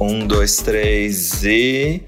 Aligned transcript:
Um, 0.00 0.26
dois, 0.26 0.56
três 0.56 1.44
e. 1.44 2.02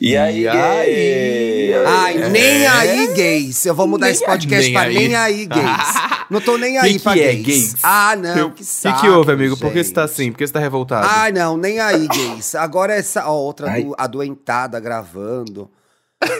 E 0.00 0.16
aí? 0.16 0.42
E 0.42 0.48
aí? 0.48 1.74
Ai, 1.86 2.22
É. 2.22 2.28
nem 2.28 2.66
aí, 2.66 3.06
gays. 3.14 3.64
Eu 3.66 3.74
vou 3.74 3.86
mudar 3.86 4.06
Nem 4.06 4.14
esse 4.14 4.24
podcast 4.24 4.64
nem 4.64 4.72
pra 4.74 4.82
aí. 4.82 4.94
nem 4.94 5.14
aí, 5.16 5.46
gays. 5.46 5.94
Não 6.30 6.40
tô 6.40 6.56
nem 6.58 6.76
aí 6.78 6.92
Que 6.94 6.98
pra 6.98 7.12
que 7.14 7.20
é, 7.20 7.32
gays. 7.34 7.46
gays? 7.46 7.74
Ah, 7.84 8.16
não, 8.16 8.36
Eu- 8.36 8.50
que 8.50 8.62
O 8.62 8.66
que, 8.66 9.00
que 9.00 9.08
houve, 9.08 9.32
amigo? 9.32 9.56
Por 9.56 9.72
que 9.72 9.82
você 9.82 9.92
tá 9.92 10.02
gente. 10.02 10.10
assim? 10.12 10.32
Por 10.32 10.38
que 10.38 10.46
você 10.46 10.52
tá 10.52 10.58
revoltado? 10.58 11.06
Ai, 11.08 11.30
não, 11.32 11.56
nem 11.56 11.78
aí, 11.78 12.06
gays. 12.08 12.54
Agora 12.56 12.92
essa 12.94 13.28
ó, 13.28 13.32
outra 13.34 13.70
do, 13.80 13.94
adoentada 13.96 14.78
gravando. 14.80 15.70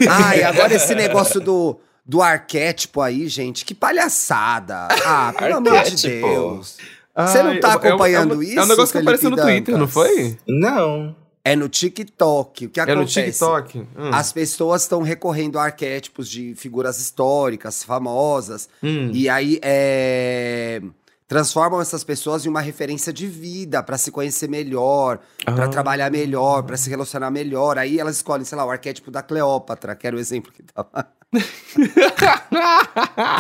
Ai, 0.09 0.43
agora 0.43 0.75
esse 0.75 0.93
negócio 0.95 1.41
do, 1.41 1.79
do 2.05 2.21
arquétipo 2.21 3.01
aí, 3.01 3.29
gente. 3.29 3.65
Que 3.65 3.75
palhaçada. 3.75 4.89
Ah, 5.05 5.33
pelo 5.39 5.57
amor 5.59 5.73
de 5.73 5.79
Arquétipo? 5.79 6.61
Você 7.17 7.43
não 7.43 7.59
tá 7.61 7.69
é 7.69 7.73
é 7.73 7.75
acompanhando 7.75 8.35
é 8.35 8.37
um, 8.37 8.43
isso, 8.43 8.59
É 8.59 8.63
um 8.63 8.67
negócio 8.67 8.93
que 8.93 8.99
apareceu 8.99 9.31
no 9.31 9.37
Felipe 9.37 9.53
Twitter, 9.57 9.73
não 9.79 9.87
Dantas? 9.87 9.95
foi? 9.95 10.39
Não. 10.47 11.17
É 11.45 11.55
no 11.55 11.69
TikTok. 11.69 12.67
O 12.67 12.71
que 12.71 12.81
É 12.81 12.87
no 12.87 12.93
acontece? 13.03 13.25
TikTok. 13.31 13.79
Hum. 13.79 14.11
As 14.13 14.33
pessoas 14.33 14.83
estão 14.83 15.01
recorrendo 15.03 15.59
a 15.59 15.65
arquétipos 15.65 16.29
de 16.29 16.55
figuras 16.57 16.99
históricas, 17.01 17.85
famosas, 17.85 18.69
Hum. 18.83 19.11
e 19.15 19.29
aí 19.29 19.61
é, 19.63 20.83
transformam 21.29 21.81
essas 21.81 22.03
pessoas 22.05 22.45
em 22.45 22.49
uma 22.49 22.61
referência 22.61 23.13
de 23.13 23.27
vida 23.29 23.81
para 23.83 23.97
se 23.97 24.11
conhecer 24.11 24.49
melhor, 24.49 25.21
pra 25.45 25.67
Ah. 25.67 25.69
trabalhar 25.69 26.11
melhor, 26.11 26.65
pra 26.65 26.77
se 26.77 26.91
relacionar 26.91 27.31
melhor. 27.31 27.79
Aí 27.79 27.99
elas 28.01 28.17
escolhem, 28.17 28.45
sei 28.45 28.59
lá, 28.59 28.65
o 28.65 28.71
arquétipo 28.71 29.11
da 29.11 29.23
Cleópatra, 29.23 29.95
que 29.95 30.07
era 30.07 30.17
o 30.17 30.19
exemplo 30.19 30.51
que 30.53 30.63
tava. 30.65 30.89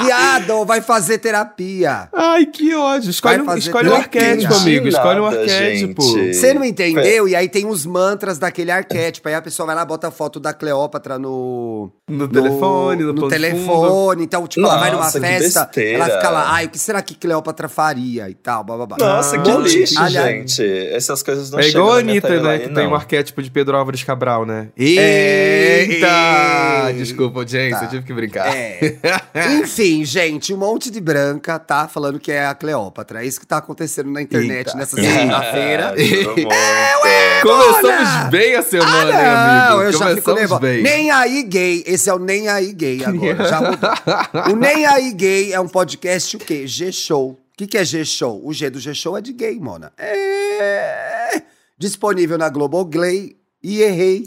Viado, 0.05 0.65
vai 0.65 0.81
fazer 0.81 1.19
terapia. 1.19 2.09
Ai, 2.13 2.47
que 2.47 2.75
ódio. 2.75 3.11
Escolhe, 3.11 3.41
um, 3.41 3.57
escolhe 3.57 3.89
um 3.89 3.95
arquétipo, 3.95 4.55
amigo. 4.55 4.89
Escolhe 4.89 5.21
um 5.21 5.27
arquétipo. 5.27 6.03
gente. 6.03 6.35
Você 6.35 6.55
não 6.55 6.65
entendeu? 6.65 7.29
E 7.29 7.35
aí 7.35 7.49
tem 7.49 7.66
os 7.66 7.87
mantras 7.87 8.38
daquele 8.38 8.71
arquétipo. 8.71 9.29
Aí 9.29 9.35
a 9.35 9.43
pessoa 9.43 9.66
vai 9.66 9.75
lá, 9.75 9.85
bota 9.85 10.09
a 10.09 10.10
foto 10.10 10.38
da 10.41 10.52
Cleópatra 10.52 11.19
no. 11.19 11.91
No 12.09 12.29
telefone, 12.29 13.02
no, 13.02 13.13
no 13.13 13.29
telefone. 13.29 14.25
Então, 14.25 14.47
tipo, 14.47 14.66
ela 14.66 14.79
vai 14.79 14.91
numa 14.91 15.05
Nossa, 15.05 15.21
que 15.21 15.27
festa, 15.27 15.65
besteira. 15.65 16.05
ela 16.05 16.16
fica 16.16 16.30
lá, 16.30 16.53
ai, 16.53 16.66
o 16.66 16.69
que 16.69 16.79
será 16.79 17.03
que 17.03 17.15
Cleópatra 17.15 17.69
faria 17.69 18.29
e 18.30 18.35
tal, 18.35 18.63
blá, 18.65 18.77
blá, 18.77 18.87
blá. 18.87 18.97
Nossa, 18.99 19.38
que 19.38 19.51
Ah, 19.51 19.57
lixo, 19.59 20.01
aliás- 20.01 20.55
gente. 20.55 20.87
Essas 20.93 21.23
coisas 21.23 21.51
não 21.51 21.59
É 21.59 21.69
igual 21.69 21.93
a 21.95 21.99
Anitta, 21.99 22.41
né? 22.41 22.59
Que 22.59 22.69
tem 22.69 22.85
não. 22.85 22.93
um 22.93 22.95
arquétipo 22.95 23.43
de 23.43 23.51
Pedro 23.51 23.77
Álvares 23.77 24.03
Cabral, 24.05 24.45
né? 24.47 24.69
É, 24.79 25.80
Eita! 25.88 26.07
eita. 26.07 26.93
Desculpa, 26.97 27.41
audiência, 27.41 27.80
Tá. 27.80 27.85
Eu 27.87 27.90
tive 27.90 28.06
que 28.06 28.12
brincar. 28.12 28.54
É. 28.54 28.96
Enfim, 29.60 30.04
gente, 30.04 30.52
um 30.52 30.56
monte 30.56 30.90
de 30.90 31.01
branca 31.01 31.59
tá 31.59 31.88
falando 31.88 32.18
que 32.20 32.30
é 32.30 32.46
a 32.46 32.54
Cleópatra. 32.54 33.23
É 33.23 33.26
isso 33.26 33.40
que 33.40 33.46
tá 33.46 33.59
acontecendo 33.59 34.10
na 34.10 34.20
internet 34.23 34.66
Eita. 34.68 34.79
nessa 34.79 34.96
segunda-feira. 34.96 35.95
é, 35.98 37.40
Começamos 37.42 38.30
bem 38.30 38.54
a 38.57 38.62
semana, 38.62 39.10
hein, 39.10 39.16
Ah, 39.16 39.66
amigo? 39.68 39.76
não, 39.76 39.82
eu 39.82 39.92
já 39.92 39.98
fico 39.98 40.23
Começamos 40.23 40.40
nervoso. 40.40 40.60
bem. 40.60 40.82
Nem 40.82 41.10
aí 41.10 41.42
gay, 41.42 41.84
esse 41.87 42.09
é 42.10 42.14
o 42.14 42.18
Nem 42.18 42.48
aí 42.48 42.73
gay 42.73 43.04
agora, 43.04 43.48
já 43.48 43.60
mudou. 43.60 44.52
O 44.52 44.57
Nem 44.57 44.87
aí 44.87 45.12
gay 45.12 45.52
é 45.52 45.60
um 45.60 45.68
podcast 45.68 46.37
o 46.37 46.38
quê? 46.40 46.66
G-Show. 46.66 47.30
O 47.30 47.38
que, 47.57 47.66
que 47.66 47.79
é 47.79 47.84
G-Show? 47.84 48.40
O 48.45 48.52
G 48.52 48.68
do 48.68 48.79
G-Show 48.79 49.16
é 49.16 49.20
de 49.20 49.32
gay, 49.32 49.59
mona. 49.59 49.92
É... 49.98 51.42
Disponível 51.79 52.37
na 52.38 52.48
Globoplay 52.48 53.37
e 53.62 53.82
errei. 53.82 54.23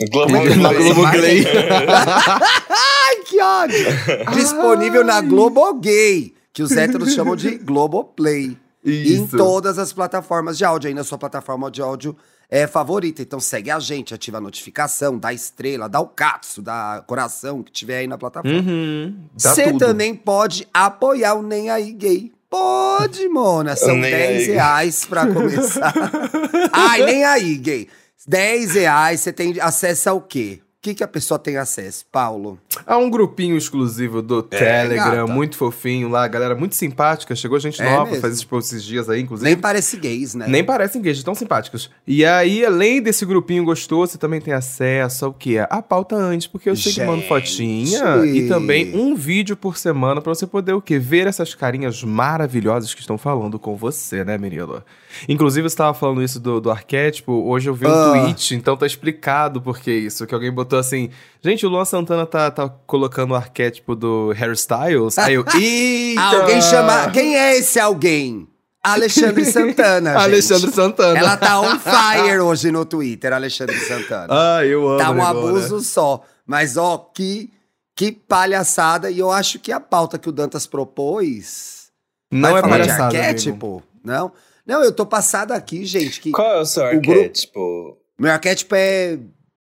Na 0.59 0.73
Globoplay. 0.73 1.45
Ai, 3.09 3.15
que 3.23 3.41
ódio! 3.41 3.85
Disponível 4.35 5.03
na 5.03 5.19
Globogay, 5.21 6.33
que 6.53 6.61
os 6.61 6.71
héteros 6.71 7.13
chamam 7.13 7.35
de 7.35 7.57
Globoplay. 7.59 8.55
E 8.83 9.15
em 9.15 9.25
Isso. 9.25 9.35
todas 9.35 9.77
as 9.77 9.91
plataformas 9.91 10.57
de 10.57 10.63
áudio, 10.63 10.87
aí 10.87 10.93
na 10.93 11.03
sua 11.03 11.17
plataforma 11.17 11.69
de 11.71 11.81
áudio 11.81 12.15
é 12.49 12.65
favorita. 12.67 13.21
Então 13.21 13.39
segue 13.39 13.69
a 13.71 13.79
gente, 13.79 14.13
ativa 14.13 14.37
a 14.37 14.41
notificação, 14.41 15.17
dá 15.17 15.33
estrela, 15.33 15.89
dá 15.89 15.99
o 15.99 16.07
catso, 16.07 16.61
dá 16.61 17.03
coração 17.05 17.61
que 17.63 17.71
tiver 17.71 17.99
aí 17.99 18.07
na 18.07 18.17
plataforma. 18.17 18.57
Uhum. 18.59 19.15
Você 19.35 19.63
tudo. 19.63 19.79
também 19.79 20.15
pode 20.15 20.67
apoiar 20.73 21.33
o 21.33 21.41
Nem 21.41 21.69
Aí 21.69 21.91
Gay. 21.91 22.31
Pode, 22.49 23.27
Mona. 23.29 23.75
São 23.75 23.95
Nem 23.95 24.11
10 24.11 24.49
aí. 24.49 24.55
reais 24.55 25.05
pra 25.05 25.27
começar. 25.27 25.93
Ai, 26.73 27.05
nem 27.05 27.23
aí, 27.23 27.55
gay. 27.57 27.87
10 28.27 28.73
reais, 28.73 29.19
você 29.19 29.31
tem 29.31 29.59
acesso 29.61 30.09
ao 30.09 30.21
quê? 30.21 30.59
O 30.79 30.81
que, 30.81 30.93
que 30.93 31.03
a 31.03 31.07
pessoa 31.09 31.37
tem 31.37 31.57
acesso, 31.57 32.05
Paulo? 32.09 32.57
Há 32.87 32.97
um 32.97 33.09
grupinho 33.09 33.57
exclusivo 33.57 34.21
do 34.21 34.41
Telegram, 34.41 35.25
gata. 35.25 35.33
muito 35.33 35.57
fofinho 35.57 36.07
lá, 36.07 36.25
galera 36.25 36.55
muito 36.55 36.73
simpática. 36.73 37.35
Chegou 37.35 37.59
gente 37.59 37.81
É 37.81 37.85
nova, 37.91 38.05
mesmo? 38.05 38.21
faz 38.21 38.31
esses 38.35 38.45
posts 38.45 38.71
esses 38.71 38.85
dias 38.85 39.09
aí, 39.09 39.19
inclusive. 39.19 39.43
Nem 39.49 39.59
parece 39.59 39.97
gays, 39.97 40.35
né? 40.35 40.45
Nem 40.47 40.63
parecem 40.63 41.01
gays, 41.01 41.21
tão 41.21 41.35
simpáticos. 41.35 41.91
E 42.07 42.23
aí, 42.23 42.63
além 42.65 43.01
desse 43.01 43.25
grupinho 43.25 43.65
gostoso, 43.65 44.13
você 44.13 44.17
também 44.17 44.39
tem 44.39 44.53
acesso 44.53 45.25
ao 45.25 45.33
quê? 45.33 45.57
A 45.69 45.81
pauta 45.81 46.15
antes, 46.15 46.47
porque 46.47 46.69
eu 46.69 46.77
sempre 46.77 47.03
mando 47.05 47.17
Gente. 47.23 47.27
fotinha 47.27 48.25
e 48.25 48.47
também 48.47 48.95
um 48.97 49.15
vídeo 49.15 49.57
por 49.57 49.75
semana 49.75 50.21
pra 50.21 50.33
você 50.33 50.47
poder 50.47 50.71
o 50.71 50.81
quê? 50.81 50.97
Ver 50.97 51.27
essas 51.27 51.53
carinhas 51.53 52.01
maravilhosas 52.05 52.93
que 52.93 53.01
estão 53.01 53.17
falando 53.17 53.59
com 53.59 53.75
você, 53.75 54.23
né, 54.23 54.37
Mirilo? 54.37 54.81
Inclusive, 55.27 55.67
você 55.67 55.73
estava 55.73 55.93
falando 55.93 56.23
isso 56.23 56.39
do, 56.39 56.61
do 56.61 56.71
arquétipo, 56.71 57.33
hoje 57.33 57.69
eu 57.69 57.73
vi 57.73 57.85
um 57.85 57.89
Ah. 57.89 58.11
tweet, 58.11 58.55
então 58.55 58.77
tá 58.77 58.85
explicado 58.85 59.61
por 59.61 59.77
que 59.77 59.91
isso, 59.91 60.25
que 60.25 60.33
alguém 60.33 60.49
botou 60.49 60.68
assim, 60.77 61.09
gente, 61.41 61.65
o 61.65 61.69
Luan 61.69 61.85
Santana 61.85 62.25
tá, 62.25 62.49
tá 62.51 62.69
colocando 62.85 63.31
o 63.31 63.35
arquétipo 63.35 63.95
do 63.95 64.31
Harry 64.31 64.53
Styles, 64.53 65.17
aí 65.17 65.33
eu, 65.35 65.45
eita! 65.55 66.21
Alguém 66.21 66.61
chama. 66.61 67.11
Quem 67.11 67.35
é 67.37 67.57
esse 67.57 67.79
alguém? 67.79 68.47
Alexandre 68.83 69.43
Santana. 69.51 70.11
gente. 70.13 70.21
Alexandre 70.23 70.71
Santana. 70.71 71.19
Ela 71.19 71.35
tá 71.37 71.59
on 71.59 71.77
fire 71.79 72.39
hoje 72.39 72.71
no 72.71 72.85
Twitter, 72.85 73.33
Alexandre 73.33 73.77
Santana. 73.79 74.27
Ah, 74.29 74.65
eu 74.65 74.87
amo 74.87 74.97
tá 74.97 75.11
um 75.11 75.21
agora. 75.21 75.49
abuso 75.49 75.81
só. 75.81 76.23
Mas, 76.47 76.77
ó, 76.77 76.97
que, 77.13 77.51
que 77.95 78.11
palhaçada. 78.11 79.11
E 79.11 79.19
eu 79.19 79.29
acho 79.31 79.59
que 79.59 79.71
a 79.71 79.79
pauta 79.81 80.17
que 80.17 80.29
o 80.29 80.31
Dantas 80.31 80.65
propôs. 80.65 81.89
Não 82.31 82.57
é 82.57 82.61
palhaçada, 82.61 83.09
de 83.09 83.17
amigo. 83.17 83.17
arquétipo? 83.29 83.83
Não? 84.03 84.31
Não, 84.65 84.83
eu 84.83 84.91
tô 84.91 85.05
passada 85.05 85.55
aqui, 85.55 85.83
gente. 85.85 86.21
Que 86.21 86.31
Qual 86.31 86.57
é 86.57 86.61
o 86.61 86.65
seu 86.65 86.83
O 86.85 86.89
grupo- 86.91 87.11
arquétipo? 87.11 87.97
meu 88.19 88.31
arquétipo 88.31 88.75
é. 88.75 89.19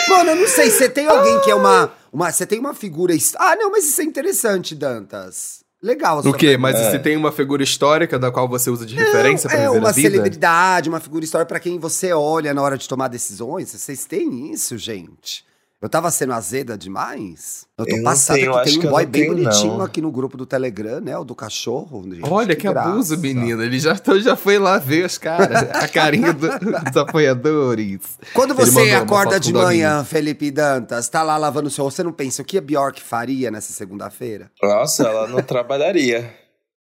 Mano, 0.10 0.30
eu 0.32 0.36
não 0.36 0.48
sei, 0.48 0.70
você 0.70 0.90
tem 0.90 1.08
alguém 1.08 1.40
que 1.42 1.52
é 1.52 1.56
uma. 1.56 1.92
uma 2.12 2.32
você 2.32 2.46
tem 2.46 2.60
uma 2.60 2.74
figura. 2.74 3.14
Ah, 3.38 3.56
não, 3.56 3.72
mas 3.72 3.86
isso 3.86 4.02
é 4.02 4.04
interessante, 4.04 4.74
Dantas. 4.76 5.62
Legal. 5.82 6.20
O 6.20 6.34
quê? 6.34 6.56
Mas 6.58 6.76
É. 6.78 6.92
se 6.92 7.00
tem 7.00 7.18
uma 7.18 7.32
figura 7.32 7.62
histórica 7.62 8.18
da 8.18 8.32
qual 8.32 8.48
você 8.48 8.70
usa 8.70 8.86
de 8.86 8.96
referência 8.96 9.50
pra 9.50 9.60
é 9.60 9.68
viver 9.68 9.80
uma 9.80 9.90
a 9.90 9.92
vida? 9.92 10.10
celebridade, 10.10 10.88
uma 10.88 11.02
figura 11.02 11.26
histórica 11.26 11.50
pra 11.50 11.60
quem 11.60 11.78
você 11.78 12.14
olha 12.14 12.54
na 12.54 12.62
hora 12.62 12.78
de 12.78 12.88
tomar 12.88 13.10
decisões. 13.10 13.70
Vocês 13.72 14.06
têm 14.06 14.52
isso, 14.54 14.78
gente? 14.78 15.44
Eu 15.84 15.90
tava 15.90 16.10
sendo 16.12 16.32
azeda 16.32 16.78
demais? 16.78 17.66
Eu 17.78 17.86
tô 17.86 17.98
Eu 17.98 18.04
passada 18.04 18.40
tenho, 18.40 18.54
que 18.54 18.64
tem 18.64 18.80
que 18.80 18.88
um 18.88 18.90
boy 18.90 19.06
bem 19.06 19.24
tenho, 19.24 19.36
bonitinho 19.36 19.78
não. 19.80 19.84
aqui 19.84 20.02
no 20.02 20.10
grupo 20.14 20.38
do 20.38 20.46
Telegram, 20.46 21.02
né? 21.02 21.18
O 21.18 21.26
do 21.26 21.36
cachorro. 21.36 22.02
gente, 22.06 22.22
Olha 22.24 22.56
que, 22.56 22.66
abuso, 22.66 23.18
graça. 23.18 23.18
menina. 23.18 23.66
Ele 23.66 23.78
já, 23.78 23.94
já 24.22 24.36
foi 24.38 24.58
lá 24.58 24.78
ver 24.78 25.06
os 25.06 25.18
caras, 25.18 25.62
a 25.76 25.86
carinha 25.90 26.32
do- 26.32 26.48
dos 26.48 26.96
apoiadores. 26.98 28.00
Quando 28.34 28.56
você 28.56 28.92
acorda 28.92 29.38
de 29.38 29.52
manhã, 29.52 30.06
Felipe 30.06 30.50
Dantas, 30.52 31.10
tá 31.10 31.22
lá 31.22 31.36
lavando 31.36 31.68
o 31.68 31.72
seu 31.72 31.84
você 31.84 32.02
não 32.02 32.14
pensa 32.14 32.42
o 32.42 32.46
que 32.46 32.58
a 32.58 32.62
Bjork 32.62 33.02
faria 33.02 33.52
nessa 33.52 33.74
segunda-feira? 33.74 34.50
Nossa, 34.64 35.04
ela 35.04 35.28
não 35.28 35.42
trabalharia. 35.44 36.34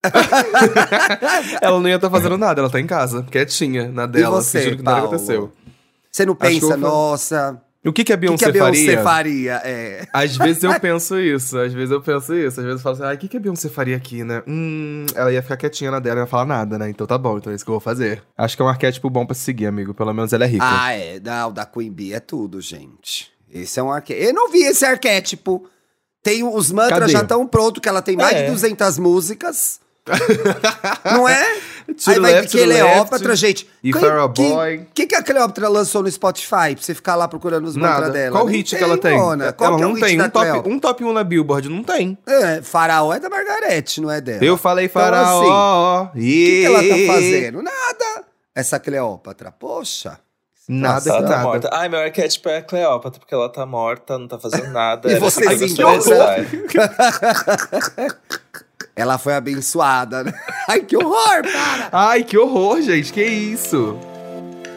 Ela 1.60 1.80
não 1.80 1.88
ia 1.88 1.96
estar 1.96 2.08
fazendo 2.10 2.38
nada, 2.38 2.60
ela 2.60 2.70
tá 2.70 2.78
em 2.80 2.86
casa, 2.86 3.24
quietinha, 3.24 3.88
na 3.90 4.06
dela, 4.06 4.40
você, 4.40 4.58
fingindo 4.60 4.76
que 4.78 4.82
nada 4.84 4.96
Paulo? 5.02 5.14
aconteceu. 5.14 5.52
Você 6.10 6.24
não 6.24 6.34
que 6.34 6.46
pensa, 6.46 6.76
nossa, 6.76 7.60
O 7.86 7.92
que, 7.92 8.02
que 8.04 8.12
a 8.12 8.16
o 8.16 8.18
que, 8.18 8.26
Beyoncé, 8.26 8.44
que 8.44 8.50
a 8.50 8.52
Beyoncé 8.52 8.96
faria? 8.96 9.02
faria? 9.02 9.52
É. 9.64 10.06
Às 10.12 10.36
vezes 10.36 10.62
eu 10.64 10.74
penso 10.80 11.18
isso, 11.18 11.56
às 11.58 11.72
vezes 11.72 11.90
eu 11.90 12.00
penso 12.02 12.34
isso. 12.34 12.60
Às 12.60 12.66
vezes 12.66 12.80
eu 12.80 12.82
falo 12.82 12.94
assim, 12.96 13.04
ah, 13.04 13.14
o 13.14 13.18
que, 13.18 13.28
que 13.28 13.36
a 13.36 13.40
Beyoncé 13.40 13.68
faria 13.68 13.96
aqui, 13.96 14.24
né? 14.24 14.42
Hum, 14.46 15.06
ela 15.14 15.32
ia 15.32 15.40
ficar 15.42 15.56
quietinha 15.56 15.90
na 15.90 16.00
dela, 16.00 16.16
não 16.16 16.22
ia 16.22 16.26
falar 16.26 16.44
nada, 16.46 16.78
né? 16.78 16.90
Então 16.90 17.06
tá 17.06 17.16
bom, 17.16 17.38
então 17.38 17.52
é 17.52 17.56
isso 17.56 17.64
que 17.64 17.70
eu 17.70 17.74
vou 17.74 17.80
fazer. 17.80 18.22
Acho 18.36 18.56
que 18.56 18.62
é 18.62 18.64
um 18.64 18.68
arquétipo 18.68 19.08
bom 19.08 19.24
pra 19.24 19.34
se 19.34 19.42
seguir, 19.42 19.66
amigo. 19.66 19.94
Pelo 19.94 20.12
menos 20.12 20.32
ela 20.32 20.44
é 20.44 20.48
rica. 20.48 20.64
Ah, 20.66 20.92
é. 20.92 21.20
Não, 21.20 21.52
da 21.52 21.64
Queen 21.64 21.92
Bee 21.92 22.12
é 22.12 22.20
tudo, 22.20 22.60
gente. 22.60 23.30
Esse 23.52 23.78
é 23.78 23.82
um 23.82 23.90
arquétipo. 23.92 24.26
Eu 24.28 24.34
não 24.34 24.50
vi 24.50 24.62
esse 24.64 24.84
arquétipo. 24.84 25.68
Tem 26.22 26.42
os 26.42 26.72
mantras 26.72 26.98
Cadê? 26.98 27.12
já 27.12 27.22
estão 27.22 27.46
prontos, 27.46 27.80
que 27.80 27.88
ela 27.88 28.02
tem 28.02 28.16
mais 28.16 28.34
É. 28.36 28.46
de 28.46 28.50
200 28.50 28.98
músicas. 28.98 29.78
Não 31.04 31.28
é? 31.28 31.44
To 31.86 32.10
Aí 32.10 32.18
vai 32.18 32.32
left, 32.32 32.50
Cleópatra, 32.56 33.28
left. 33.28 33.36
gente. 33.46 33.68
E 33.82 33.92
quem- 33.92 34.02
Boy. 34.52 34.76
O 34.78 34.86
que, 34.92 35.06
que 35.06 35.14
a 35.14 35.22
Cleópatra 35.22 35.68
lançou 35.68 36.02
no 36.02 36.10
Spotify 36.10 36.74
pra 36.74 36.78
você 36.80 36.94
ficar 36.94 37.14
lá 37.14 37.28
procurando 37.28 37.64
os 37.66 37.76
mantras 37.76 38.12
dela? 38.12 38.32
Qual 38.32 38.44
hit 38.46 38.74
que 38.76 38.82
ela 38.82 38.98
tem? 38.98 39.16
Mona. 39.16 39.52
Qual 39.52 39.68
ela 39.70 39.76
que 39.78 39.82
é 39.82 39.86
o 39.86 39.88
não 39.88 39.94
hit 39.96 40.04
tem 40.06 40.18
da 40.18 40.24
um 40.24 40.30
top, 40.30 40.68
um 40.68 40.78
top 40.80 41.04
1 41.04 41.12
na 41.12 41.22
Billboard, 41.24 41.68
não 41.68 41.84
tem. 41.84 42.18
É, 42.26 42.60
Faraó 42.62 43.12
é 43.14 43.20
da 43.20 43.30
Margarete, 43.30 44.00
não 44.00 44.10
é 44.10 44.20
dela. 44.20 44.44
Eu 44.44 44.56
falei 44.56 44.86
Então, 44.86 45.00
faraó. 45.00 46.04
O 46.06 46.12
que, 46.12 46.60
que 46.60 46.64
ela 46.66 46.82
tá 46.82 47.14
fazendo? 47.14 47.62
Nada. 47.62 48.24
Essa 48.54 48.80
Cleópatra, 48.80 49.52
poxa. 49.52 50.18
Nada 50.68 51.08
ela 51.08 51.22
que 51.22 51.28
tá 51.28 51.38
morta. 51.42 51.70
Ai, 51.72 51.88
meu 51.88 52.00
arquétipo 52.00 52.48
é 52.48 52.56
a 52.56 52.62
Cleópatra, 52.62 53.20
porque 53.20 53.32
ela 53.32 53.48
tá 53.48 53.64
morta, 53.64 54.18
não 54.18 54.26
tá 54.26 54.36
fazendo 54.40 54.70
nada. 54.72 55.08
E 55.08 55.12
era 55.12 55.20
você 55.20 55.44
Ela 58.96 59.18
foi 59.18 59.34
abençoada. 59.34 60.24
né? 60.24 60.32
Ai, 60.66 60.80
que 60.80 60.96
horror, 60.96 61.42
para! 61.42 61.88
Ai, 61.92 62.24
que 62.24 62.38
horror, 62.38 62.80
gente. 62.80 63.12
Que 63.12 63.22
isso? 63.22 63.98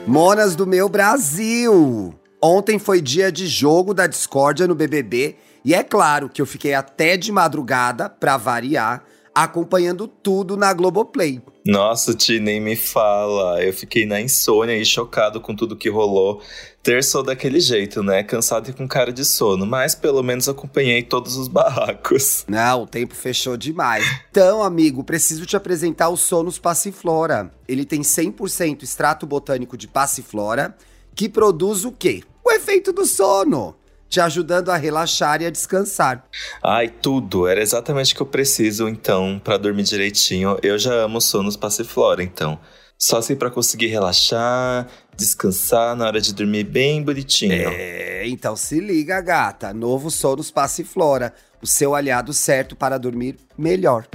Monas 0.05 0.57
do 0.57 0.67
meu 0.67 0.89
Brasil! 0.89 2.13
Ontem 2.41 2.77
foi 2.77 3.01
dia 3.01 3.31
de 3.31 3.47
jogo 3.47 3.93
da 3.93 4.07
discórdia 4.07 4.67
no 4.67 4.75
BBB 4.75 5.37
e 5.63 5.73
é 5.73 5.83
claro 5.83 6.29
que 6.29 6.41
eu 6.41 6.45
fiquei 6.45 6.73
até 6.73 7.15
de 7.17 7.31
madrugada, 7.31 8.09
pra 8.09 8.37
variar, 8.37 9.03
acompanhando 9.33 10.07
tudo 10.07 10.55
na 10.57 10.73
Globoplay. 10.73 11.41
Nossa, 11.69 12.15
Ti, 12.15 12.39
nem 12.39 12.59
me 12.59 12.75
fala. 12.75 13.63
Eu 13.63 13.71
fiquei 13.71 14.03
na 14.03 14.19
insônia 14.19 14.75
e 14.75 14.83
chocado 14.83 15.39
com 15.39 15.55
tudo 15.55 15.75
que 15.75 15.87
rolou. 15.87 16.41
Terçou 16.81 17.21
daquele 17.21 17.59
jeito, 17.59 18.01
né? 18.01 18.23
Cansado 18.23 18.71
e 18.71 18.73
com 18.73 18.87
cara 18.87 19.13
de 19.13 19.23
sono, 19.23 19.67
mas 19.67 19.93
pelo 19.93 20.23
menos 20.23 20.49
acompanhei 20.49 21.03
todos 21.03 21.37
os 21.37 21.47
barracos. 21.47 22.43
Não, 22.47 22.83
o 22.83 22.87
tempo 22.87 23.13
fechou 23.13 23.55
demais. 23.55 24.03
Então, 24.31 24.63
amigo, 24.63 25.03
preciso 25.03 25.45
te 25.45 25.55
apresentar 25.55 26.09
o 26.09 26.17
Sonos 26.17 26.57
Passiflora. 26.57 27.51
Ele 27.67 27.85
tem 27.85 28.01
100% 28.01 28.81
extrato 28.81 29.27
botânico 29.27 29.77
de 29.77 29.87
passiflora, 29.87 30.75
que 31.13 31.29
produz 31.29 31.85
o 31.85 31.91
quê? 31.91 32.23
O 32.43 32.51
efeito 32.51 32.91
do 32.91 33.05
sono, 33.05 33.75
te 34.09 34.19
ajudando 34.19 34.69
a 34.69 34.75
relaxar 34.75 35.41
e 35.41 35.45
a 35.45 35.49
descansar. 35.49 36.25
Ai, 36.63 36.89
tudo. 36.89 37.47
Era 37.47 37.61
exatamente 37.61 38.13
o 38.13 38.15
que 38.15 38.21
eu 38.21 38.25
preciso, 38.25 38.89
então, 38.89 39.39
pra 39.43 39.57
dormir 39.57 39.83
direitinho. 39.83 40.57
Eu 40.63 40.77
já 40.79 40.93
amo 40.93 41.21
sonos 41.21 41.55
passiflora, 41.55 42.23
então. 42.23 42.59
Só 42.97 43.19
assim 43.19 43.35
pra 43.35 43.49
conseguir 43.49 43.87
relaxar, 43.87 44.87
descansar 45.15 45.95
na 45.95 46.05
hora 46.05 46.19
de 46.19 46.33
dormir 46.33 46.65
bem 46.65 47.01
bonitinho. 47.01 47.69
É, 47.69 48.27
então 48.27 48.57
se 48.57 48.81
liga, 48.81 49.21
gata. 49.21 49.73
Novo 49.73 50.11
Sonos 50.11 50.51
Passiflora, 50.51 51.33
o 51.61 51.67
seu 51.67 51.95
aliado 51.95 52.33
certo 52.33 52.75
para 52.75 52.97
dormir 52.97 53.37
melhor. 53.57 54.05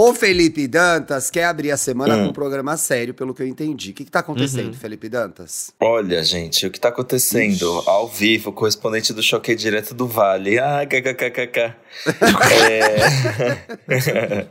O 0.00 0.14
Felipe 0.14 0.68
Dantas 0.68 1.28
quer 1.28 1.46
abrir 1.46 1.72
a 1.72 1.76
semana 1.76 2.14
Hum. 2.14 2.22
com 2.26 2.28
um 2.30 2.32
programa 2.32 2.76
sério, 2.76 3.12
pelo 3.12 3.34
que 3.34 3.42
eu 3.42 3.48
entendi. 3.48 3.90
O 3.90 3.94
que, 3.94 4.04
que 4.04 4.10
tá 4.12 4.20
acontecendo, 4.20 4.72
Felipe 4.76 5.08
Dantas? 5.08 5.72
Olha, 5.80 6.22
gente, 6.22 6.64
o 6.64 6.70
que 6.70 6.78
tá 6.78 6.88
acontecendo? 6.90 7.82
Ao 7.84 8.06
vivo, 8.06 8.52
correspondente 8.52 9.12
do 9.12 9.20
Choque 9.24 9.56
Direto 9.56 9.94
do 9.94 10.06
Vale. 10.06 10.56
Ah, 10.56 10.86
kkkk. 10.86 11.58
é... 11.58 12.96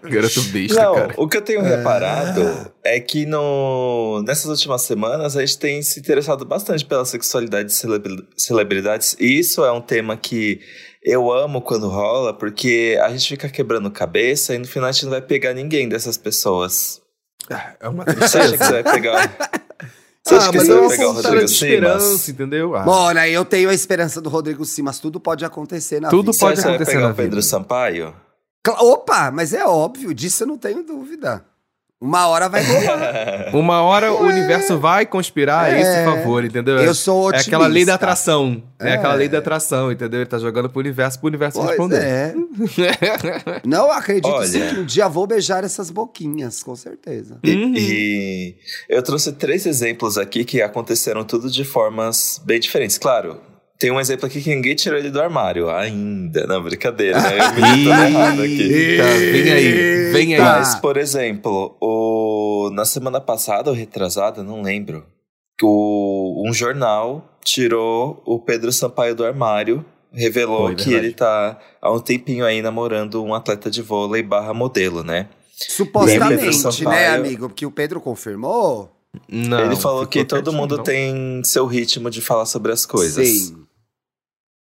Garoto 0.10 0.42
besta, 0.52 0.84
Não, 0.84 0.96
cara. 0.96 1.14
o 1.16 1.30
que 1.30 1.38
eu 1.38 1.42
tenho 1.42 1.62
reparado 1.62 2.70
é 2.84 3.00
que 3.00 3.26
no... 3.26 4.22
nessas 4.28 4.48
últimas 4.52 4.82
semanas 4.82 5.38
a 5.38 5.46
gente 5.46 5.58
tem 5.60 5.82
se 5.82 5.98
interessado 5.98 6.44
bastante 6.44 6.84
pela 6.84 7.06
sexualidade 7.06 7.70
de 7.70 7.74
celebri- 7.74 8.28
celebridades. 8.36 9.16
E 9.18 9.40
isso 9.40 9.64
é 9.64 9.72
um 9.72 9.80
tema 9.80 10.18
que 10.18 10.60
eu 11.04 11.32
amo 11.32 11.62
quando 11.62 11.88
rola, 11.88 12.34
porque 12.34 12.98
a 13.02 13.10
gente 13.10 13.28
fica 13.30 13.50
quebrando 13.50 13.90
cabeça 13.92 14.54
e 14.54 14.58
no 14.58 14.66
final 14.68 14.90
a 14.90 14.92
gente 14.92 15.04
não 15.06 15.12
vai 15.12 15.22
pegar 15.22 15.54
ninguém 15.54 15.88
dessas 15.88 16.18
pessoas. 16.18 17.02
É 17.80 17.88
uma 17.88 18.04
Você 18.04 18.38
acha 18.40 18.58
que 18.58 18.64
você 18.64 18.82
vai 18.82 18.84
pegar. 18.84 19.38
Você 20.24 20.36
acha 20.36 20.50
Ah, 20.50 20.52
que 20.52 20.58
mas 20.58 20.68
você 20.68 20.74
vai 20.80 20.90
pegar 20.90 21.08
o 21.10 21.14
Rodrigo 21.14 21.48
Simas? 21.48 22.30
entendeu? 22.30 22.76
Ah, 22.76 22.84
Mona, 22.84 23.28
eu 23.30 23.46
tenho 23.46 23.70
a 23.70 23.74
esperança 23.74 24.20
do 24.20 24.30
Rodrigo 24.30 24.66
Simas. 24.66 25.00
Tudo 25.00 25.20
pode 25.20 25.46
acontecer 25.46 26.02
na 26.02 26.10
Tudo 26.10 26.34
vida. 26.34 26.46
Acha 26.46 26.56
que 26.56 26.58
você 26.58 26.64
vai 26.66 26.76
acontecer 26.76 26.92
pegar 26.92 27.08
na 27.08 27.14
o 27.14 27.16
Pedro 27.16 27.30
vida. 27.32 27.42
Sampaio? 27.42 28.14
Opa, 28.68 29.32
mas 29.32 29.54
é 29.54 29.66
óbvio, 29.66 30.14
disso 30.14 30.44
eu 30.44 30.48
não 30.48 30.58
tenho 30.58 30.84
dúvida. 30.84 31.46
Uma 32.00 32.28
hora 32.28 32.48
vai 32.48 32.64
rolar. 32.64 33.50
Uma 33.58 33.82
hora 33.82 34.14
o 34.14 34.22
universo 34.28 34.78
vai 34.78 35.04
conspirar 35.04 35.66
a 35.66 35.80
esse 35.80 35.90
É. 35.90 36.06
favor, 36.06 36.46
entendeu? 36.46 36.78
Eu 36.78 36.94
sou 36.94 37.24
É 37.24 37.28
otimista. 37.30 37.50
aquela 37.50 37.66
lei 37.68 37.86
da 37.86 37.96
atração. 37.96 38.62
É, 38.80 38.90
É. 38.90 38.94
aquela 38.94 39.16
lei 39.16 39.28
da 39.28 39.40
atração, 39.40 39.92
entendeu? 39.92 40.20
Ele 40.20 40.30
tá 40.30 40.38
jogando 40.38 40.70
pro 40.70 40.80
universo, 40.80 41.18
pro 41.20 41.28
universo 41.28 41.58
Pois 41.58 41.70
responder. 41.70 42.04
é. 42.04 42.34
Não, 43.66 43.88
eu 43.88 43.92
acredito 43.94 44.28
Olha. 44.30 44.48
sim 44.48 44.60
que 44.68 44.80
um 44.82 44.86
dia 44.86 45.08
vou 45.08 45.26
beijar 45.26 45.64
essas 45.64 45.90
boquinhas, 45.90 46.62
com 46.62 46.76
certeza. 46.76 47.40
E, 47.44 47.56
Uhum. 47.56 47.74
e 47.76 48.56
eu 48.88 49.02
trouxe 49.02 49.32
três 49.34 49.66
exemplos 49.66 50.20
aqui 50.20 50.46
que 50.46 50.62
aconteceram 50.62 51.24
tudo 51.24 51.50
de 51.50 51.64
formas 51.66 52.40
bem 52.46 52.60
diferentes. 52.60 53.00
Claro, 53.00 53.42
tem 53.80 53.92
um 53.92 54.00
exemplo 54.00 54.26
aqui 54.26 54.42
que 54.42 54.50
ninguém 54.50 54.76
tirou 54.76 54.98
ele 54.98 55.12
do 55.12 55.22
armário 55.22 55.70
ainda. 55.70 56.48
Não, 56.48 56.64
brincadeira, 56.64 57.22
né? 57.22 57.38
Eu 57.38 57.78
me 57.78 57.84
tô 57.84 57.90
errado 57.92 58.42
aqui. 58.42 58.62
Eita, 58.62 59.04
vem 59.04 59.52
aí, 59.52 60.12
vem 60.12 60.36
aí. 60.36 60.42
Mas, 60.42 60.76
por 60.76 60.98
exemplo, 60.98 61.78
o... 61.80 62.72
na 62.74 62.86
semana 62.86 63.22
passada 63.22 63.70
ou 63.70 63.76
retrasada, 63.76 64.44
não 64.44 64.64
lembro, 64.64 65.06
que 65.58 65.66
o... 65.66 66.44
um 66.48 66.52
jornal 66.52 67.38
tirou 67.44 68.22
o 68.26 68.40
Pedro 68.40 68.72
Sampaio 68.72 69.16
do 69.16 69.24
armário, 69.24 69.86
revelou 70.12 70.66
Foi, 70.68 70.76
que 70.76 70.86
verdade. 70.86 71.06
ele 71.06 71.14
tá 71.14 71.60
há 71.80 71.92
um 71.92 72.00
tempinho 72.00 72.46
aí 72.46 72.62
namorando 72.62 73.24
um 73.24 73.34
atleta 73.34 73.70
de 73.70 73.82
vôlei 73.84 74.24
barra 74.24 74.54
modelo, 74.54 75.04
né? 75.04 75.30
Supostamente, 75.56 76.46
né, 76.46 76.52
Sampaio. 76.52 77.16
amigo? 77.16 77.48
Porque 77.48 77.66
o 77.66 77.72
Pedro 77.72 78.02
confirmou. 78.02 78.92
Não, 79.28 79.66
ele 79.66 79.76
falou 79.76 80.06
que 80.06 80.24
todo 80.24 80.54
mundo 80.54 80.78
não. 80.78 80.84
tem 80.84 81.42
seu 81.44 81.66
ritmo 81.66 82.10
de 82.10 82.22
falar 82.22 82.46
sobre 82.46 82.72
as 82.72 82.86
coisas. 82.86 83.28
Sim. 83.28 83.67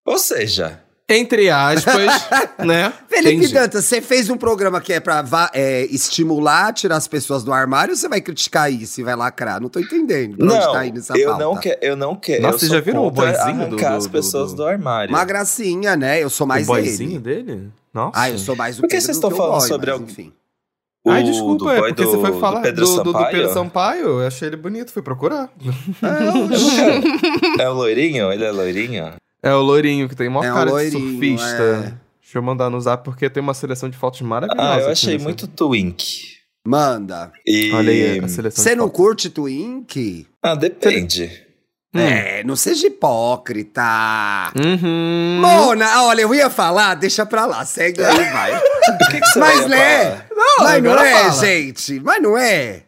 Ou 0.07 0.19
seja, 0.19 0.81
Entre 1.09 1.49
aspas, 1.51 2.29
né? 2.65 2.93
Felipe 3.09 3.37
Entendi. 3.37 3.53
Dantas, 3.55 3.85
você 3.85 4.01
fez 4.01 4.29
um 4.29 4.37
programa 4.37 4.81
que 4.81 4.93
é 4.93 4.99
pra 5.01 5.25
é, 5.53 5.85
estimular, 5.87 6.73
tirar 6.73 6.97
as 6.97 7.07
pessoas 7.07 7.45
do 7.45 7.53
armário 7.53 7.93
ou 7.93 7.97
você 7.97 8.09
vai 8.09 8.21
criticar 8.21 8.73
isso 8.73 9.01
e 9.01 9.05
vai 9.05 9.15
lacrar? 9.15 9.61
Não 9.61 9.69
tô 9.69 9.79
entendendo 9.79 10.37
pra 10.37 10.47
onde 10.47 10.55
não, 10.67 10.73
tá 10.73 10.87
indo 10.87 10.99
essa 10.99 11.17
eu 11.17 11.29
pauta. 11.31 11.45
não, 11.45 11.57
que, 11.57 11.79
eu 11.81 11.97
não 11.97 12.17
quero. 12.17 12.43
Nossa, 12.43 12.57
eu 12.57 12.59
você 12.61 12.67
já 12.69 12.81
viram 12.81 13.07
o 13.07 13.11
contra 13.13 13.25
boyzinho 13.33 13.57
do- 13.57 13.63
arrancar 13.77 13.91
do- 13.91 13.97
as 13.99 14.05
do- 14.05 14.11
pessoas 14.11 14.51
do- 14.53 14.57
do, 14.57 14.65
armário. 14.65 15.15
Uma 15.15 15.25
gracinha, 15.25 15.95
né? 15.97 16.21
Eu 16.23 16.29
sou 16.31 16.47
mais 16.47 16.65
o 16.65 16.73
boyzinho 16.73 17.11
ele. 17.13 17.19
dele? 17.21 17.71
Nossa. 17.95 18.13
Ah, 18.21 18.31
eu 18.31 18.39
sou 18.39 18.57
mais 18.57 18.79
o 18.79 18.83
Por 18.83 18.89
que 18.89 19.01
vocês 19.01 19.17
do 19.17 19.27
estão 19.27 19.31
falando 19.31 19.59
boy, 19.61 19.69
sobre 19.69 19.91
mas 19.93 20.01
algum- 20.01 20.11
enfim. 20.13 20.33
O 21.05 21.11
Ai, 21.13 21.23
desculpa, 21.23 21.65
do 21.67 21.71
é 21.71 21.77
porque 21.79 22.03
do, 22.03 22.11
você 22.11 22.19
foi 22.21 22.33
do 22.33 22.41
falar 22.41 22.59
do, 22.59 22.63
Pedro 22.65 22.85
do, 22.85 23.03
do 23.05 23.13
Sampaio? 23.13 23.31
Pedro 23.37 23.53
Sampaio. 23.55 24.07
Eu 24.21 24.27
achei 24.27 24.49
ele 24.49 24.57
bonito, 24.57 24.91
fui 24.93 25.03
procurar. 25.03 25.49
É 27.61 27.69
o 27.69 27.73
loirinho? 27.73 28.33
Ele 28.33 28.45
é 28.45 28.51
loirinho? 28.51 29.13
É 29.47 29.55
o 29.55 29.61
loirinho, 29.63 30.09
que 30.09 30.17
tem 30.17 30.29
maior 30.29 30.45
É 30.45 30.51
um 30.51 30.55
cara 30.55 30.71
loirinho, 30.71 30.99
de 31.01 31.11
surfista. 31.13 31.63
é. 31.63 32.07
Deixa 32.21 32.39
eu 32.39 32.43
mandar 32.43 32.69
no 32.69 32.81
zap, 32.81 33.05
porque 33.05 33.31
tem 33.31 33.41
uma 33.43 33.55
seleção 33.55 33.89
de 33.89 33.97
fotos 33.97 34.21
maravilhosas. 34.21 34.77
Ah, 34.77 34.81
eu 34.81 34.91
achei 34.91 35.17
muito 35.19 35.47
twink. 35.47 36.37
Manda. 36.67 37.33
E... 37.47 37.71
Olha 37.73 37.93
aí 37.93 38.19
a 38.19 38.27
seleção 38.27 38.65
Você 38.65 38.75
não 38.75 38.87
fotos. 38.87 38.97
curte 38.97 39.31
Twink? 39.31 40.27
Ah, 40.43 40.57
depende. 40.57 41.46
Hum. 42.03 42.07
É, 42.09 42.45
não 42.45 42.57
seja 42.57 42.87
hipócrita. 42.87 43.83
Uhum. 44.57 45.39
Mona, 45.41 46.03
olha, 46.05 46.23
eu 46.23 46.35
ia 46.35 46.51
falar, 46.51 46.95
deixa 46.95 47.25
pra 47.27 47.47
lá, 47.47 47.65
segue 47.65 48.03
aí, 48.05 48.25
vai. 48.33 48.61
Que, 49.11 49.21
que 49.21 49.39
Mas 49.39 49.67
né? 49.67 50.05
falar? 50.05 50.27
Mas 50.61 50.83
não 50.83 50.99
é, 50.99 51.13
fala. 51.13 51.33
gente. 51.47 52.01
Mas 52.01 52.23
não 52.23 52.37
é. 52.39 52.83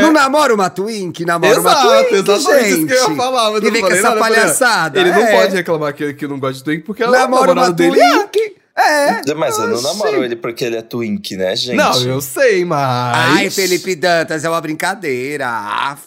Não 0.00 0.12
namora 0.12 0.54
uma 0.54 0.70
Twink, 0.70 1.24
namora 1.24 1.60
uma 1.60 1.70
Exato, 1.70 1.88
Twink, 2.08 2.14
exatamente 2.14 2.64
gente. 2.64 2.78
isso 2.78 2.86
que 2.86 2.92
eu 2.92 3.10
ia 3.10 3.16
falar. 3.16 3.50
Mas 3.50 3.62
E 3.62 3.70
vem 3.70 3.82
não 3.82 3.88
com 3.88 3.94
essa 3.94 4.08
nada, 4.08 4.20
palhaçada. 4.20 5.00
Ele 5.00 5.10
não 5.12 5.20
é. 5.26 5.32
pode 5.32 5.54
reclamar 5.56 5.94
que, 5.94 6.14
que 6.14 6.26
não 6.26 6.38
gosta 6.38 6.58
de 6.58 6.64
Twink, 6.64 6.82
porque 6.84 7.02
ela 7.02 7.16
é 7.16 7.20
Namora 7.20 7.52
uma 7.52 7.54
namorada 7.66 7.74
dele. 7.74 8.00
é. 8.00 8.18
Twink. 8.18 8.54
É. 8.76 9.34
Mas 9.34 9.56
eu 9.56 9.68
não 9.68 9.74
Oxi. 9.76 9.84
namoro 9.86 10.24
ele 10.24 10.34
porque 10.34 10.64
ele 10.64 10.76
é 10.76 10.82
twink, 10.82 11.36
né, 11.36 11.54
gente? 11.54 11.76
Não, 11.76 11.96
eu 12.02 12.20
sei, 12.20 12.64
mas. 12.64 13.36
Ai, 13.36 13.48
Felipe 13.50 13.94
Dantas, 13.94 14.44
é 14.44 14.48
uma 14.50 14.60
brincadeira. 14.60 15.46
Aff. 15.48 16.02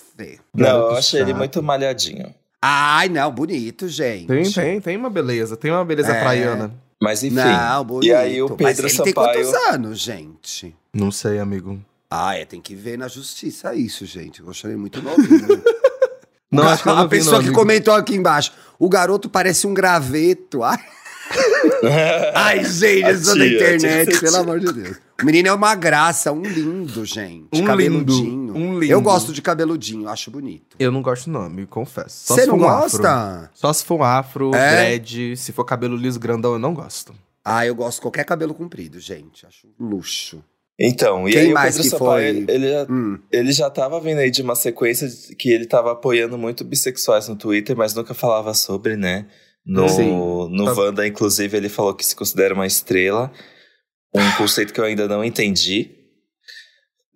Não, 0.53 0.89
eu 0.91 0.97
achei 0.97 1.21
ele 1.21 1.33
muito 1.33 1.61
malhadinho. 1.63 2.33
Ai, 2.69 3.07
não, 3.07 3.31
bonito, 3.31 3.87
gente. 3.87 4.27
Tem, 4.27 4.51
tem, 4.51 4.81
tem 4.81 4.97
uma 4.97 5.09
beleza. 5.09 5.55
Tem 5.55 5.71
uma 5.71 5.85
beleza 5.85 6.11
É. 6.11 6.19
praiana. 6.21 6.73
Mas 7.01 7.23
enfim. 7.23 7.35
Não, 7.35 7.83
bonito. 7.85 8.09
e 8.09 8.13
aí 8.13 8.41
o 8.41 8.49
Mas 8.49 8.57
Pedro 8.57 8.87
ele 8.87 8.97
tem 8.97 9.13
Sampaio. 9.13 9.43
quantos 9.45 9.53
anos, 9.73 9.99
gente? 9.99 10.75
Não 10.93 11.11
sei, 11.11 11.39
amigo. 11.39 11.79
Ah, 12.09 12.35
é, 12.35 12.43
tem 12.45 12.59
que 12.59 12.73
ver 12.75 12.97
na 12.97 13.07
justiça 13.07 13.73
isso, 13.75 14.05
gente. 14.05 14.39
Eu 14.41 14.45
gostaria 14.47 14.77
muito 14.77 15.01
novinho. 15.01 15.47
Não, 16.51 16.63
O 16.63 16.67
acho 16.69 16.81
que 16.83 16.87
eu 16.89 16.95
não 16.95 17.01
a 17.01 17.03
vi, 17.03 17.09
pessoa 17.09 17.33
não, 17.33 17.39
que 17.41 17.47
amigo. 17.47 17.59
comentou 17.59 17.93
aqui 17.93 18.15
embaixo. 18.15 18.53
O 18.79 18.87
garoto 18.87 19.29
parece 19.29 19.67
um 19.67 19.73
graveto. 19.73 20.63
Ai, 20.63 20.77
Ai 22.33 22.63
gente, 22.63 23.09
isso 23.11 23.37
da 23.37 23.45
internet, 23.45 24.11
tia. 24.11 24.19
pelo 24.21 24.37
amor 24.37 24.59
de 24.61 24.71
Deus. 24.71 24.97
O 25.21 25.25
menino 25.25 25.47
é 25.47 25.53
uma 25.53 25.73
graça, 25.73 26.31
um 26.31 26.43
lindo, 26.43 27.03
gente. 27.03 27.47
Um 27.53 27.63
cabeludinho. 27.65 28.23
lindo, 28.29 28.53
um 28.53 28.79
lindo. 28.79 28.91
Eu 28.93 29.01
gosto 29.01 29.33
de 29.33 29.41
cabeludinho, 29.41 30.07
acho 30.07 30.29
bonito. 30.29 30.75
Eu 30.79 30.91
não 30.91 31.01
gosto, 31.01 31.29
não, 31.29 31.41
amigo, 31.41 31.67
confesso. 31.69 32.27
Só 32.27 32.35
Você 32.35 32.45
não 32.45 32.59
um 32.59 32.67
afro. 32.67 32.99
gosta? 33.01 33.49
Só 33.53 33.73
se 33.73 33.83
for 33.83 33.99
um 33.99 34.03
afro, 34.03 34.53
É? 34.53 34.75
dread, 34.99 35.35
se 35.35 35.51
for 35.51 35.65
cabelo 35.65 35.95
liso 35.95 36.19
grandão, 36.19 36.53
eu 36.53 36.59
não 36.59 36.73
gosto. 36.73 37.15
Ah, 37.43 37.65
eu 37.65 37.73
gosto 37.73 37.95
de 37.97 38.01
qualquer 38.01 38.25
cabelo 38.25 38.53
comprido, 38.53 38.99
gente. 38.99 39.45
Acho 39.45 39.67
luxo. 39.79 40.43
Então, 40.79 41.27
e 41.27 41.31
Quem 41.31 41.41
aí 41.47 41.51
mais 41.53 41.73
o 41.75 41.81
Pedro 41.81 41.83
que 41.91 41.97
Sampaio, 41.97 42.45
foi? 42.45 42.55
ele 42.55 42.71
já, 42.71 42.87
Hum. 42.87 43.19
ele 43.31 43.51
já 43.51 43.69
tava 43.71 43.99
vindo 43.99 44.19
aí 44.19 44.29
de 44.29 44.43
uma 44.43 44.53
sequência 44.55 45.07
que 45.35 45.49
ele 45.49 45.65
tava 45.65 45.93
apoiando 45.93 46.37
muito 46.37 46.63
bissexuais 46.63 47.27
no 47.27 47.35
Twitter, 47.35 47.75
mas 47.75 47.95
nunca 47.95 48.13
falava 48.13 48.53
sobre, 48.53 48.95
né? 48.95 49.25
No, 49.65 49.89
Sim. 49.89 50.11
no 50.51 50.65
Tá. 50.65 50.73
Wanda, 50.79 51.07
inclusive, 51.07 51.57
ele 51.57 51.69
falou 51.69 51.95
que 51.95 52.05
se 52.05 52.15
considera 52.15 52.53
uma 52.53 52.67
estrela. 52.67 53.31
Um 54.13 54.31
conceito 54.37 54.73
que 54.73 54.79
eu 54.79 54.85
ainda 54.85 55.07
não 55.07 55.23
entendi. 55.23 55.91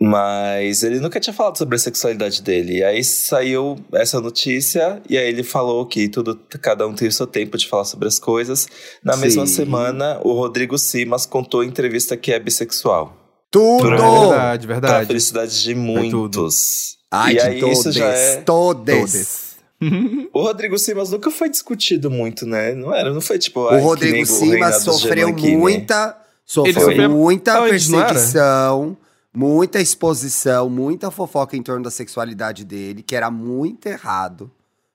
Mas 0.04 0.82
ele 0.82 1.00
nunca 1.00 1.20
tinha 1.20 1.34
falado 1.34 1.58
sobre 1.60 1.76
a 1.76 1.80
sexualidade 1.80 2.42
dele. 2.42 2.78
E 2.80 2.84
aí 2.84 3.04
saiu 3.04 3.78
essa 3.94 4.20
notícia, 4.20 5.00
e 5.08 5.16
aí 5.16 5.28
ele 5.28 5.44
falou 5.44 5.86
que 5.86 6.10
tudo, 6.10 6.36
cada 6.60 6.88
um 6.88 6.94
tem 6.96 7.08
o 7.08 7.12
seu 7.12 7.28
tempo 7.28 7.56
de 7.56 7.68
falar 7.68 7.86
sobre 7.86 8.08
as 8.08 8.18
coisas. 8.18 8.68
Na 9.04 9.14
Sim. 9.14 9.22
mesma 9.22 9.46
semana, 9.46 10.20
o 10.24 10.34
Rodrigo 10.34 10.76
Simas 10.80 11.28
contou 11.28 11.64
em 11.64 11.68
entrevista 11.68 12.18
que 12.18 12.32
é 12.34 12.40
bissexual. 12.40 13.16
Tudo! 13.52 13.90
Verdade, 13.90 14.66
Pra 14.66 14.76
verdade. 14.76 15.06
felicidade 15.08 15.62
de 15.62 15.76
muitos. 15.76 16.98
Ai, 17.12 17.34
e 17.34 17.36
de 17.36 17.42
aí 17.42 17.60
todes, 17.60 17.80
isso 17.80 17.92
já 17.92 18.06
é. 18.08 18.36
todes. 18.38 19.52
O 20.32 20.44
Rodrigo 20.44 20.78
Simas 20.78 21.10
nunca 21.10 21.32
foi 21.32 21.50
discutido 21.50 22.12
muito, 22.12 22.46
né? 22.46 22.76
Não 22.76 22.94
era, 22.94 23.12
não 23.12 23.20
foi 23.20 23.40
tipo. 23.40 23.62
O 23.62 23.80
Rodrigo 23.80 24.24
Simas 24.28 24.84
sofreu 24.84 25.30
Giannichini. 25.30 25.58
muita, 25.58 26.16
sofreu 26.54 27.10
muita 27.10 27.62
perseguição, 27.62 28.98
muita 29.34 29.80
exposição, 29.80 30.70
muita 30.70 31.10
fofoca 31.12 31.56
em 31.56 31.64
torno 31.64 31.84
da 31.84 31.92
sexualidade 31.92 32.66
dele, 32.66 33.02
que 33.02 33.16
era 33.16 33.32
muito 33.32 33.86
errado. 33.88 34.52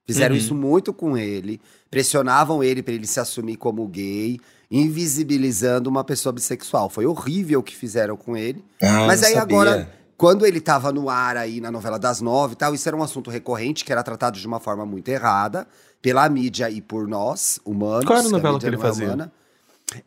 Fizeram 0.06 0.34
Uhum. 0.34 0.40
isso 0.40 0.54
muito 0.54 0.92
com 0.92 1.16
ele, 1.18 1.60
pressionavam 1.90 2.62
ele 2.62 2.82
para 2.82 2.94
ele 2.94 3.06
se 3.06 3.18
assumir 3.18 3.56
como 3.56 3.86
gay, 3.88 4.38
invisibilizando 4.70 5.88
uma 5.90 6.04
pessoa 6.04 6.32
bissexual. 6.32 6.88
Foi 6.90 7.06
horrível 7.06 7.60
o 7.60 7.62
que 7.62 7.74
fizeram 7.76 8.16
com 8.16 8.36
ele. 8.36 8.64
Ah, 8.82 9.06
Mas 9.06 9.22
aí 9.22 9.34
sabia. 9.34 9.42
agora, 9.42 9.92
quando 10.16 10.46
ele 10.46 10.60
tava 10.60 10.92
no 10.92 11.08
ar 11.10 11.36
aí 11.36 11.60
na 11.60 11.70
novela 11.70 11.98
das 11.98 12.20
nove 12.20 12.54
e 12.54 12.56
tal, 12.56 12.74
isso 12.74 12.88
era 12.88 12.96
um 12.96 13.02
assunto 13.02 13.30
recorrente 13.30 13.84
que 13.84 13.92
era 13.92 14.02
tratado 14.02 14.38
de 14.38 14.46
uma 14.46 14.60
forma 14.60 14.84
muito 14.86 15.08
errada 15.08 15.66
pela 16.00 16.28
mídia 16.28 16.70
e 16.70 16.80
por 16.80 17.06
nós, 17.08 17.58
humanos. 17.64 18.04
Qual 18.04 18.18
era 18.18 18.26
a 18.26 18.30
que 18.30 18.32
novela 18.32 18.54
mídia 18.54 18.68
que 18.70 18.74
ele 18.76 18.80
é 18.82 18.86
fazia? 18.86 19.06
humana. 19.06 19.32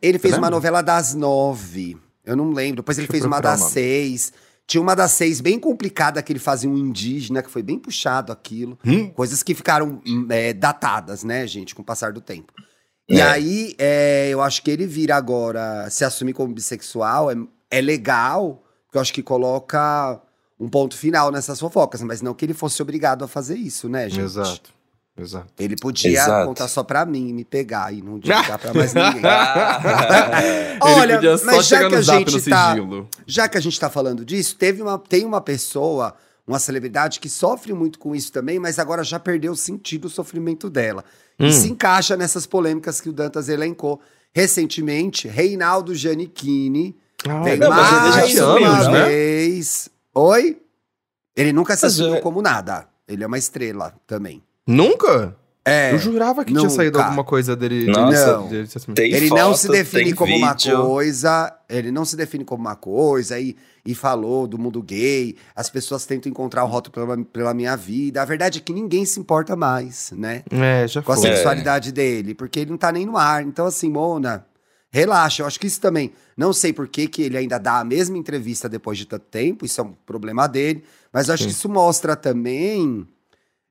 Ele 0.00 0.18
fez 0.18 0.36
uma 0.36 0.50
novela 0.50 0.82
das 0.82 1.14
nove. 1.14 1.96
Eu 2.24 2.36
não 2.36 2.52
lembro. 2.52 2.82
Depois 2.82 2.98
ele 2.98 3.06
Deixa 3.06 3.22
fez 3.22 3.24
uma 3.24 3.40
das 3.40 3.60
seis. 3.72 4.32
Tinha 4.66 4.80
uma 4.80 4.94
das 4.94 5.12
seis 5.12 5.40
bem 5.40 5.58
complicada 5.58 6.22
que 6.22 6.32
ele 6.32 6.38
fazia 6.38 6.70
um 6.70 6.76
indígena, 6.76 7.42
que 7.42 7.50
foi 7.50 7.62
bem 7.62 7.78
puxado 7.78 8.30
aquilo. 8.32 8.78
Hum? 8.84 9.10
Coisas 9.10 9.42
que 9.42 9.54
ficaram 9.54 10.00
hum, 10.06 10.26
é, 10.30 10.52
datadas, 10.52 11.24
né, 11.24 11.44
gente, 11.46 11.74
com 11.74 11.82
o 11.82 11.84
passar 11.84 12.12
do 12.12 12.20
tempo. 12.20 12.52
E 13.08 13.18
É. 13.18 13.22
aí, 13.22 13.74
é, 13.78 14.28
eu 14.28 14.40
acho 14.40 14.62
que 14.62 14.70
ele 14.70 14.86
vir 14.86 15.10
agora 15.10 15.90
se 15.90 16.04
assumir 16.04 16.34
como 16.34 16.54
bissexual 16.54 17.32
é, 17.32 17.36
é 17.68 17.80
legal, 17.80 18.62
porque 18.86 18.96
eu 18.98 19.00
acho 19.00 19.12
que 19.12 19.24
coloca 19.24 20.20
um 20.58 20.68
ponto 20.68 20.96
final 20.96 21.32
nessas 21.32 21.58
fofocas, 21.58 22.02
mas 22.02 22.22
não 22.22 22.34
que 22.34 22.44
ele 22.44 22.54
fosse 22.54 22.80
obrigado 22.80 23.24
a 23.24 23.28
fazer 23.28 23.56
isso, 23.56 23.88
né, 23.88 24.08
gente? 24.08 24.24
Exato. 24.24 24.72
Exato. 25.20 25.46
Ele 25.58 25.76
podia 25.76 26.10
Exato. 26.12 26.48
contar 26.48 26.66
só 26.68 26.82
pra 26.82 27.04
mim 27.04 27.28
e 27.28 27.32
me 27.32 27.44
pegar 27.44 27.92
e 27.92 28.00
não 28.02 28.18
divulgar 28.20 28.58
pra 28.58 28.72
mais 28.74 28.94
ninguém. 28.94 29.22
Olha, 30.80 31.02
ele 31.04 31.14
podia 31.16 31.38
só 31.38 31.44
mas 31.46 31.66
já 31.66 31.88
que 31.88 31.94
a 31.94 32.00
gente 32.02 32.42
tá- 32.50 32.70
sigilo. 32.70 33.08
Já 33.26 33.48
que 33.48 33.58
a 33.58 33.60
gente 33.60 33.78
tá 33.78 33.90
falando 33.90 34.24
disso, 34.24 34.56
teve 34.56 34.82
uma, 34.82 34.98
tem 34.98 35.24
uma 35.24 35.40
pessoa, 35.40 36.14
uma 36.46 36.58
celebridade 36.58 37.20
que 37.20 37.28
sofre 37.28 37.72
muito 37.72 37.98
com 37.98 38.14
isso 38.14 38.32
também, 38.32 38.58
mas 38.58 38.78
agora 38.78 39.04
já 39.04 39.18
perdeu 39.18 39.52
o 39.52 39.56
sentido 39.56 40.02
do 40.02 40.08
sofrimento 40.10 40.68
dela. 40.70 41.04
Hum. 41.38 41.46
E 41.46 41.52
se 41.52 41.68
encaixa 41.70 42.16
nessas 42.16 42.46
polêmicas 42.46 43.00
que 43.00 43.08
o 43.08 43.12
Dantas 43.12 43.48
elencou. 43.48 44.00
Recentemente, 44.32 45.26
Reinaldo 45.26 45.92
Giannichini 45.94 46.96
Ah, 47.28 47.42
já 47.56 47.68
mais 48.60 48.86
uma 48.86 48.90
né? 48.90 49.04
vez. 49.08 49.88
Oi? 50.14 50.56
Ele 51.36 51.52
nunca 51.52 51.76
se 51.76 51.86
assumiu 51.86 52.14
já- 52.14 52.20
como 52.20 52.40
nada. 52.40 52.86
Ele 53.08 53.24
é 53.24 53.26
uma 53.26 53.38
estrela 53.38 53.92
também. 54.06 54.40
Nunca? 54.66 55.36
É. 55.64 55.92
Eu 55.92 55.98
jurava 55.98 56.42
que 56.42 56.52
tinha 56.52 56.62
nunca. 56.62 56.74
saído 56.74 56.98
alguma 57.00 57.22
coisa 57.22 57.54
dele. 57.54 57.84
de- 57.84 57.90
Nossa. 57.90 58.38
de- 58.44 58.48
dele. 58.48 58.68
Tem 58.94 59.12
Ele 59.12 59.28
foto, 59.28 59.38
não 59.38 59.54
se 59.54 59.68
define 59.68 60.14
como 60.14 60.34
uma 60.34 60.52
vídeo. 60.54 60.82
coisa, 60.82 61.54
ele 61.68 61.90
não 61.92 62.04
se 62.04 62.16
define 62.16 62.44
como 62.44 62.62
uma 62.62 62.74
coisa 62.74 63.38
e, 63.38 63.54
e 63.84 63.94
falou 63.94 64.46
do 64.46 64.58
mundo 64.58 64.82
gay. 64.82 65.36
As 65.54 65.68
pessoas 65.68 66.06
tentam 66.06 66.30
encontrar 66.30 66.64
o 66.64 66.66
rótulo 66.66 66.94
pela, 66.94 67.24
pela 67.24 67.54
minha 67.54 67.76
vida. 67.76 68.22
A 68.22 68.24
verdade 68.24 68.58
é 68.58 68.62
que 68.62 68.72
ninguém 68.72 69.04
se 69.04 69.20
importa 69.20 69.54
mais, 69.54 70.12
né? 70.16 70.42
É, 70.50 70.88
já 70.88 71.02
Com 71.02 71.12
a 71.12 71.16
foi. 71.16 71.28
É. 71.28 71.34
sexualidade 71.36 71.92
dele, 71.92 72.34
porque 72.34 72.60
ele 72.60 72.70
não 72.70 72.78
tá 72.78 72.90
nem 72.90 73.04
no 73.04 73.18
ar. 73.18 73.42
Então, 73.44 73.66
assim, 73.66 73.90
Mona, 73.90 74.46
relaxa. 74.90 75.42
Eu 75.42 75.46
acho 75.46 75.60
que 75.60 75.66
isso 75.66 75.80
também. 75.80 76.10
Não 76.38 76.54
sei 76.54 76.72
por 76.72 76.88
que, 76.88 77.06
que 77.06 77.20
ele 77.22 77.36
ainda 77.36 77.58
dá 77.58 77.80
a 77.80 77.84
mesma 77.84 78.16
entrevista 78.16 78.66
depois 78.66 78.96
de 78.96 79.04
tanto 79.04 79.26
tempo, 79.30 79.66
isso 79.66 79.78
é 79.78 79.84
um 79.84 79.92
problema 80.06 80.46
dele. 80.48 80.82
Mas 81.12 81.28
eu 81.28 81.34
acho 81.34 81.44
que 81.44 81.50
isso 81.52 81.68
mostra 81.68 82.16
também. 82.16 83.06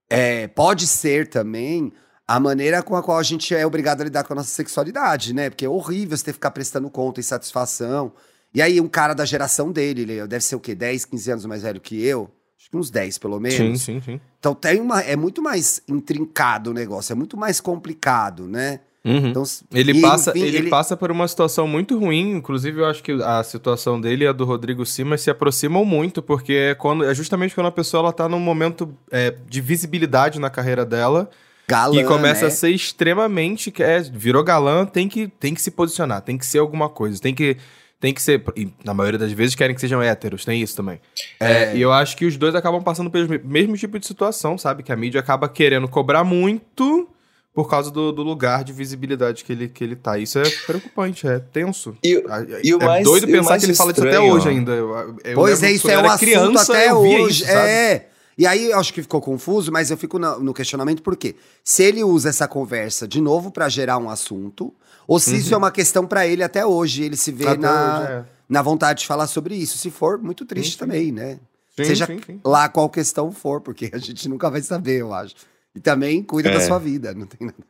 É, 0.09 0.47
pode 0.47 0.87
ser 0.87 1.27
também 1.27 1.91
a 2.27 2.39
maneira 2.39 2.83
com 2.83 2.95
a 2.95 3.03
qual 3.03 3.17
a 3.17 3.23
gente 3.23 3.55
é 3.55 3.65
obrigado 3.65 4.01
a 4.01 4.03
lidar 4.03 4.23
com 4.23 4.33
a 4.33 4.35
nossa 4.35 4.49
sexualidade, 4.49 5.33
né? 5.33 5.49
Porque 5.49 5.65
é 5.65 5.69
horrível 5.69 6.15
você 6.15 6.25
ter 6.25 6.31
que 6.31 6.35
ficar 6.35 6.51
prestando 6.51 6.89
conta 6.89 7.19
e 7.19 7.23
satisfação. 7.23 8.11
E 8.53 8.61
aí, 8.61 8.81
um 8.81 8.87
cara 8.87 9.13
da 9.13 9.25
geração 9.25 9.71
dele, 9.71 10.01
ele 10.01 10.27
deve 10.27 10.43
ser 10.43 10.55
o 10.55 10.59
quê? 10.59 10.73
10, 10.73 11.05
15 11.05 11.31
anos 11.31 11.45
mais 11.45 11.61
velho 11.61 11.79
que 11.79 12.03
eu? 12.03 12.29
Acho 12.59 12.69
que 12.69 12.77
uns 12.77 12.89
10, 12.89 13.17
pelo 13.19 13.35
Sim, 13.37 13.41
menos. 13.41 13.81
sim, 13.81 14.01
sim. 14.01 14.19
Então 14.39 14.53
tem 14.53 14.81
uma, 14.81 15.01
é 15.01 15.15
muito 15.15 15.41
mais 15.41 15.81
intrincado 15.87 16.71
o 16.71 16.73
negócio, 16.73 17.13
é 17.13 17.15
muito 17.15 17.37
mais 17.37 17.61
complicado, 17.61 18.47
né? 18.47 18.81
Uhum. 19.03 19.29
Então, 19.29 19.43
Ele, 19.73 19.93
e, 19.93 20.01
passa, 20.01 20.31
enfim, 20.31 20.41
ele, 20.41 20.69
passa 20.69 20.97
por 20.97 21.09
uma 21.09 21.27
situação 21.27 21.67
muito 21.67 21.97
ruim. 21.97 22.31
Inclusive, 22.33 22.81
eu 22.81 22.85
acho 22.85 23.01
que 23.01 23.11
a 23.11 23.41
situação 23.43 23.99
dele 23.99 24.25
e 24.25 24.27
a 24.27 24.33
do 24.33 24.43
Rodrigo 24.43 24.85
Simas 24.85 25.21
se 25.21 25.29
aproximam 25.29 25.85
muito, 25.85 26.21
porque 26.21 26.53
é, 26.53 26.75
quando, 26.75 27.05
é 27.05 27.15
justamente 27.15 27.55
quando 27.55 27.67
a 27.67 27.71
pessoa 27.71 28.03
ela 28.03 28.13
tá 28.13 28.27
num 28.27 28.39
momento 28.39 28.93
é, 29.09 29.33
de 29.47 29.61
visibilidade 29.61 30.39
na 30.39 30.49
carreira 30.49 30.85
dela 30.85 31.29
galã, 31.67 32.01
e 32.01 32.03
começa 32.03 32.41
né? 32.41 32.47
a 32.47 32.51
ser 32.51 32.69
extremamente. 32.71 33.73
É, 33.79 33.99
virou 34.01 34.43
galã, 34.43 34.85
tem 34.85 35.07
que, 35.07 35.27
tem 35.27 35.53
que 35.53 35.61
se 35.61 35.71
posicionar, 35.71 36.21
tem 36.21 36.37
que 36.37 36.45
ser 36.45 36.59
alguma 36.59 36.89
coisa, 36.89 37.21
tem 37.21 37.33
que. 37.33 37.57
Tem 38.01 38.13
que 38.13 38.21
ser. 38.21 38.41
E 38.55 38.71
na 38.83 38.93
maioria 38.93 39.19
das 39.19 39.33
vezes 39.33 39.55
querem 39.55 39.75
que 39.75 39.81
sejam 39.81 40.01
héteros, 40.01 40.45
tem 40.45 40.61
isso 40.61 40.73
também. 40.73 41.01
É, 41.37 41.75
e 41.75 41.81
eu 41.81 41.91
acho 41.91 42.15
que 42.15 42.25
os 42.25 42.37
dois 42.37 42.55
acabam 42.55 42.81
passando 42.81 43.11
pelo 43.11 43.27
me- 43.27 43.39
mesmo 43.39 43.75
tipo 43.75 43.99
de 43.99 44.07
situação, 44.07 44.57
sabe? 44.57 44.83
Que 44.83 44.93
a 44.93 44.95
mídia 44.95 45.19
acaba 45.19 45.49
querendo 45.49 45.85
cobrar 45.85 46.23
muito 46.23 47.09
por 47.53 47.69
causa 47.69 47.91
do, 47.91 48.11
do 48.11 48.21
lugar 48.23 48.63
de 48.63 48.71
visibilidade 48.71 49.43
que 49.43 49.51
ele, 49.51 49.67
que 49.67 49.83
ele 49.83 49.95
tá. 49.95 50.17
Isso 50.17 50.39
é 50.39 50.43
preocupante, 50.65 51.27
é 51.27 51.39
tenso. 51.39 51.95
E, 52.03 52.23
e 52.63 52.73
o 52.73 52.81
é 52.81 52.85
mais- 52.85 53.03
doido 53.03 53.27
pensar 53.27 53.49
mais 53.49 53.63
que 53.63 53.69
ele 53.69 53.75
fala 53.75 53.91
disso 53.91 54.05
até 54.07 54.11
estranho, 54.15 54.33
hoje 54.33 54.47
ó. 54.47 54.51
ainda. 54.51 54.71
Eu- 54.71 55.17
eu 55.23 55.35
Pois 55.35 55.61
é, 55.63 55.71
isso 55.71 55.89
é 55.89 55.97
um 55.97 56.05
assunto 56.05 56.19
criança, 56.19 56.73
até 56.73 56.93
hoje. 56.93 57.43
isso, 57.43 57.51
é. 57.51 58.05
E 58.37 58.47
aí 58.47 58.71
eu 58.71 58.79
acho 58.79 58.93
que 58.93 59.01
ficou 59.01 59.19
confuso, 59.19 59.69
mas 59.71 59.91
eu 59.91 59.97
fico 59.97 60.17
na- 60.17 60.39
no 60.39 60.53
questionamento 60.53 61.01
por 61.03 61.17
quê? 61.17 61.35
Se 61.63 61.83
ele 61.83 62.03
usa 62.03 62.29
essa 62.29 62.47
conversa 62.47 63.05
de 63.05 63.19
novo 63.19 63.51
pra 63.51 63.67
gerar 63.67 63.97
um 63.97 64.09
assunto, 64.09 64.73
ou 65.05 65.19
se 65.19 65.35
isso 65.35 65.53
é 65.53 65.57
uma 65.57 65.71
questão 65.71 66.05
pra 66.07 66.25
ele 66.25 66.41
até 66.43 66.65
hoje, 66.65 67.03
ele 67.03 67.17
se 67.17 67.31
vê 67.33 67.43
Uhum. 67.45 67.51
Até 67.51 67.59
na, 67.61 67.99
hoje, 67.99 68.11
é. 68.13 68.23
na 68.47 68.61
vontade 68.61 69.01
de 69.01 69.07
falar 69.07 69.27
sobre 69.27 69.55
isso. 69.55 69.77
Se 69.77 69.91
for, 69.91 70.17
muito 70.19 70.45
triste 70.45 70.67
Sim, 70.71 70.73
sim. 70.73 70.79
também, 70.79 71.11
né? 71.11 71.39
Sim, 71.75 71.83
Seja 71.83 72.05
sim, 72.05 72.19
sim. 72.25 72.39
lá 72.45 72.69
qual 72.69 72.89
questão 72.89 73.29
for, 73.31 73.59
porque 73.59 73.89
a 73.91 73.97
gente 73.97 74.29
nunca 74.29 74.49
vai 74.49 74.61
saber, 74.61 75.01
eu 75.01 75.13
acho. 75.13 75.35
E 75.75 75.79
também 75.79 76.23
cuida 76.23 76.49
da 76.49 76.57
É. 76.57 76.61
sua 76.61 76.79
vida, 76.79 77.13
não 77.13 77.25
tem 77.27 77.45
nada. 77.47 77.63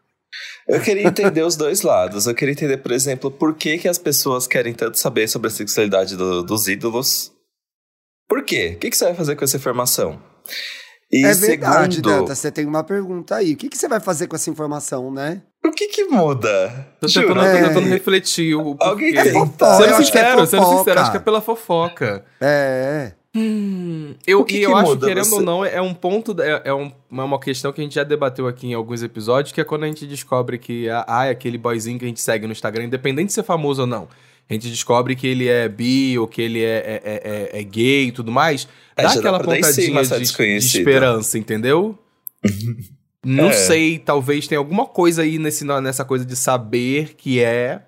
Eu 0.68 0.80
queria 0.82 1.08
entender 1.08 1.42
os 1.44 1.56
dois 1.56 1.82
lados. 1.82 2.28
Eu 2.28 2.36
queria 2.36 2.54
entender, 2.54 2.78
por 2.78 2.92
exemplo, 2.92 3.30
por 3.32 3.56
que, 3.56 3.78
que 3.78 3.88
as 3.88 3.98
pessoas 3.98 4.46
querem 4.48 4.74
tanto 4.74 4.98
saber 5.00 5.28
sobre 5.28 5.48
a 5.48 5.52
sexualidade 5.52 6.16
do- 6.16 6.44
dos 6.44 6.68
ídolos. 6.68 7.32
Por 8.28 8.44
quê? 8.44 8.74
O 8.76 8.80
que, 8.80 8.90
que 8.92 8.96
você 8.98 9.06
vai 9.06 9.16
fazer 9.16 9.36
com 9.36 9.44
essa 9.44 9.58
informação? 9.58 10.22
E 11.12 11.26
é 11.26 11.34
verdade, 11.34 11.96
segundo, 11.96 12.20
Danta, 12.20 12.36
você 12.36 12.52
tem 12.52 12.66
uma 12.68 12.84
pergunta 12.84 13.36
aí. 13.38 13.54
O 13.54 13.58
que, 13.58 13.68
que 13.68 13.76
você 13.78 13.88
vai 13.88 14.00
fazer 14.00 14.28
com 14.28 14.36
essa 14.36 14.50
informação, 14.52 15.12
né? 15.12 15.42
o 15.66 15.72
que 15.72 15.88
que 15.88 16.06
muda? 16.06 16.88
Tô 17.02 17.08
tentando, 17.08 17.34
tô 17.34 17.42
É. 17.42 17.68
tentando 17.68 17.88
refletir 17.90 18.54
o 18.56 18.76
porquê. 18.76 18.84
Alguém 18.86 19.18
É 19.18 19.24
tem- 19.24 19.34
Sendo 19.34 19.56
eu 19.60 19.96
acho 19.96 20.12
que 20.12 20.18
é 20.18 20.22
sincero, 20.22 20.46
sendo 20.48 20.62
fofoca. 20.62 20.78
sincero, 20.78 21.00
acho 21.02 21.12
que 21.12 21.18
é 21.18 21.20
pela 21.20 21.42
fofoca. 21.42 22.26
É. 22.40 23.12
Hum, 23.40 24.16
eu, 24.28 24.44
que 24.44 24.56
e 24.56 24.60
que 24.60 24.66
eu 24.66 24.76
acho, 24.76 24.98
querendo 24.98 25.24
Você- 25.26 25.36
ou 25.36 25.42
não, 25.42 25.64
é 25.66 25.82
um 25.82 25.94
ponto, 25.94 26.36
é, 26.42 26.62
é 26.66 26.74
um- 26.74 26.92
uma, 27.10 27.24
uma 27.24 27.40
questão 27.40 27.72
que 27.72 27.80
a 27.80 27.84
gente 27.84 27.96
já 27.96 28.04
debateu 28.04 28.48
aqui 28.48 28.68
em 28.68 28.74
alguns 28.74 29.02
episódios, 29.02 29.52
que 29.54 29.62
é 29.62 29.64
quando 29.64 29.84
a 29.84 29.88
gente 29.88 30.06
descobre 30.06 30.58
que 30.58 30.88
ah, 30.90 31.26
é 31.26 31.30
aquele 31.30 31.58
boyzinho 31.58 31.98
que 31.98 32.06
a 32.06 32.08
gente 32.08 32.22
segue 32.22 32.46
no 32.46 32.52
Instagram, 32.52 32.84
independente 32.86 33.28
de 33.28 33.34
ser 33.34 33.44
famoso 33.44 33.82
ou 33.82 33.88
não, 33.88 34.08
a 34.50 34.54
gente 34.54 34.68
descobre 34.70 35.16
que 35.16 35.26
ele 35.28 35.48
é 35.48 35.70
bi 35.70 36.18
ou 36.20 36.28
que 36.28 36.42
ele 36.42 36.62
é, 36.64 36.78
é, 36.78 37.02
é- 37.04 37.22
é- 37.56 37.60
é 37.60 37.64
gay 37.64 38.08
e 38.08 38.12
tudo 38.12 38.32
mais, 38.32 38.68
É, 38.98 39.04
dá 39.04 39.10
dá 39.14 39.20
aquela 39.20 39.40
cima 39.40 39.54
pontadinha 39.56 40.00
essa 40.02 40.20
de, 40.20 40.26
de 40.26 40.58
esperança, 40.58 41.38
entendeu? 41.38 41.98
Não 43.24 43.50
É. 43.50 43.54
sei, 43.54 44.00
talvez 44.00 44.48
tenha 44.48 44.60
alguma 44.60 44.86
coisa 44.86 45.24
aí 45.24 45.38
nesse, 45.38 45.66
nessa 45.66 46.06
coisa 46.06 46.24
de 46.26 46.36
saber 46.38 47.16
que 47.18 47.42
é. 47.42 47.82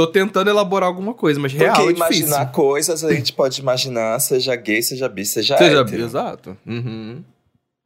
Tô 0.00 0.06
tentando 0.06 0.48
elaborar 0.48 0.86
alguma 0.88 1.12
coisa, 1.12 1.38
mas 1.38 1.52
real 1.52 1.74
Porque 1.74 1.90
é 1.90 1.92
difícil. 1.92 2.26
imaginar 2.26 2.52
coisas, 2.52 3.04
a 3.04 3.12
gente 3.14 3.32
pode 3.32 3.60
imaginar, 3.60 4.18
seja 4.20 4.56
gay, 4.56 4.82
seja 4.82 5.08
bi, 5.08 5.24
seja, 5.26 5.58
Seja 5.58 5.80
hétero. 5.80 6.02
exato. 6.04 6.56
Uhum. 6.66 7.22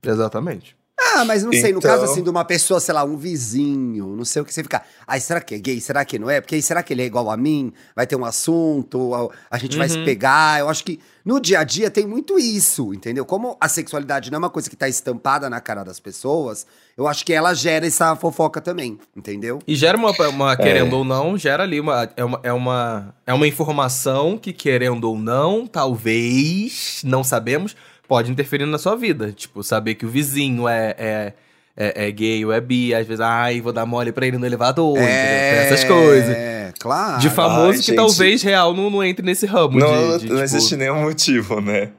Exatamente. 0.06 0.76
Ah, 1.12 1.25
mas 1.25 1.44
não 1.44 1.52
sei, 1.52 1.73
no 1.73 1.80
caso 1.80 2.02
Então- 2.02 2.12
assim 2.12 2.23
de 2.23 2.30
uma 2.30 2.44
pessoa, 2.44 2.80
sei 2.80 2.94
lá, 2.94 3.04
um 3.04 3.16
vizinho, 3.16 4.16
não 4.16 4.25
sei 4.25 4.42
o 4.42 4.44
que 4.44 4.52
você 4.54 4.62
fica. 4.62 4.82
Ai, 5.06 5.20
será 5.20 5.40
que 5.40 5.54
é 5.54 5.58
gay? 5.58 5.80
Será 5.80 6.04
que 6.04 6.18
não 6.18 6.28
é? 6.30 6.40
Porque 6.40 6.54
aí 6.54 6.62
será 6.62 6.82
que 6.82 6.92
ele 6.92 7.02
é 7.02 7.06
igual 7.06 7.30
a 7.30 7.37
mim? 7.37 7.73
Vai 7.94 8.06
ter 8.06 8.16
um 8.16 8.25
assunto, 8.25 9.14
a, 9.14 9.28
a 9.56 9.58
gente 9.58 9.76
vai 9.76 9.88
se 9.88 9.99
Uhum. 9.99 10.04
pegar. 10.04 10.61
Eu 10.61 10.68
acho 10.68 10.82
que 10.84 10.99
no 11.25 11.38
dia 11.40 11.61
a 11.61 11.64
dia 11.64 11.90
tem 11.90 12.06
muito 12.06 12.38
isso, 12.38 12.92
entendeu? 12.94 13.25
Como 13.25 13.56
a 13.61 13.68
sexualidade 13.68 14.30
não 14.30 14.37
é 14.37 14.38
uma 14.40 14.50
coisa 14.50 14.68
que 14.68 14.76
tá 14.76 14.88
estampada 14.88 15.49
na 15.49 15.61
cara 15.61 15.84
das 15.84 16.00
pessoas, 16.00 16.66
eu 16.96 17.06
acho 17.06 17.25
que 17.25 17.32
ela 17.32 17.54
gera 17.54 17.87
essa 17.87 18.14
fofoca 18.16 18.61
também, 18.61 18.99
entendeu? 19.16 19.58
E 19.66 19.75
gera 19.76 19.96
uma, 19.96 20.11
uma 20.28 20.56
querendo 20.56 20.94
ou 20.96 21.04
não, 21.04 21.37
gera 21.38 21.62
ali 21.62 21.80
uma 21.80 22.11
é, 22.16 22.25
uma. 22.25 22.40
é 22.42 22.52
uma. 22.52 23.14
é 23.26 23.32
uma 23.34 23.46
informação 23.46 24.37
que, 24.38 24.52
querendo 24.52 25.04
ou 25.04 25.18
não, 25.18 25.66
talvez, 25.66 27.00
não 27.04 27.23
sabemos, 27.25 27.76
pode 28.08 28.30
interferir 28.30 28.66
na 28.66 28.78
sua 28.78 28.96
vida. 28.96 29.32
Tipo, 29.32 29.62
saber 29.62 29.94
que 29.94 30.06
o 30.06 30.08
vizinho 30.08 30.68
é. 30.68 30.94
é 30.99 31.32
é, 31.76 32.06
é 32.06 32.11
gay 32.12 32.44
ou 32.44 32.52
é 32.52 32.61
bi, 32.61 32.94
às 32.94 33.04
vezes, 33.04 33.20
ai, 33.20 33.61
vou 33.61 33.73
dar 33.73 33.84
mole 33.84 34.12
pra 34.12 34.25
ele 34.26 34.38
no 34.38 34.46
elevador? 34.46 34.94
Tem 34.94 35.04
essas 35.04 35.82
coisas. 35.82 36.30
É, 36.30 36.73
claro. 36.78 37.20
De 37.20 37.28
famoso 37.28 37.73
Ai, 37.73 37.78
que 37.78 37.82
gente. 37.82 37.96
talvez 37.96 38.42
real 38.42 38.73
não, 38.73 38.88
não 38.90 39.02
entre 39.02 39.26
nesse 39.26 39.44
ramo 39.44 39.78
Não, 39.78 39.88
de, 39.88 39.96
de, 39.96 40.02
não 40.02 40.18
tipo, 40.18 40.34
existe 40.34 40.76
nenhum 40.76 41.02
motivo, 41.02 41.61
né? 41.61 41.90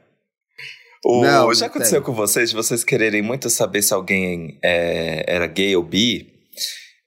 O, 1.04 1.22
Não, 1.22 1.54
já 1.54 1.68
aconteceu 1.68 2.02
tem. 2.02 2.06
com 2.06 2.14
vocês, 2.14 2.50
de 2.50 2.56
vocês 2.56 2.84
quererem 2.84 3.22
muito 3.22 3.48
saber 3.48 3.84
se 3.84 3.94
alguém 3.94 4.58
é, 4.64 5.24
era 5.28 5.46
gay 5.46 5.76
ou 5.76 5.84
bi? 5.84 6.34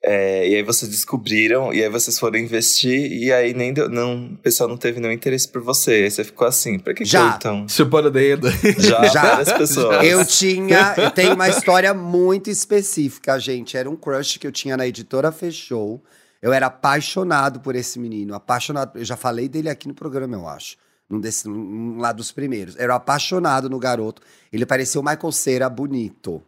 É, 0.03 0.49
e 0.49 0.55
aí 0.55 0.63
vocês 0.63 0.91
descobriram, 0.91 1.73
e 1.73 1.83
aí 1.83 1.89
vocês 1.89 2.19
foram 2.19 2.39
investir, 2.39 3.13
e 3.13 3.33
aí 3.33 3.53
nem 3.53 3.73
deu, 3.73 3.89
não, 3.89 4.27
o 4.27 4.37
pessoal 4.37 4.69
não 4.69 4.77
teve 4.77 5.01
nenhum 5.01 5.13
interesse 5.13 5.49
por 5.49 5.61
você. 5.61 5.93
Aí 5.93 6.11
você 6.11 6.23
ficou 6.23 6.47
assim, 6.47 6.79
pra 6.79 6.95
que 6.95 7.03
que 7.03 7.09
Já. 7.11 7.31
eu, 7.31 7.37
então? 7.37 7.69
Chupando 7.69 8.09
o 8.09 8.11
dedo. 8.11 8.49
Já, 8.79 9.05
Já. 9.07 9.23
várias 9.23 9.53
pessoas. 9.53 10.05
Eu 10.07 10.25
tinha, 10.25 10.95
eu 10.97 11.11
tenho 11.11 11.35
uma 11.35 11.49
história 11.49 11.93
muito 11.93 12.49
específica, 12.49 13.39
gente. 13.41 13.77
Era 13.77 13.91
um 13.91 13.97
crush 13.97 14.39
que 14.39 14.47
eu 14.47 14.53
tinha 14.53 14.77
na 14.77 14.87
editora 14.87 15.33
Fechou. 15.33 16.03
Eu 16.41 16.53
era 16.53 16.67
apaixonado 16.67 17.59
por 17.59 17.75
esse 17.75 17.99
menino, 17.99 18.35
apaixonado. 18.35 18.97
Eu 18.97 19.05
já 19.05 19.17
falei 19.17 19.49
dele 19.49 19.69
aqui 19.69 19.89
no 19.89 19.95
programa, 19.95 20.37
eu 20.37 20.47
acho. 20.47 20.77
Num, 21.11 21.19
desse, 21.19 21.49
num 21.49 21.99
lá 21.99 22.13
dos 22.13 22.31
primeiros. 22.31 22.77
Eu 22.77 22.83
era 22.83 22.95
apaixonado 22.95 23.69
no 23.69 23.79
garoto. 23.79 24.23
Ele 24.53 24.65
parecia 24.65 25.01
o 25.01 25.05
Michael 25.05 25.33
Cera 25.33 25.69
bonito. 25.69 26.41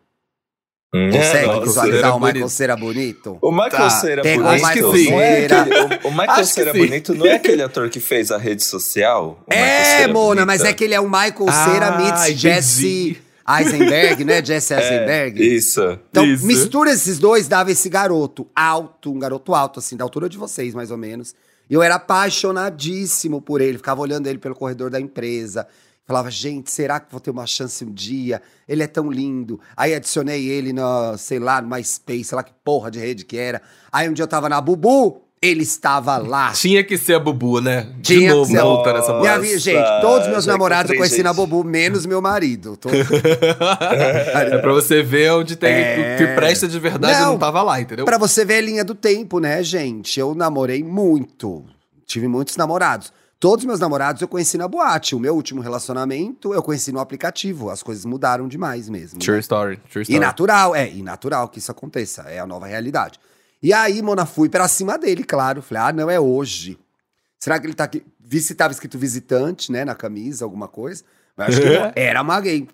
Hum, 0.93 1.09
Consegue 1.13 1.47
nossa. 1.47 1.61
visualizar 1.61 2.01
Cera 2.01 2.15
o 2.15 2.19
Michael 2.19 2.33
bonito. 2.35 2.49
Cera 2.51 2.77
bonito? 2.77 3.39
O 3.41 3.53
Michael 3.53 3.71
Tá, 3.71 3.91
Cera 3.91 4.23
tem 4.23 4.41
o 4.41 4.43
bonito. 4.43 4.67
Michael 4.67 4.83
não 5.11 5.21
é 5.21 5.41
Cera. 5.41 5.61
aquele- 5.63 5.81
o, 5.81 6.09
o 6.09 6.11
Michael 6.11 6.45
Cera 6.45 6.73
bonito 6.73 7.15
não 7.15 7.27
é 7.27 7.33
aquele 7.35 7.63
ator 7.63 7.89
que 7.91 8.01
fez 8.01 8.33
a 8.33 8.39
rede 8.39 8.65
social? 8.65 9.45
O 9.49 9.53
É, 9.55 9.85
Cera 9.99 10.13
Mona, 10.13 10.27
Bonita? 10.43 10.47
mas 10.47 10.65
é 10.65 10.73
que 10.73 10.83
ele 10.83 10.95
é 10.95 11.01
o 11.01 11.05
Michael 11.09 11.47
Cera 11.65 11.87
Ah, 11.95 11.97
meets 11.99 12.23
entendi. 12.25 12.39
Jesse 12.41 13.19
Eisenberg, 13.49 14.25
né? 14.25 14.45
Jesse 14.45 14.75
Eisenberg. 14.75 15.57
Isso. 15.57 15.99
Então, 16.11 16.25
Isso. 16.25 16.45
mistura 16.45 16.91
esses 16.91 17.21
dois, 17.21 17.47
dava 17.47 17.71
esse 17.71 17.89
garoto 17.89 18.49
alto, 18.55 19.13
um 19.13 19.19
garoto 19.21 19.55
alto, 19.55 19.79
assim, 19.79 19.97
da 19.97 20.03
altura 20.05 20.29
de 20.29 20.37
vocês, 20.37 20.75
mais 20.75 20.91
ou 20.91 20.97
menos. 20.97 21.35
E 21.69 21.75
eu 21.75 21.85
era 21.85 21.95
apaixonadíssimo 21.95 23.41
por 23.41 23.61
ele, 23.61 23.79
ficava 23.79 24.01
olhando 24.01 24.27
ele 24.27 24.39
pelo 24.39 24.55
corredor 24.57 24.91
da 24.91 25.01
empresa. 25.01 25.67
Falava, 26.11 26.29
gente, 26.29 26.73
será 26.73 26.99
que 26.99 27.07
vou 27.09 27.21
ter 27.21 27.31
uma 27.31 27.47
chance 27.47 27.85
um 27.85 27.93
dia? 27.93 28.43
Ele 28.69 28.83
é 28.83 28.89
tão 28.89 29.09
lindo. 29.13 29.61
Aí 29.77 29.95
adicionei 29.95 30.45
ele 30.49 30.73
no, 30.73 31.17
sei 31.17 31.39
lá, 31.39 31.63
no 31.63 31.69
MySpace, 31.69 32.25
sei 32.25 32.35
lá 32.35 32.43
que 32.43 32.51
porra 32.65 32.91
de 32.91 32.99
rede 32.99 33.25
que 33.25 33.37
era. 33.39 33.63
Aí 33.93 34.09
um 34.09 34.13
dia 34.13 34.25
eu 34.25 34.27
tava 34.27 34.49
na 34.49 34.61
Bubu, 34.61 35.23
ele 35.41 35.63
estava 35.63 36.17
lá. 36.19 36.51
Tinha 36.51 36.83
que 36.83 36.99
ser 36.99 37.15
a 37.15 37.21
Bubu, 37.21 37.61
né? 37.61 37.83
De 37.99 38.03
Tinha 38.17 38.29
que 38.31 38.35
novo, 38.37 38.51
ser 38.51 38.59
a- 38.59 38.63
voltando 38.65 38.99
essa 38.99 39.13
Nossa. 39.13 39.21
Minha 39.21 39.39
vida, 39.39 39.59
gente, 39.61 40.01
todos 40.01 40.27
meus 40.27 40.45
já 40.45 40.51
namorados 40.53 40.91
eu 40.91 40.99
conheci 40.99 41.23
na 41.23 41.29
gente. 41.31 41.37
Bubu, 41.37 41.63
menos 41.63 42.05
meu 42.05 42.21
marido. 42.21 42.77
Tô- 42.77 42.89
É 42.91 44.59
pra 44.59 44.73
você 44.73 45.05
ver 45.05 45.31
onde 45.33 45.55
tem 45.55 45.73
É. 45.73 46.17
que 46.19 46.27
presta 46.35 46.67
de 46.67 46.79
verdade 46.81 47.15
e 47.19 47.21
Não. 47.21 47.33
não 47.35 47.39
tava 47.39 47.63
lá, 47.63 47.81
entendeu? 47.81 48.05
Pra 48.05 48.19
você 48.19 48.45
ver 48.45 48.55
a 48.55 48.61
linha 48.61 48.85
do 48.85 48.97
tempo, 48.97 49.39
né, 49.39 49.63
gente? 49.63 50.19
Eu 50.19 50.35
namorei 50.35 50.83
muito. 50.83 51.65
Tive 52.05 52.27
muitos 52.27 52.57
namorados. 52.57 53.13
Todos 53.41 53.65
os 53.65 53.67
meus 53.67 53.81
namorados 53.81 54.21
eu 54.21 54.29
conheci 54.29 54.59
na 54.59 54.69
boate. 54.69 55.15
O 55.15 55.19
meu 55.19 55.35
último 55.35 55.63
relacionamento 55.63 56.53
eu 56.53 56.63
conheci 56.63 56.93
no 56.93 57.01
aplicativo. 57.01 57.71
As 57.71 57.83
coisas 57.83 58.05
mudaram 58.05 58.47
demais 58.47 58.87
mesmo. 58.91 59.19
né? 59.19 59.25
True 59.25 59.41
story, 59.41 59.77
true 59.91 60.03
E 60.03 60.05
story. 60.05 60.21
natural, 60.21 60.77
é, 60.77 60.91
e 60.93 61.03
natural 61.03 61.49
que 61.49 61.59
isso 61.59 61.71
aconteça. 61.73 62.23
É 62.29 62.39
a 62.39 62.47
nova 62.47 62.67
realidade. 62.67 63.19
E 63.63 63.73
aí, 63.73 64.03
Mona, 64.03 64.27
fui 64.27 64.51
pra 64.51 64.69
cima 64.69 64.99
dele, 64.99 65.25
claro. 65.25 65.63
Falei, 65.63 65.83
ah, 65.85 65.93
não 65.93 66.11
é 66.11 66.21
hoje. 66.21 66.79
Será 67.39 67.59
que 67.59 67.67
ele 67.67 67.73
tá 67.75 67.85
aqui? 67.85 68.05
Vi 68.23 68.41
se 68.41 68.55
tava 68.55 68.73
escrito 68.73 68.99
visitante, 68.99 69.73
né, 69.73 69.85
na 69.87 69.95
camisa, 69.95 70.45
alguma 70.45 70.69
coisa. 70.69 71.03
Mas 71.35 71.49
acho 71.49 71.63
que 71.63 71.79
não. 71.79 71.93
era 71.97 72.21
uma 72.21 72.39
gay. 72.43 72.69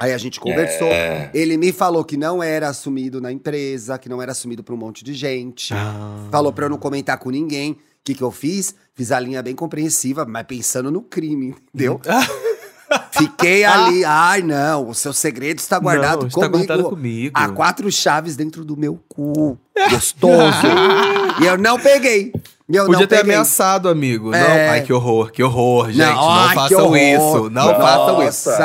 Aí 0.00 0.12
a 0.12 0.18
gente 0.18 0.40
conversou. 0.40 0.88
É. 0.88 1.30
Ele 1.32 1.56
me 1.56 1.72
falou 1.72 2.04
que 2.04 2.16
não 2.16 2.42
era 2.42 2.68
assumido 2.68 3.20
na 3.20 3.30
empresa, 3.30 3.96
que 3.98 4.08
não 4.08 4.20
era 4.20 4.32
assumido 4.32 4.64
pra 4.64 4.74
um 4.74 4.78
monte 4.78 5.04
de 5.04 5.14
gente. 5.14 5.72
Ah. 5.72 6.26
Falou 6.28 6.52
pra 6.52 6.64
eu 6.66 6.70
não 6.70 6.76
comentar 6.78 7.16
com 7.18 7.30
ninguém. 7.30 7.78
O 8.02 8.04
que, 8.04 8.14
que 8.14 8.22
eu 8.22 8.32
fiz? 8.32 8.74
Fiz 8.94 9.12
a 9.12 9.20
linha 9.20 9.40
bem 9.40 9.54
compreensiva, 9.54 10.26
mas 10.26 10.44
pensando 10.44 10.90
no 10.90 11.02
crime, 11.02 11.54
entendeu? 11.72 12.00
Fiquei 13.12 13.64
ali, 13.64 14.04
ai 14.04 14.42
não, 14.42 14.88
o 14.88 14.94
seu 14.94 15.12
segredo 15.12 15.60
está 15.60 15.78
guardado 15.78 16.22
Não, 16.22 16.26
está 16.26 16.40
comigo. 16.40 16.66
guardado 16.66 16.90
comigo. 16.90 17.32
Há 17.38 17.48
quatro 17.50 17.90
chaves 17.92 18.34
dentro 18.36 18.64
do 18.64 18.76
meu 18.76 19.00
cu. 19.08 19.56
Gostoso. 19.88 20.66
e 21.40 21.46
eu 21.46 21.56
não 21.56 21.78
peguei. 21.78 22.32
Eu 22.68 22.86
Podia 22.86 23.00
não 23.00 23.06
ter 23.06 23.16
peguei. 23.16 23.34
ameaçado, 23.34 23.88
amigo. 23.88 24.30
Não, 24.30 24.38
É. 24.38 24.68
ai, 24.70 24.82
que 24.82 24.92
horror, 24.92 25.30
que 25.30 25.42
horror, 25.42 25.86
gente. 25.90 25.98
Não, 25.98 26.30
ai, 26.30 26.48
que 26.50 26.54
façam 26.54 26.96
isso. 26.96 27.50
Não 27.50 27.74
façam 27.74 28.28
isso. 28.28 28.50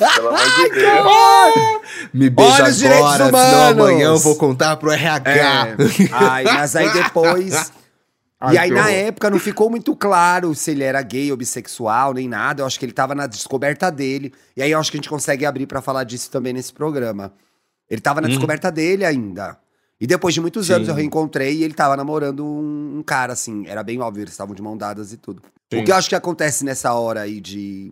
Não, 0.00 0.08
pelo 0.14 0.28
amor 0.28 0.40
de 0.56 0.70
Deus. 0.70 2.08
Me 2.12 2.30
beija 2.30 2.54
Olha 2.54 2.64
os 2.70 2.76
direitos 2.78 3.04
agora, 3.20 3.28
humanos. 3.28 3.80
amanhã 3.82 4.06
eu 4.08 4.18
vou 4.18 4.36
contar 4.36 4.76
pro 4.76 4.90
RH. 4.90 5.30
É. 5.30 5.76
Ai, 6.12 6.44
mas 6.44 6.74
aí 6.76 6.92
depois. 6.92 7.72
Ai, 8.40 8.54
e 8.54 8.58
aí, 8.58 8.70
na 8.70 8.90
época, 8.90 9.30
não 9.30 9.38
ficou 9.38 9.70
muito 9.70 9.96
claro 9.96 10.54
se 10.54 10.70
ele 10.72 10.84
era 10.84 11.00
gay 11.00 11.30
ou 11.30 11.36
bissexual, 11.36 12.12
nem 12.12 12.28
nada. 12.28 12.60
Eu 12.60 12.66
acho 12.66 12.78
que 12.78 12.84
ele 12.84 12.92
tava 12.92 13.14
na 13.14 13.26
descoberta 13.26 13.90
dele. 13.90 14.34
E 14.54 14.62
aí, 14.62 14.70
eu 14.70 14.78
acho 14.78 14.90
que 14.90 14.96
a 14.96 15.00
gente 15.00 15.08
consegue 15.08 15.46
abrir 15.46 15.66
pra 15.66 15.80
falar 15.80 16.04
disso 16.04 16.30
também 16.30 16.52
nesse 16.52 16.70
programa. 16.72 17.32
Ele 17.88 18.00
tava 18.02 18.20
na 18.20 18.28
descoberta 18.28 18.70
dele 18.70 19.02
ainda. 19.04 19.56
E 20.04 20.06
depois 20.06 20.34
de 20.34 20.40
muitos 20.42 20.66
Sim. 20.66 20.74
anos 20.74 20.88
eu 20.88 20.94
reencontrei 20.94 21.54
e 21.56 21.64
ele 21.64 21.72
tava 21.72 21.96
namorando 21.96 22.44
um, 22.44 22.98
um 22.98 23.02
cara, 23.02 23.32
assim. 23.32 23.64
Era 23.66 23.82
bem 23.82 23.98
óbvio, 24.02 24.20
eles 24.20 24.34
estavam 24.34 24.54
de 24.54 24.60
mão 24.60 24.76
dadas 24.76 25.14
e 25.14 25.16
tudo. 25.16 25.40
Sim. 25.72 25.80
O 25.80 25.84
que 25.84 25.90
eu 25.90 25.96
acho 25.96 26.10
que 26.10 26.14
acontece 26.14 26.62
nessa 26.62 26.92
hora 26.92 27.22
aí 27.22 27.40
de 27.40 27.90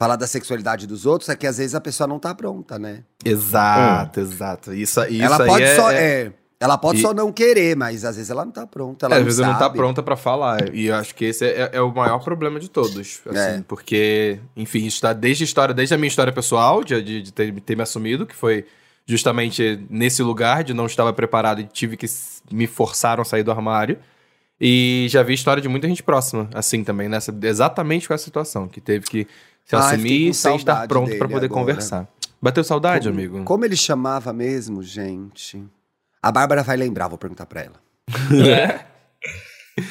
falar 0.00 0.14
da 0.14 0.28
sexualidade 0.28 0.86
dos 0.86 1.06
outros 1.06 1.28
é 1.28 1.34
que 1.34 1.44
às 1.44 1.58
vezes 1.58 1.74
a 1.74 1.80
pessoa 1.80 2.06
não 2.06 2.20
tá 2.20 2.32
pronta, 2.36 2.78
né? 2.78 3.02
Exato, 3.24 4.20
exato. 4.20 4.72
Isso, 4.72 5.02
isso 5.06 5.22
ela 5.24 5.44
pode 5.44 5.64
é, 5.64 5.74
só. 5.74 5.90
é- 5.90 5.96
é, 6.26 6.32
ela 6.60 6.78
pode 6.78 6.98
E- 7.00 7.02
só 7.02 7.12
não 7.12 7.32
querer, 7.32 7.76
mas 7.76 8.04
às 8.04 8.14
vezes 8.14 8.30
ela 8.30 8.44
não 8.44 8.52
tá 8.52 8.64
pronta. 8.64 9.06
Ela 9.06 9.16
É, 9.16 9.18
às 9.18 9.24
vezes 9.24 9.40
não 9.40 9.54
tá 9.54 9.58
sabe. 9.58 9.76
pronta 9.76 10.00
pra 10.04 10.16
falar. 10.16 10.72
E 10.72 10.86
eu 10.86 10.94
acho 10.94 11.16
que 11.16 11.24
esse 11.24 11.44
é, 11.44 11.70
é 11.72 11.80
o 11.80 11.92
maior 11.92 12.20
problema 12.20 12.60
de 12.60 12.70
todos. 12.70 13.20
Assim, 13.26 13.36
É. 13.38 13.64
Porque, 13.66 14.38
enfim, 14.56 14.86
está 14.86 15.12
desde 15.12 15.42
a 15.42 15.46
história, 15.46 15.74
desde 15.74 15.94
a 15.94 15.98
minha 15.98 16.06
história 16.08 16.32
pessoal, 16.32 16.84
de, 16.84 17.02
de, 17.02 17.22
de 17.22 17.32
ter, 17.32 17.52
ter 17.60 17.76
me 17.76 17.82
assumido, 17.82 18.24
que 18.24 18.36
foi 18.36 18.64
justamente 19.08 19.82
nesse 19.88 20.22
lugar 20.22 20.62
de 20.62 20.74
não 20.74 20.84
estava 20.84 21.14
preparado 21.14 21.62
e 21.62 21.64
tive 21.64 21.96
que 21.96 22.06
me 22.52 22.66
forçaram 22.66 23.22
a 23.22 23.24
sair 23.24 23.42
do 23.42 23.50
armário. 23.50 23.98
E 24.60 25.06
já 25.08 25.22
vi 25.22 25.32
história 25.32 25.62
de 25.62 25.68
muita 25.68 25.88
gente 25.88 26.02
próxima, 26.02 26.50
assim 26.52 26.84
também, 26.84 27.08
nessa, 27.08 27.34
exatamente 27.42 28.06
com 28.06 28.12
essa 28.12 28.24
situação, 28.24 28.68
que 28.68 28.80
teve 28.80 29.06
que 29.06 29.26
se 29.64 29.76
fiquei 29.76 29.78
assumir 29.78 30.34
sem 30.34 30.56
estar 30.56 30.86
pronto 30.86 31.06
dele 31.06 31.18
poder 31.20 31.46
agora. 31.46 31.48
conversar. 31.48 32.08
Bateu 32.42 32.62
saudade, 32.62 33.08
amigo? 33.08 33.42
Como 33.44 33.64
ele 33.64 33.76
chamava 33.76 34.32
mesmo, 34.32 34.82
gente? 34.82 35.64
A 36.22 36.30
Bárbara 36.30 36.62
vai 36.62 36.76
lembrar, 36.76 37.08
vou 37.08 37.16
perguntar 37.16 37.46
pra 37.46 37.62
ela. 37.62 37.80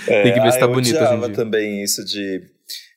Tem 0.05 0.33
que 0.33 0.39
ver 0.41 0.51
se 0.51 0.57
ah, 0.57 0.61
tá 0.61 0.65
eu 0.65 0.73
bonito 0.73 0.97
dia. 0.97 1.29
também 1.33 1.81
isso 1.81 2.03
de... 2.05 2.43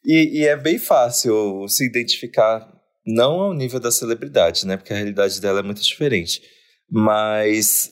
E, 0.04 0.40
e 0.40 0.46
é 0.46 0.56
bem 0.56 0.78
fácil 0.78 1.66
se 1.68 1.86
identificar, 1.86 2.68
não 3.06 3.40
ao 3.40 3.54
nível 3.54 3.80
da 3.80 3.90
celebridade, 3.90 4.66
né? 4.66 4.76
Porque 4.76 4.92
a 4.92 4.96
realidade 4.96 5.40
dela 5.40 5.60
é 5.60 5.62
muito 5.62 5.82
diferente. 5.82 6.42
Mas 6.90 7.90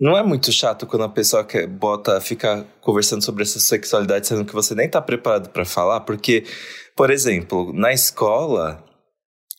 não 0.00 0.16
é 0.16 0.22
muito 0.22 0.52
chato 0.52 0.86
quando 0.86 1.04
a 1.04 1.08
pessoa 1.08 1.44
quer, 1.44 1.66
bota, 1.66 2.20
fica 2.20 2.66
conversando 2.80 3.24
sobre 3.24 3.42
essa 3.42 3.58
sexualidade, 3.58 4.26
sendo 4.26 4.44
que 4.44 4.54
você 4.54 4.74
nem 4.74 4.88
tá 4.88 5.02
preparado 5.02 5.50
pra 5.50 5.64
falar? 5.64 6.00
Porque, 6.00 6.44
por 6.96 7.10
exemplo, 7.10 7.72
na 7.72 7.92
escola, 7.92 8.84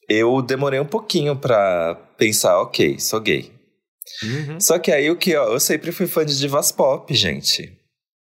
eu 0.08 0.42
demorei 0.42 0.80
um 0.80 0.86
pouquinho 0.86 1.36
pra 1.36 1.96
pensar, 2.18 2.62
ok, 2.62 3.00
sou 3.00 3.20
gay. 3.20 3.52
Uhum. 4.24 4.60
Só 4.60 4.80
que 4.80 4.92
aí 4.92 5.10
o 5.12 5.18
que, 5.18 5.36
ó, 5.36 5.54
eu 5.54 5.60
sempre 5.60 5.92
fui 5.92 6.08
fã 6.08 6.26
de 6.26 6.38
divas 6.38 6.72
pop, 6.72 7.14
gente. 7.14 7.78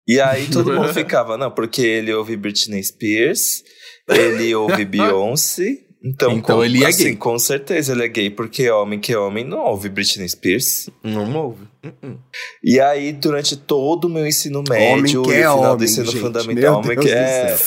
E 0.08 0.20
aí 0.20 0.50
todo 0.50 0.74
mundo 0.74 0.92
ficava, 0.94 1.38
não, 1.38 1.52
porque 1.52 1.82
ele 1.82 2.14
ouve 2.14 2.36
Britney 2.36 2.84
Spears, 2.84 3.64
ele 4.10 4.54
ouve 4.56 4.84
Beyoncé. 4.86 5.78
Então, 6.04 6.32
Então 6.32 6.58
com, 6.58 6.64
ele 6.64 6.84
é 6.84 6.88
assim, 6.88 7.04
gay. 7.04 7.16
com 7.16 7.38
certeza 7.38 7.94
ele 7.94 8.04
é 8.04 8.08
gay, 8.08 8.30
porque 8.30 8.70
homem 8.72 9.00
que 9.00 9.14
é 9.14 9.18
homem 9.18 9.46
não 9.46 9.60
ouve 9.60 9.88
Britney 9.88 10.28
Spears. 10.28 10.90
Não 11.04 11.32
ouve. 11.36 11.66
Uh-uh. 11.84 12.18
E 12.64 12.80
aí, 12.80 13.12
durante 13.14 13.56
todo 13.56 14.06
o 14.06 14.10
meu 14.10 14.26
ensino 14.26 14.64
médio, 14.68 15.22
que 15.24 15.32
e 15.32 15.36
é 15.36 15.50
o 15.50 15.54
final 15.54 15.62
do 15.62 15.74
homem, 15.74 15.86
ensino 15.86 16.06
gente, 16.08 16.20
fundamental, 16.20 16.56
meu 16.56 16.74
homem 16.74 16.98
Deus 16.98 17.06
que 17.06 17.14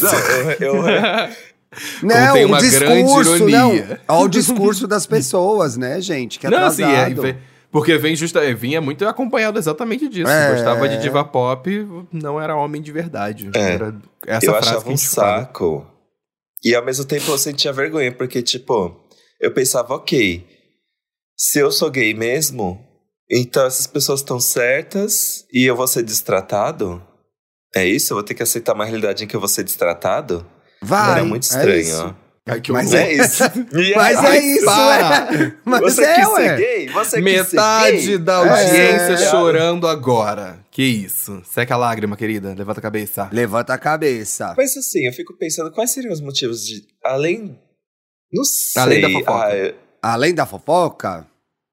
do 0.01 0.09
é. 0.09 0.57
eu, 0.61 0.75
eu, 0.75 0.85
Não, 2.03 2.33
tem 2.33 2.45
o 2.45 2.49
uma 2.49 2.61
grande 2.61 3.03
discurso, 3.03 3.37
ironia. 3.49 3.59
não. 3.59 4.17
Olha 4.17 4.25
o 4.25 4.29
discurso 4.29 4.87
das 4.87 5.07
pessoas, 5.07 5.77
né, 5.77 6.01
gente? 6.01 6.39
Que 6.39 6.47
é 6.47 6.51
Não, 6.51 6.67
assim, 6.67 6.85
é, 6.85 7.37
porque 7.71 7.99
vem 7.99 8.15
justa, 8.15 8.55
vinha 8.55 8.81
muito 8.81 9.05
acompanhado 9.07 9.59
exatamente 9.59 10.09
disso. 10.09 10.31
É. 10.31 10.53
Gostava 10.53 10.89
de 10.89 10.99
diva 10.99 11.25
pop, 11.25 11.89
não 12.13 12.41
era 12.41 12.55
homem 12.55 12.81
de 12.81 12.93
verdade. 12.93 13.51
É. 13.53 13.75
Era 13.75 13.95
essa 14.27 14.47
eu 14.47 14.53
frase 14.53 14.69
achava 14.69 14.85
que 14.85 14.91
um 14.91 14.97
gente 14.97 15.09
fala. 15.09 15.51
E 16.65 16.75
ao 16.75 16.85
mesmo 16.85 17.05
tempo 17.05 17.31
eu 17.31 17.39
sentia 17.39 17.73
vergonha, 17.73 18.11
porque, 18.13 18.43
tipo, 18.43 18.95
eu 19.41 19.53
pensava, 19.53 19.95
ok, 19.95 20.47
se 21.37 21.59
eu 21.59 21.71
sou 21.71 21.91
gay 21.91 22.15
mesmo, 22.15 22.81
então 23.31 23.67
essas 23.67 23.87
pessoas 23.87 24.21
estão 24.21 24.41
certas 24.41 25.45
e 25.53 25.65
eu 25.65 25.77
vou 25.77 25.87
ser 25.87 26.03
destratado? 26.03 27.03
É 27.75 27.85
isso? 27.85 28.13
Eu 28.13 28.17
vou 28.17 28.25
ter 28.25 28.35
que 28.35 28.43
aceitar 28.43 28.73
uma 28.75 28.85
realidade 28.85 29.25
em 29.25 29.27
que 29.27 29.35
eu 29.35 29.41
vou 29.41 29.49
ser 29.49 29.65
destratado? 29.65 30.47
Vai. 30.81 31.13
Era 31.13 31.25
muito 31.25 31.43
é 31.45 31.47
estranho, 31.47 31.81
isso. 31.81 32.05
ó. 32.21 32.25
Ai, 32.47 32.61
que 32.61 32.71
Mas 32.73 32.93
horror. 32.93 33.01
É 33.07 33.13
isso. 33.15 33.43
E 33.75 33.95
Mas 33.97 34.25
é 34.25 34.39
isso, 34.39 34.65
para! 34.67 35.35
é. 35.35 35.53
Mas 35.65 35.81
Você 35.81 36.05
é, 36.05 36.15
quis 36.15 36.29
ué. 36.29 36.49
ser 36.49 36.57
gay? 36.59 36.89
Você 36.89 37.23
quis 37.23 37.33
ser 37.33 37.43
Metade 37.43 38.07
gay? 38.07 38.19
da 38.19 38.37
audiência 38.37 39.13
É. 39.15 39.31
chorando 39.31 39.89
agora. 39.89 40.64
Que 40.75 40.83
isso? 40.83 41.41
Seca 41.45 41.75
a 41.75 41.79
lágrima, 41.79 42.17
querida. 42.17 42.53
Levanta 42.53 42.81
a 42.81 42.83
cabeça. 42.83 43.31
Levanta 43.33 43.73
a 43.75 43.79
cabeça. 43.79 44.55
Mas 44.57 44.77
assim, 44.77 45.07
eu 45.07 45.13
fico 45.13 45.33
pensando 45.39 45.71
quais 45.71 45.93
seriam 45.93 46.13
os 46.13 46.21
motivos 46.21 46.67
de. 46.67 46.85
Além. 47.05 47.57
Não 48.33 48.43
sei. 48.45 48.83
Além 48.83 49.01
da 49.01 49.09
fofoca. 49.11 49.45
Ah, 49.47 49.57
eu- 49.57 49.75
Além 50.03 50.35
da 50.35 50.45
fofoca, 50.47 51.27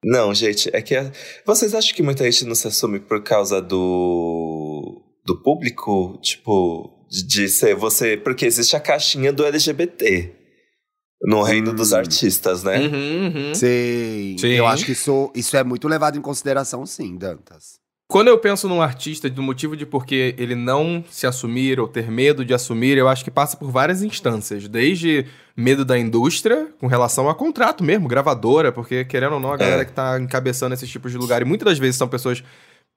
Não, 0.06 0.32
gente, 0.36 0.70
é 0.72 0.82
que. 0.84 0.96
a- 0.96 1.12
Vocês 1.46 1.74
acham 1.74 1.96
que 1.96 2.04
muita 2.04 2.24
gente 2.32 2.46
não 2.46 2.54
se 2.54 2.68
assume 2.68 3.00
por 3.00 3.24
causa 3.24 3.60
do. 3.60 5.02
do 5.26 5.42
público? 5.42 6.20
Tipo, 6.22 7.06
de, 7.10 7.24
de 7.24 7.50
ser 7.50 7.76
você. 7.76 8.16
Porque 8.16 8.46
existe 8.46 8.76
a 8.76 8.80
caixinha 8.80 9.34
do 9.34 9.44
LGBT 9.44 10.32
no 11.24 11.42
reino 11.42 11.74
dos 11.74 11.92
Hum. 11.92 11.96
artistas, 11.98 12.64
né? 12.64 12.80
Uhum, 12.80 13.26
uhum. 13.48 13.56
sim. 13.56 14.36
Sim. 14.40 14.48
Eu 14.50 14.68
acho 14.68 14.86
que 14.86 14.92
isso, 14.92 15.32
isso 15.36 15.58
é 15.58 15.64
muito 15.64 15.88
levado 15.88 16.18
em 16.20 16.22
consideração, 16.22 16.86
sim, 16.86 17.18
Dantas. 17.18 17.80
Quando 18.12 18.28
eu 18.28 18.38
penso 18.38 18.67
num 18.67 18.82
artista, 18.82 19.30
do 19.30 19.41
motivo 19.41 19.78
de 19.78 19.86
porque 19.86 20.36
ele 20.38 20.54
não 20.54 21.02
se 21.10 21.26
assumir 21.26 21.80
ou 21.80 21.88
ter 21.88 22.12
medo 22.12 22.43
de 22.43 22.54
assumir, 22.54 22.97
eu 22.97 23.08
acho 23.08 23.24
que 23.24 23.32
passa 23.32 23.56
por 23.56 23.71
várias 23.71 24.04
instâncias. 24.04 24.67
Desde 24.67 25.26
medo 25.56 25.86
da 25.86 25.97
indústria, 25.97 26.67
com 26.78 26.88
relação 26.88 27.30
a 27.30 27.34
contrato 27.36 27.84
mesmo, 27.86 28.10
gravadora, 28.10 28.69
porque 28.69 29.06
querendo 29.06 29.36
ou 29.36 29.39
não, 29.39 29.54
a 29.54 29.58
galera 29.58 29.84
É. 29.84 29.86
que 29.86 29.93
tá 29.93 30.19
encabeçando 30.19 30.74
esses 30.74 30.89
tipos 30.89 31.10
de 31.10 31.17
lugar, 31.17 31.41
e 31.41 31.45
muitas 31.45 31.65
das 31.65 31.80
vezes 31.80 31.95
são 31.95 32.08
pessoas 32.10 32.43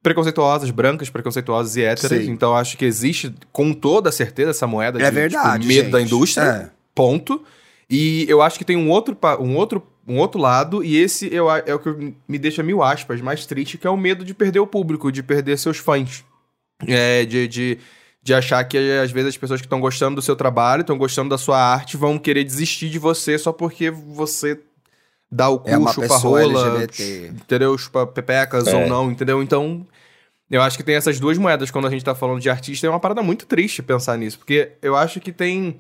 preconceituosas, 0.03 0.71
brancas, 0.73 1.09
preconceituosas 1.09 1.77
e 1.77 1.83
héteras. 1.85 2.25
Sim. 2.25 2.33
Então 2.33 2.51
eu 2.51 2.57
acho 2.57 2.77
que 2.77 2.85
existe 2.85 3.33
com 3.53 3.73
toda 3.73 4.11
certeza 4.11 4.51
essa 4.51 4.67
moeda 4.67 5.01
É 5.01 5.09
de 5.09 5.15
verdade. 5.15 5.61
tipo, 5.63 5.69
medo 5.69 5.83
gente. 5.85 5.93
da 5.93 6.01
indústria. 6.03 6.45
É. 6.45 6.71
Ponto. 6.93 7.41
E 7.89 8.27
eu 8.29 8.43
acho 8.43 8.59
que 8.59 8.65
tem 8.65 8.77
um 8.77 8.91
outro, 8.91 9.17
um 9.39 9.55
outro, 9.57 9.81
um 10.07 10.19
outro 10.19 10.41
lado, 10.41 10.85
e 10.85 10.97
esse 10.97 11.33
eu, 11.35 11.51
é 11.51 11.75
o 11.75 11.79
que 11.79 12.15
me 12.29 12.39
deixa 12.39 12.63
mil 12.63 12.83
aspas 12.83 13.21
mais 13.21 13.47
triste, 13.47 13.79
que 13.79 13.87
é 13.87 13.91
o 13.91 13.97
medo 13.97 14.25
de 14.25 14.35
perder 14.35 14.61
o 14.61 14.67
público, 14.67 15.11
de 15.11 15.23
perder 15.23 15.59
seus 15.59 15.79
fãs. 15.79 16.25
É, 16.87 17.25
de, 17.25 17.49
de, 17.49 17.79
de 18.23 18.35
achar 18.35 18.63
que 18.65 18.77
às 18.77 19.11
vezes 19.11 19.31
as 19.31 19.37
pessoas 19.37 19.61
que 19.61 19.67
estão 19.67 19.81
gostando 19.81 20.17
do 20.17 20.23
seu 20.23 20.37
trabalho, 20.37 20.81
estão 20.83 20.99
gostando 20.99 21.31
da 21.31 21.39
sua 21.39 21.59
arte, 21.59 21.97
vão 21.97 22.19
querer 22.19 22.45
desistir 22.45 22.91
de 22.91 22.99
você 22.99 23.39
só 23.39 23.53
porque 23.53 23.91
você 23.91 24.61
dá 25.31 25.49
o 25.49 25.59
cu, 25.61 25.69
É 25.71 25.79
uma 25.79 25.93
chupa 25.93 26.09
pessoa 26.09 26.41
rola, 26.43 26.67
LGBT. 26.83 27.29
entendeu? 27.29 27.79
Chupa 27.79 28.07
pepecas 28.07 28.67
É. 28.67 28.75
ou 28.77 28.87
não, 28.89 29.11
entendeu? 29.11 29.43
Então, 29.43 29.87
eu 30.51 30.61
acho 30.61 30.77
que 30.77 30.83
tem 30.85 30.95
essas 30.97 31.19
duas 31.19 31.39
moedas 31.39 31.71
quando 31.71 31.87
a 31.87 31.91
gente 31.91 32.05
tá 32.05 32.15
falando 32.15 32.41
de 32.41 32.51
artista. 32.51 32.87
É 32.87 32.91
uma 32.91 33.01
parada 33.01 33.23
muito 33.23 33.47
triste 33.47 33.83
pensar 33.83 34.19
nisso, 34.19 34.39
porque 34.39 34.73
eu 34.83 34.95
acho 34.95 35.21
que 35.21 35.33
tem. 35.33 35.79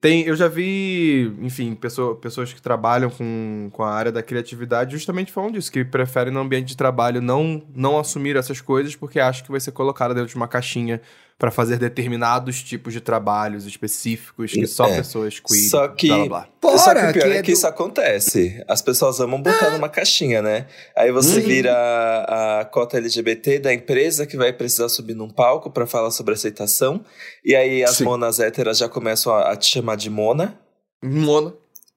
Tem, 0.00 0.22
eu 0.24 0.36
já 0.36 0.46
vi, 0.46 1.34
enfim, 1.40 1.74
pessoa- 1.74 2.14
pessoas 2.16 2.52
que 2.52 2.60
trabalham 2.60 3.10
com, 3.10 3.70
com 3.72 3.82
a 3.82 3.92
área 3.92 4.12
da 4.12 4.22
criatividade 4.22 4.92
justamente 4.92 5.32
falando 5.32 5.54
disso, 5.54 5.72
que 5.72 5.84
preferem 5.84 6.32
no 6.32 6.38
ambiente 6.40 6.68
de 6.68 6.76
trabalho 6.76 7.20
não, 7.22 7.66
não 7.74 7.98
assumir 7.98 8.36
essas 8.36 8.60
coisas 8.60 8.94
porque 8.94 9.18
acham 9.18 9.44
que 9.44 9.50
vai 9.50 9.58
ser 9.58 9.72
colocado 9.72 10.14
dentro 10.14 10.28
de 10.28 10.36
uma 10.36 10.46
caixinha 10.46 11.00
pra 11.38 11.50
fazer 11.50 11.76
determinados 11.78 12.62
tipos 12.62 12.92
de 12.94 13.00
trabalhos 13.00 13.66
específicos 13.66 14.52
que 14.52 14.66
só 14.66 14.86
É. 14.86 14.96
pessoas 14.96 15.38
queer, 15.38 15.68
Só 15.68 15.86
que- 15.88 16.08
blá 16.08 16.48
blá 16.62 16.78
Só 16.78 16.94
que 16.94 17.00
o 17.00 17.12
pior 17.12 17.12
que 17.12 17.18
é 17.34 17.36
é 17.36 17.42
que 17.42 17.52
do- 17.52 17.54
isso 17.54 17.66
acontece. 17.66 18.64
As 18.66 18.80
pessoas 18.80 19.20
amam 19.20 19.42
botar 19.42 19.70
numa 19.70 19.88
caixinha, 19.88 20.40
né? 20.40 20.66
Aí 20.96 21.12
você 21.12 21.36
Uhum. 21.40 21.44
vira 21.46 21.72
a, 21.74 22.60
a 22.60 22.64
cota 22.64 22.96
LGBT 22.96 23.58
da 23.58 23.72
empresa 23.72 24.26
que 24.26 24.36
vai 24.36 24.50
precisar 24.52 24.88
subir 24.88 25.14
num 25.14 25.28
palco 25.28 25.70
pra 25.70 25.86
falar 25.86 26.10
sobre 26.10 26.32
aceitação. 26.32 27.04
E 27.44 27.54
aí 27.54 27.84
as 27.84 27.96
Sim. 27.96 28.04
monas 28.04 28.40
héteras 28.40 28.78
já 28.78 28.88
começam 28.88 29.34
a, 29.34 29.52
a 29.52 29.56
te 29.56 29.66
chamar 29.66 29.96
de 29.96 30.08
mona. 30.08 30.58
Mona. 31.04 31.52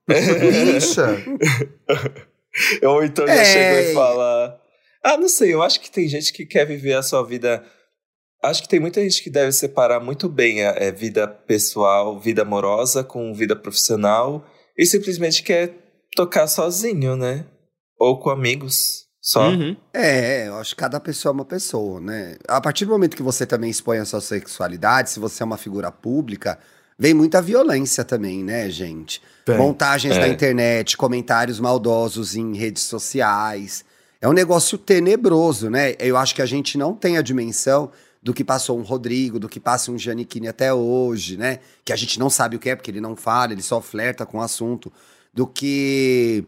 Bicha. 0.06 1.16
Ou 2.84 3.04
então 3.04 3.26
já 3.28 3.34
É. 3.34 3.46
chega 3.46 3.92
e 3.92 3.94
fala. 3.94 4.60
Ah, 5.04 5.16
não 5.18 5.30
sei, 5.30 5.54
eu 5.54 5.62
acho 5.64 5.80
que 5.80 5.90
tem 5.90 6.08
gente 6.10 6.34
que 6.34 6.46
quer 6.46 6.66
viver 6.66 6.94
a 6.94 7.02
sua 7.04 7.24
vida. 7.26 7.64
Acho 8.42 8.62
que 8.62 8.70
tem 8.70 8.80
muita 8.80 9.02
gente 9.02 9.22
que 9.22 9.30
deve 9.30 9.52
separar 9.52 10.00
muito 10.00 10.30
bem 10.30 10.66
a 10.66 10.72
é, 10.78 10.92
vida 10.92 11.28
pessoal, 11.28 12.18
vida 12.20 12.42
amorosa 12.44 13.04
com 13.04 13.34
vida 13.34 13.56
profissional 13.56 14.46
e 14.78 14.86
simplesmente 14.86 15.44
quer 15.44 15.74
tocar 16.16 16.48
sozinho, 16.48 17.18
né? 17.18 17.46
Ou 18.00 18.18
com 18.18 18.30
amigos. 18.30 19.08
Só. 19.22 19.50
Uhum. 19.50 19.76
É, 19.94 20.48
eu 20.48 20.56
acho 20.56 20.70
que 20.74 20.80
cada 20.80 21.00
pessoa 21.00 21.32
é 21.32 21.34
uma 21.34 21.46
pessoa, 21.46 22.00
né? 22.00 22.38
A 22.48 22.62
partir 22.62 22.86
do 22.86 22.92
momento 22.92 23.18
que 23.18 23.22
você 23.22 23.46
também 23.46 23.70
expõe 23.70 23.98
a 23.98 24.06
sua 24.06 24.22
sexualidade, 24.22 25.10
se 25.10 25.20
você 25.20 25.44
é 25.44 25.46
uma 25.46 25.58
figura 25.58 25.92
pública, 25.92 26.58
vem 26.98 27.14
muita 27.14 27.42
violência 27.42 28.06
também, 28.06 28.42
né, 28.42 28.70
gente? 28.70 29.22
Tem. 29.46 29.58
Montagens 29.58 30.16
É. 30.16 30.20
na 30.20 30.28
internet, 30.30 30.96
comentários 30.96 31.60
maldosos 31.60 32.36
em 32.36 32.56
redes 32.56 32.84
sociais. 32.84 33.84
É 34.22 34.28
um 34.28 34.34
negócio 34.34 34.78
tenebroso, 34.78 35.70
né? 35.70 35.96
Eu 36.00 36.16
acho 36.16 36.34
que 36.34 36.42
a 36.42 36.46
gente 36.46 36.78
não 36.78 36.96
tem 36.96 37.18
a 37.18 37.22
dimensão 37.22 37.92
do 38.22 38.34
que 38.34 38.44
passou 38.44 38.78
um 38.78 38.84
Rodrigo, 38.84 39.40
do 39.40 39.48
que 39.48 39.60
passa 39.60 39.92
um 39.92 39.98
Giannichini 39.98 40.48
até 40.48 40.74
hoje, 40.74 41.38
né? 41.38 41.60
Que 41.86 41.94
a 41.94 41.96
gente 41.96 42.20
não 42.20 42.30
sabe 42.30 42.56
o 42.56 42.60
que 42.60 42.70
é, 42.70 42.76
porque 42.76 42.92
ele 42.92 43.02
não 43.02 43.16
fala, 43.16 43.54
ele 43.54 43.62
só 43.62 43.82
flerta 43.82 44.26
com 44.26 44.40
o 44.40 44.42
assunto. 44.42 44.92
Do 45.34 45.48
que. 45.48 46.46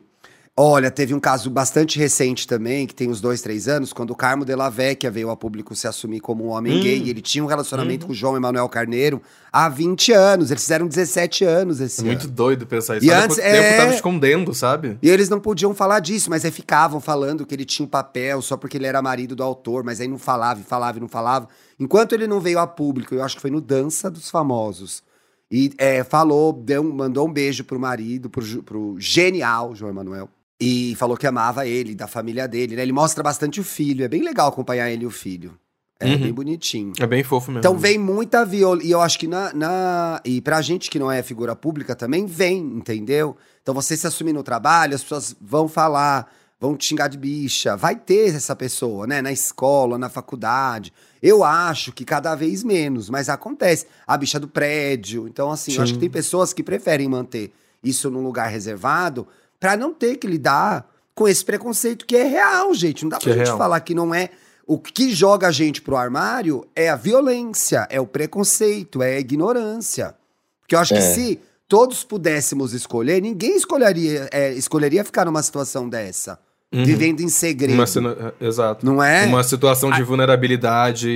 Olha, 0.64 0.92
teve 0.92 1.12
um 1.16 1.20
caso 1.20 1.50
bastante 1.50 1.98
recente 1.98 2.46
também, 2.46 2.86
que 2.86 2.94
tem 2.94 3.10
uns 3.10 3.20
dois, 3.20 3.42
três 3.42 3.68
anos, 3.68 3.92
quando 3.92 4.12
o 4.12 4.16
Carmo 4.16 4.46
Della 4.46 4.70
Vecchia 4.70 5.10
veio 5.10 5.32
a 5.32 5.36
público 5.36 5.76
se 5.76 5.88
assumir 5.88 6.20
como 6.20 6.46
um 6.46 6.50
homem 6.50 6.78
Hum. 6.78 6.82
gay. 6.82 7.10
Ele 7.10 7.20
tinha 7.20 7.44
um 7.44 7.48
relacionamento 7.48 8.06
com 8.06 8.12
o 8.12 8.16
João 8.16 8.38
Emanuel 8.38 8.70
Carneiro 8.70 9.20
há 9.52 9.68
20 9.68 10.12
anos. 10.12 10.52
Eles 10.52 10.62
fizeram 10.62 10.86
17 10.86 11.44
anos 11.44 11.82
esse 11.82 12.02
É 12.02 12.04
muito 12.04 12.26
ano. 12.26 12.34
doido 12.36 12.68
pensar 12.68 12.98
isso. 12.98 13.08
E 13.08 13.10
Olha 13.10 13.24
antes, 13.24 13.38
quanto 13.38 13.46
tempo 13.52 13.58
é- 13.66 13.78
tava 13.78 13.94
escondendo, 13.96 14.54
sabe? 14.54 15.00
E 15.02 15.10
eles 15.10 15.30
não 15.30 15.40
podiam 15.40 15.74
falar 15.74 16.00
disso, 16.00 16.30
mas 16.30 16.46
aí 16.46 16.52
ficavam 16.52 17.00
falando 17.02 17.44
que 17.44 17.56
ele 17.56 17.66
tinha 17.66 17.84
um 17.84 17.90
papel 17.90 18.40
só 18.44 18.56
porque 18.56 18.78
ele 18.78 18.86
era 18.86 19.02
marido 19.02 19.36
do 19.36 19.42
autor, 19.42 19.84
mas 19.84 20.00
aí 20.00 20.08
não 20.08 20.20
falava 20.20 20.60
e 20.60 20.64
falava 20.64 21.00
e 21.00 21.02
não 21.02 21.08
falava. 21.08 21.48
Enquanto 21.80 22.14
ele 22.14 22.28
não 22.28 22.40
veio 22.40 22.60
a 22.60 22.68
público, 22.68 23.16
eu 23.16 23.24
acho 23.24 23.36
que 23.36 23.42
foi 23.42 23.50
no 23.50 23.62
Dança 23.62 24.12
dos 24.12 24.30
Famosos. 24.30 25.02
E 25.50 25.72
é, 25.80 26.04
falou, 26.04 26.54
deu, 26.54 26.84
mandou 26.84 27.28
um 27.28 27.34
beijo 27.34 27.64
pro 27.64 27.80
marido, 27.80 28.30
pro, 28.30 28.44
pro 28.62 28.96
genial 29.00 29.74
João 29.76 29.90
Emanuel. 29.90 30.30
E 30.64 30.94
falou 30.96 31.18
que 31.18 31.26
amava 31.26 31.66
ele, 31.66 31.96
da 31.96 32.06
família 32.08 32.48
dele. 32.48 32.76
né? 32.76 32.84
Ele 32.84 32.92
mostra 32.94 33.24
bastante 33.24 33.60
o 33.60 33.64
filho. 33.64 34.06
É 34.06 34.08
bem 34.08 34.22
legal 34.22 34.48
acompanhar 34.48 34.92
ele 34.92 35.04
e 35.04 35.08
o 35.08 35.12
filho. 35.12 35.58
É 36.00 36.06
Uhum. 36.06 36.20
bem 36.20 36.34
bonitinho. 36.34 36.94
É 37.00 37.08
bem 37.08 37.24
fofo 37.24 37.50
mesmo. 37.52 37.60
Então 37.60 37.78
vem 37.78 37.98
muita 37.98 38.46
violência. 38.46 38.88
E 38.88 38.92
eu 38.92 39.02
acho 39.02 39.18
que 39.20 39.28
na, 39.28 39.52
na. 39.54 40.22
E 40.24 40.40
pra 40.40 40.62
gente 40.62 40.90
que 40.90 41.00
não 41.00 41.12
é 41.12 41.22
figura 41.24 41.56
pública 41.56 41.96
também, 41.96 42.26
vem, 42.28 42.60
entendeu? 42.60 43.36
Então 43.64 43.74
você 43.74 43.98
se 43.98 44.06
assumir 44.06 44.34
no 44.34 44.44
trabalho, 44.44 44.94
as 44.96 45.02
pessoas 45.04 45.36
vão 45.42 45.68
falar, 45.68 46.32
vão 46.60 46.76
te 46.76 46.86
xingar 46.86 47.08
de 47.08 47.18
bicha. 47.18 47.76
Vai 47.76 47.96
ter 47.96 48.34
essa 48.36 48.56
pessoa, 48.56 49.06
né? 49.08 49.22
Na 49.22 49.32
escola, 49.32 49.98
na 49.98 50.10
faculdade. 50.10 50.92
Eu 51.22 51.44
acho 51.44 51.92
que 51.92 52.04
cada 52.06 52.34
vez 52.36 52.64
menos, 52.64 53.10
mas 53.10 53.30
acontece. 53.30 53.86
A 54.08 54.16
bicha 54.18 54.40
do 54.40 54.48
prédio. 54.48 55.28
Então, 55.28 55.52
assim, 55.52 55.74
eu 55.76 55.82
acho 55.84 55.90
Sim. 55.90 55.94
que 55.96 56.00
tem 56.02 56.10
pessoas 56.10 56.52
que 56.54 56.64
preferem 56.64 57.08
manter 57.08 57.52
isso 57.84 58.10
num 58.12 58.24
lugar 58.24 58.48
reservado 58.50 59.28
pra 59.62 59.78
não 59.78 59.94
ter 59.94 60.18
que 60.18 60.28
lidar 60.28 60.90
com 61.16 61.28
esse 61.28 61.46
preconceito 61.46 62.06
que 62.06 62.18
é 62.18 62.24
real, 62.24 62.74
gente. 62.74 63.04
Não 63.04 63.10
dá 63.12 63.18
Que 63.18 63.26
pra 63.26 63.34
é 63.34 63.38
gente 63.38 63.46
real. 63.46 63.58
falar 63.58 63.80
que 63.80 63.94
não 63.96 64.14
é. 64.14 64.30
O 64.68 64.78
que 64.80 65.14
joga 65.14 65.48
a 65.48 65.52
gente 65.52 65.82
pro 65.82 65.96
armário 65.96 66.66
é 66.76 66.90
a 66.90 66.96
violência, 66.96 67.88
é 67.90 68.02
o 68.02 68.08
preconceito, 68.08 69.02
é 69.04 69.18
a 69.18 69.20
ignorância. 69.20 70.16
Porque 70.62 70.74
eu 70.76 70.80
acho 70.80 70.94
que 70.94 71.00
É. 71.00 71.14
se 71.14 71.40
todos 71.68 72.04
pudéssemos 72.04 72.74
escolher, 72.74 73.22
ninguém 73.22 73.56
escolheria, 73.56 74.28
é, 74.32 74.52
escolheria 74.54 75.04
ficar 75.04 75.26
numa 75.26 75.44
situação 75.44 75.88
dessa, 75.88 76.40
Uhum. 76.74 76.86
vivendo 76.86 77.20
em 77.22 77.28
segredo. 77.30 77.74
Uma 77.76 77.86
cena- 77.88 78.34
Exato. 78.40 78.86
Não 78.86 79.04
é? 79.04 79.26
Uma 79.26 79.44
situação 79.44 79.92
de 79.92 80.02
vulnerabilidade 80.04 81.10
e, 81.10 81.12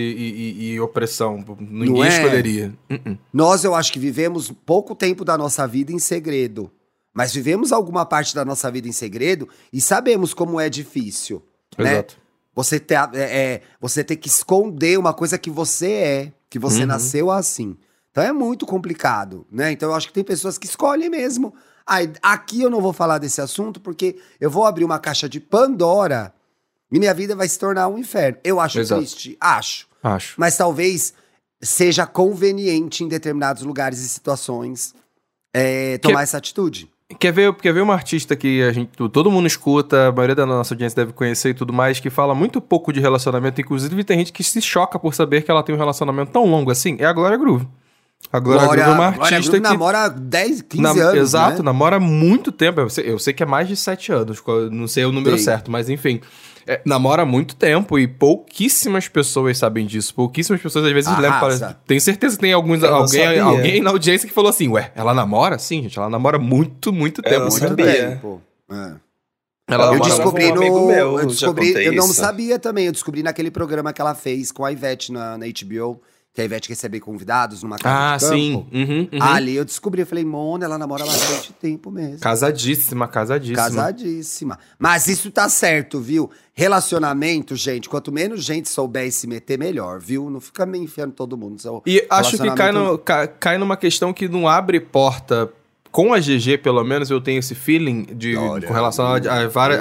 e- 0.60 0.74
e 0.74 0.80
opressão. 0.82 1.44
Ninguém 1.60 2.04
é? 2.04 2.08
escolheria. 2.10 2.74
Uh-uh. 2.92 3.18
Nós, 3.34 3.64
eu 3.64 3.74
acho 3.74 3.92
que 3.94 4.00
vivemos 4.00 4.52
pouco 4.66 4.94
tempo 4.94 5.24
da 5.24 5.38
nossa 5.38 5.66
vida 5.66 5.92
em 5.94 6.00
segredo. 6.00 6.70
Mas 7.16 7.34
vivemos 7.34 7.72
alguma 7.72 8.06
parte 8.06 8.36
da 8.36 8.44
nossa 8.44 8.70
vida 8.70 8.90
em 8.90 8.92
segredo 8.92 9.48
e 9.72 9.80
sabemos 9.80 10.34
como 10.34 10.60
é 10.60 10.70
difícil. 10.70 11.42
Né? 11.78 11.94
Exato. 11.94 12.18
Você, 12.54 12.80
ter, 12.80 12.96
é, 12.96 13.08
é, 13.54 13.62
você 13.80 14.04
ter 14.04 14.18
que 14.18 14.28
esconder 14.28 15.00
uma 15.00 15.14
coisa 15.14 15.38
que 15.38 15.50
você 15.50 15.92
é, 15.92 16.34
que 16.50 16.60
você 16.60 16.82
Uhum. 16.82 16.88
nasceu 16.88 17.32
assim. 17.32 17.78
Então 18.12 18.24
é 18.24 18.34
muito 18.34 18.66
complicado, 18.66 19.46
né? 19.52 19.72
Então 19.72 19.90
eu 19.90 19.96
acho 19.96 20.08
que 20.08 20.14
tem 20.14 20.24
pessoas 20.24 20.58
que 20.58 20.66
escolhem 20.66 21.10
mesmo. 21.10 21.54
Aí, 21.86 22.12
aqui 22.22 22.62
eu 22.62 22.70
não 22.70 22.82
vou 22.82 22.92
falar 22.94 23.18
desse 23.18 23.40
assunto 23.42 23.80
porque 23.80 24.18
eu 24.40 24.50
vou 24.50 24.66
abrir 24.66 24.84
uma 24.84 25.00
caixa 25.00 25.28
de 25.30 25.40
Pandora 25.40 26.34
e 26.92 27.00
minha 27.00 27.14
vida 27.14 27.36
vai 27.36 27.48
se 27.48 27.60
tornar 27.60 27.88
um 27.88 27.98
inferno. 27.98 28.38
Eu 28.44 28.60
acho 28.60 28.80
Exato. 28.80 29.02
triste, 29.02 29.38
acho. 29.40 29.88
Acho. 30.04 30.36
Mas 30.38 30.56
talvez 30.58 31.14
seja 31.62 32.06
conveniente 32.06 33.04
em 33.04 33.08
determinados 33.08 33.64
lugares 33.64 34.00
e 34.00 34.08
situações 34.10 34.94
é, 35.54 35.98
tomar 35.98 36.24
essa 36.24 36.38
atitude. 36.38 36.90
Quer 37.20 37.32
ver, 37.32 37.54
quer 37.56 37.74
ver 37.74 37.82
uma 37.82 37.94
artista 37.94 38.36
que 38.36 38.62
a 38.64 38.72
gente, 38.72 38.90
todo 39.12 39.32
mundo 39.32 39.48
escuta, 39.48 40.08
a 40.08 40.12
maioria 40.12 40.36
da 40.36 40.46
nossa 40.46 40.74
audiência 40.74 40.96
deve 40.96 41.14
conhecer 41.14 41.50
e 41.50 41.54
tudo 41.54 41.72
mais, 41.72 42.00
que 42.00 42.10
fala 42.10 42.36
muito 42.36 42.60
pouco 42.60 42.92
de 42.92 43.00
relacionamento, 43.00 43.60
inclusive 43.62 44.04
tem 44.04 44.20
gente 44.20 44.34
que 44.34 44.44
se 44.44 44.62
choca 44.62 45.00
por 45.00 45.14
saber 45.14 45.44
que 45.44 45.50
ela 45.52 45.64
tem 45.64 45.74
um 45.74 45.78
relacionamento 45.78 46.32
tão 46.32 46.46
longo 46.46 46.72
assim, 46.72 46.98
é 47.00 47.06
a 47.06 47.14
Glória 47.14 47.38
Groove. 47.38 47.68
A 48.34 48.40
Glória, 48.40 48.64
Groove 48.68 48.80
é 48.82 48.88
uma 48.88 49.12
Glória 49.12 49.36
artista 49.38 49.52
Groove 49.58 49.62
que... 49.68 49.74
namora 49.74 50.10
10, 50.10 50.62
15 50.64 50.82
Na- 50.82 50.90
anos, 50.90 51.14
Exato, 51.22 51.58
né? 51.60 51.64
namora 51.66 52.00
muito 52.00 52.52
tempo. 52.52 52.82
Eu 52.82 52.90
sei, 52.90 53.10
eu 53.12 53.20
sei 53.20 53.34
que 53.34 53.44
é 53.44 53.46
mais 53.46 53.68
de 53.68 53.76
sete 53.76 54.12
anos, 54.12 54.40
co- 54.40 54.70
não 54.72 54.88
sei 54.88 55.06
o 55.06 55.12
número 55.12 55.36
Sei. 55.38 55.46
certo, 55.46 55.70
mas 55.72 55.90
enfim. 55.90 56.20
É, 56.68 56.82
namora 56.86 57.22
há 57.22 57.26
muito 57.26 57.56
tempo 57.56 57.98
e 58.00 58.08
pouquíssimas 58.08 59.08
pessoas 59.08 59.58
sabem 59.58 59.86
disso. 59.86 60.14
Pouquíssimas 60.16 60.62
pessoas 60.62 60.86
às 60.86 60.92
vezes 60.92 61.08
Arrasa. 61.10 61.22
lembram. 61.48 61.60
para- 61.60 61.74
Tenho 61.86 62.02
certeza 62.02 62.36
que 62.36 62.42
tem 62.42 62.54
alguns, 62.54 62.82
Eu 62.82 62.96
alguém, 62.96 63.40
alguém 63.40 63.82
na 63.82 63.92
audiência 63.92 64.28
que 64.28 64.34
falou 64.34 64.50
assim: 64.50 64.68
Ué, 64.70 64.92
ela 64.96 65.14
namora? 65.14 65.60
Sim, 65.60 65.84
gente, 65.84 65.98
ela 66.00 66.10
namora 66.10 66.40
muito, 66.40 66.92
muito 66.92 67.20
Eu 67.20 67.24
tempo. 67.30 67.40
não 67.44 67.50
muito 67.50 67.68
sabia. 67.68 67.86
tempo. 67.94 68.42
É. 68.72 68.94
Ela 69.68 69.94
Eu 69.96 70.00
descobri 70.00 70.46
um 70.46 70.56
no. 70.56 70.62
amigo 70.62 70.88
meu, 70.88 71.20
eu 71.20 71.26
descobri. 71.28 71.72
Eu 71.86 71.94
não 71.94 72.06
isso. 72.06 72.14
sabia 72.16 72.60
também. 72.60 72.86
Eu 72.86 72.92
descobri 72.92 73.24
naquele 73.24 73.50
programa 73.50 73.92
que 73.92 74.00
ela 74.02 74.14
fez 74.14 74.52
com 74.52 74.64
a 74.64 74.72
Ivete 74.72 75.12
na, 75.12 75.38
na 75.38 75.46
HBO, 75.48 76.00
que 76.36 76.42
a 76.42 76.44
Ivete 76.46 76.68
recebia 76.68 77.00
convidados 77.00 77.64
numa 77.64 77.78
casa 77.78 77.98
Ah, 78.14 78.18
de 78.18 78.24
campo. 78.26 78.36
sim. 78.36 78.68
Uhum, 78.74 79.10
uhum. 79.14 79.24
Ali 79.24 79.56
eu 79.56 79.64
descobri, 79.64 80.02
eu 80.02 80.06
falei, 80.06 80.26
Mona, 80.26 80.66
ela 80.66 80.78
namora 80.78 81.06
bastante 81.06 81.54
tempo 81.54 81.90
mesmo. 81.90 82.20
Casadíssima, 82.20 83.08
casadíssima. 83.08 83.56
Casadíssima. 83.64 84.60
Mas 84.78 85.08
isso 85.08 85.32
tá 85.32 85.48
certo, 85.48 86.02
viu? 86.02 86.30
Relacionamento, 86.54 87.56
gente, 87.56 87.88
quanto 87.88 88.12
menos 88.12 88.44
gente 88.44 88.68
souber 88.68 89.10
se 89.14 89.28
meter, 89.28 89.58
melhor, 89.58 89.98
viu? 90.00 90.30
Não 90.30 90.42
fica 90.42 90.66
me 90.66 90.78
enfiando 90.78 91.14
todo 91.14 91.38
mundo. 91.38 91.62
Seu 91.62 91.82
E 91.86 92.06
acho 92.10 92.38
que 92.38 92.52
cai, 92.52 92.72
no, 92.74 92.98
ca- 92.98 93.28
cai 93.28 93.58
numa 93.58 93.78
questão 93.78 94.12
que 94.14 94.28
não 94.28 94.46
abre 94.48 94.80
porta. 94.82 95.50
Com 95.90 96.14
a 96.14 96.20
GG, 96.20 96.58
pelo 96.58 96.84
menos, 96.84 97.10
eu 97.10 97.22
tenho 97.22 97.40
esse 97.40 97.56
feeling 97.56 98.04
de, 98.14 98.36
Olha, 98.36 98.68
com 98.68 98.74
relação 98.74 99.06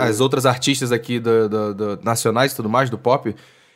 às 0.01 0.21
outras 0.21 0.47
artistas 0.47 0.93
aqui 0.93 1.19
do, 1.19 1.49
do- 1.49 1.75
do- 1.75 2.01
nacionais 2.05 2.53
e 2.53 2.55
tudo 2.57 2.69
mais, 2.69 2.89
do 2.89 2.97
pop. 2.97 3.35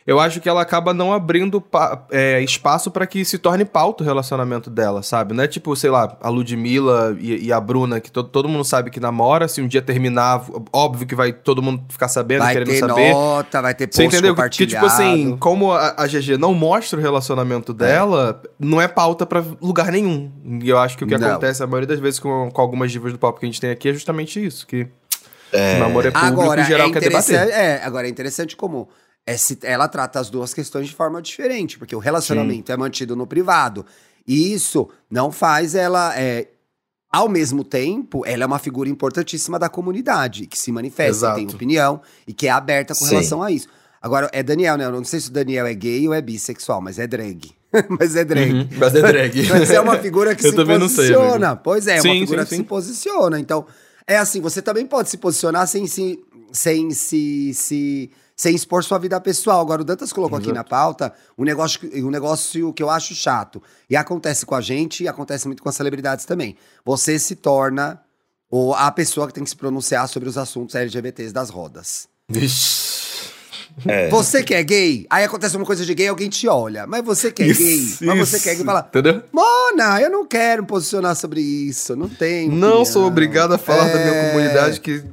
Eu 0.09 0.19
acho 0.19 0.41
que 0.41 0.49
ela 0.49 0.63
acaba 0.63 0.95
não 0.95 1.13
abrindo 1.13 1.63
é, 2.11 2.41
espaço 2.41 2.91
pra 2.91 3.07
que 3.07 3.27
se 3.27 3.37
torne 3.37 3.63
pauta 3.67 4.03
o 4.03 4.07
relacionamento 4.07 4.71
dela, 4.71 5.03
sabe? 5.03 5.35
Não 5.35 5.45
é 5.45 5.47
tipo, 5.47 5.77
sei 5.77 5.91
lá, 5.91 6.17
a 6.23 6.31
Ludmilla 6.31 7.15
e, 7.21 7.45
e 7.49 7.53
a 7.53 7.61
Bruna, 7.61 8.01
que 8.01 8.11
to- 8.11 8.25
todo 8.25 8.49
mundo 8.49 8.65
sabe 8.65 8.91
que 8.91 8.99
namora. 8.99 9.47
Se 9.49 9.61
um 9.61 9.69
dia 9.69 9.83
terminar, 9.83 10.43
óbvio 10.73 11.07
que 11.07 11.15
vai 11.15 11.31
todo 11.31 11.61
mundo 11.61 11.85
ficar 11.91 12.09
sabendo, 12.09 12.39
Vai 12.41 12.55
querendo 12.55 12.69
ter 12.71 12.79
saber. 12.79 13.13
nota, 13.13 13.61
vai 13.61 13.75
ter 13.75 13.87
post 13.87 13.97
Você 13.97 14.05
entendeu? 14.07 14.35
Que, 14.35 14.49
que, 14.49 14.67
tipo 14.67 14.87
assim, 14.87 15.37
como 15.37 15.73
a, 15.73 15.95
a 15.99 16.07
GG 16.07 16.39
não 16.39 16.55
mostra 16.55 16.99
o 16.99 17.03
relacionamento 17.03 17.75
dela, 17.75 18.41
não 18.59 18.81
é 18.81 18.89
pauta 18.89 19.27
pra 19.27 19.45
lugar 19.61 19.93
nenhum. 19.93 20.33
E 20.63 20.71
eu 20.71 20.79
acho 20.79 20.97
que 20.97 21.05
o 21.05 21.07
que 21.07 21.19
Não. 21.19 21.29
acontece 21.33 21.63
a 21.63 21.67
maioria 21.67 21.87
das 21.89 22.01
vezes 22.01 22.19
com, 22.19 22.51
com 22.51 22.61
algumas 22.63 22.91
divas 22.91 23.13
do 23.13 23.19
pop 23.19 23.39
que 23.39 23.45
a 23.45 23.49
gente 23.49 23.61
tem 23.61 23.71
aqui 23.71 23.91
é 23.91 23.93
justamente 23.93 24.43
isso, 24.43 24.67
que 24.67 24.87
o 25.53 25.79
namoro 25.81 26.09
é 26.09 26.11
público 26.11 26.41
Agora, 26.41 26.63
e 26.63 26.65
geral 26.65 26.89
é 26.89 26.93
quer 26.93 26.99
interessante, 26.99 27.39
debater. 27.41 27.55
é, 27.61 27.83
agora 27.85 28.07
é 28.07 28.11
interessante 28.11 28.57
como 28.57 28.89
é, 28.89 29.08
ela 29.63 29.89
trata 29.89 30.21
as 30.21 30.31
duas 30.31 30.55
questões 30.55 30.89
de 30.89 30.95
forma 30.95 31.21
diferente, 31.21 31.79
porque 31.79 31.95
o 31.95 31.99
relacionamento 31.99 32.73
é 32.73 32.77
mantido 32.77 33.15
no 33.15 33.27
privado. 33.27 33.85
E 34.27 34.53
isso 34.53 34.89
não 35.11 35.33
faz 35.33 35.75
ela. 35.75 36.19
é, 36.19 36.49
ao 37.11 37.29
mesmo 37.29 37.65
tempo, 37.65 38.25
ela 38.27 38.45
é 38.45 38.47
uma 38.47 38.59
figura 38.59 38.89
importantíssima 38.89 39.59
da 39.59 39.69
comunidade, 39.69 40.47
que 40.47 40.59
se 40.59 40.71
manifesta, 40.71 41.11
Exato. 41.11 41.37
tem 41.37 41.49
opinião 41.49 42.03
e 42.27 42.35
que 42.35 42.47
é 42.47 42.51
aberta 42.51 42.95
com 42.95 43.05
Sim. 43.05 43.11
relação 43.13 43.43
a 43.43 43.51
isso. 43.51 43.67
Agora, 44.01 44.29
é 44.33 44.43
Daniel, 44.43 44.77
né? 44.77 44.85
Eu 44.85 44.93
não 44.93 45.03
sei 45.03 45.19
se 45.19 45.29
o 45.29 45.33
Daniel 45.33 45.67
é 45.67 45.75
gay 45.75 46.07
ou 46.07 46.15
é 46.15 46.21
bissexual, 46.21 46.81
mas 46.81 46.99
é 46.99 47.07
drag. 47.07 47.51
mas 47.99 48.15
é 48.15 48.25
drag. 48.25 48.53
Uhum, 48.53 48.69
mas 48.77 48.95
é 48.95 49.01
drag. 49.03 49.43
Mas 49.49 49.71
é 49.71 49.81
uma 49.81 49.99
figura 49.99 50.35
que 50.35 50.45
Eu 50.47 50.51
se 50.51 50.57
sei, 50.57 50.65
posiciona. 50.67 51.49
amigo. 51.49 51.61
pois 51.65 51.87
é, 51.87 51.97
é 51.97 52.01
Sim, 52.01 52.09
uma 52.09 52.21
figura 52.21 52.43
sim, 52.43 52.49
que 52.49 52.57
sim. 52.57 52.63
se 52.63 52.69
posiciona. 52.69 53.41
Então, 53.41 53.67
é 54.07 54.17
assim, 54.17 54.41
você 54.41 54.63
também 54.63 54.87
pode 54.87 55.11
se 55.11 55.19
posicionar 55.19 55.67
sem 55.67 55.87
se, 55.87 56.19
sem 56.53 56.91
se, 56.93 57.53
se 57.55 58.11
sem 58.39 58.55
expor 58.55 58.85
sua 58.85 58.99
vida 58.99 59.21
pessoal. 59.21 59.61
Agora, 59.61 59.83
o 59.83 59.85
Dantas 59.85 60.13
colocou 60.13 60.39
aqui 60.39 60.53
na 60.53 60.63
pauta 60.63 61.13
um 61.37 61.43
negócio, 61.43 61.81
que- 61.81 62.03
um 62.03 62.09
negócio 62.11 62.73
que 62.73 62.81
eu 62.83 62.89
acho 62.89 63.13
chato. 63.15 63.61
E 63.91 63.97
acontece 63.97 64.47
com 64.47 64.55
a 64.55 64.61
gente 64.61 65.03
e 65.03 65.09
acontece 65.09 65.47
muito 65.49 65.61
com 65.61 65.69
as 65.69 65.75
celebridades 65.75 66.25
também. 66.25 66.57
Você 66.85 67.19
se 67.19 67.35
torna 67.35 68.01
o, 68.49 68.73
a 68.75 68.93
pessoa 68.93 69.27
que 69.27 69.35
tem 69.35 69.43
que 69.43 69.51
se 69.51 69.57
pronunciar 69.57 70.09
sobre 70.09 70.29
os 70.29 70.39
assuntos 70.39 70.77
LGBTs 70.77 71.33
das 71.35 71.51
rodas. 71.51 72.09
Vixe. 72.29 72.97
É. 73.87 74.09
Você 74.09 74.43
que 74.43 74.55
é 74.55 74.63
gay, 74.63 75.07
aí 75.11 75.23
acontece 75.25 75.57
uma 75.57 75.65
coisa 75.67 75.85
de 75.85 75.95
gay, 75.95 76.09
alguém 76.09 76.29
te 76.29 76.49
olha. 76.49 76.87
Mas 76.87 77.05
você 77.05 77.31
que 77.31 77.43
é 77.43 77.47
Isso, 77.47 77.61
gay, 77.63 78.09
mas 78.09 78.19
você 78.29 78.37
isso. 78.37 78.43
que 78.45 78.51
é 78.51 78.55
gay, 78.57 78.65
fala, 78.65 78.85
Entendeu? 78.89 79.23
Mona, 79.33 80.01
eu 80.01 80.11
não 80.11 80.27
quero 80.27 80.63
me 80.63 80.69
posicionar 80.69 81.15
sobre 81.15 81.41
isso, 81.41 81.95
não 81.95 82.09
tenho. 82.09 82.51
Não 82.51 82.69
opinião. 82.69 82.85
sou 82.85 83.05
obrigado 83.07 83.53
a 83.55 83.59
falar 83.59 83.85
da 83.89 83.99
minha 83.99 84.15
É. 84.15 84.31
comunidade 84.31 84.81
que 84.81 85.05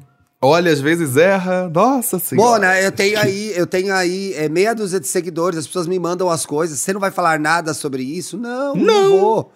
olha, 0.45 0.71
às 0.71 0.79
vezes 0.79 1.17
erra. 1.17 1.69
Nossa 1.73 2.19
senhora. 2.19 2.49
Mona, 2.49 2.81
eu 2.81 2.91
tenho 2.91 3.19
aí, 3.19 3.53
eu 3.55 3.65
tenho 3.67 3.93
aí 3.93 4.33
é, 4.35 4.47
meia 4.49 4.73
dúzia 4.73 4.99
de 4.99 5.07
seguidores, 5.07 5.59
as 5.59 5.67
pessoas 5.67 5.87
me 5.87 5.97
mandam 5.99 6.29
as 6.29 6.45
coisas. 6.45 6.79
Você 6.79 6.93
não 6.93 6.99
vai 6.99 7.11
falar 7.11 7.39
nada 7.39 7.73
sobre 7.73 8.03
isso? 8.03 8.37
Não, 8.37 8.75
não, 8.75 9.09
vou. 9.19 9.53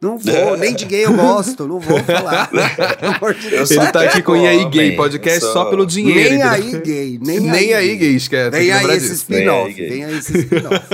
Não 0.00 0.18
vou, 0.18 0.56
nem 0.58 0.74
de 0.74 0.84
gay 0.84 1.04
eu 1.04 1.14
gosto, 1.14 1.66
não 1.68 1.78
vou 1.78 1.98
falar. 2.02 2.50
Ele 3.70 3.92
tá 3.92 4.02
aqui 4.02 4.20
com 4.20 4.36
E 4.36 4.48
aí 4.48 4.64
Gay 4.68 4.96
Podcast 4.96 5.40
só 5.40 5.66
pelo 5.66 5.86
dinheiro. 5.86 6.30
Nem 6.30 6.42
aí 6.42 6.80
gay, 6.80 7.18
nem, 7.22 7.38
Nem 7.38 7.72
aí 7.72 7.96
tem 7.98 8.18
Vem 8.18 8.66
que 8.66 8.72
aí 8.72 8.96
esse 8.96 9.12
spin-off, 9.12 9.72
Vem 9.74 10.04
aí, 10.04 10.10
gay. 10.10 10.18
esse 10.18 10.38
spin-off. 10.38 10.86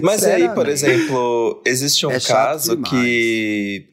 Mas 0.00 0.22
aí, 0.22 0.48
por 0.50 0.68
exemplo, 0.68 1.60
existe 1.66 2.06
um 2.06 2.12
É 2.12 2.20
caso 2.20 2.76
demais. 2.76 2.88
que 2.90 3.88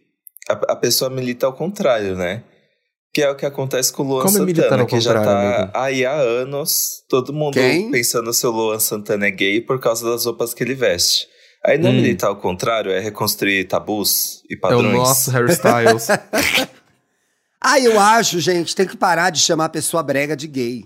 a, 0.48 0.54
a 0.74 0.76
pessoa 0.76 1.10
milita 1.10 1.48
ao 1.48 1.54
contrário, 1.54 2.16
né? 2.16 2.44
Que 3.14 3.24
é 3.24 3.30
o 3.32 3.36
que 3.36 3.46
acontece 3.46 3.92
com 3.92 4.04
o 4.04 4.08
Luan 4.08 4.24
Como 4.24 4.38
é 4.38 4.42
militar 4.42 4.64
Santana, 4.64 4.82
ao 4.84 4.88
que 4.88 5.00
já 5.00 5.14
tá 5.16 5.60
amigo? 5.60 5.72
aí 5.76 6.06
há 6.06 6.14
anos, 6.14 7.04
todo 7.10 7.34
mundo 7.34 7.54
Quem? 7.56 7.90
pensando 7.90 8.32
se 8.32 8.46
o 8.46 8.52
Luan 8.52 8.78
Santana 8.80 9.26
é 9.28 9.32
gay 9.32 9.60
por 9.62 9.80
causa 9.80 10.08
das 10.10 10.26
roupas 10.26 10.54
que 10.54 10.64
ele 10.64 10.76
veste. 10.76 11.28
Aí 11.66 11.78
não 11.78 11.90
Hum. 11.90 11.94
militar 11.96 12.28
ao 12.28 12.36
contrário 12.38 12.92
é 12.92 13.00
reconstruir 13.00 13.66
tabus 13.66 14.44
e 14.50 14.54
É 14.54 14.58
o 14.58 14.62
padrões. 14.62 14.94
nosso 14.94 15.32
hairstyles. 15.32 16.08
Ah, 17.62 17.78
eu 17.78 18.00
acho, 18.00 18.40
gente, 18.40 18.74
tem 18.74 18.88
que 18.88 18.96
parar 18.96 19.32
de 19.32 19.40
chamar 19.42 19.66
a 19.66 19.70
pessoa 19.70 20.02
brega 20.02 20.34
de 20.34 20.48
gay. 20.48 20.86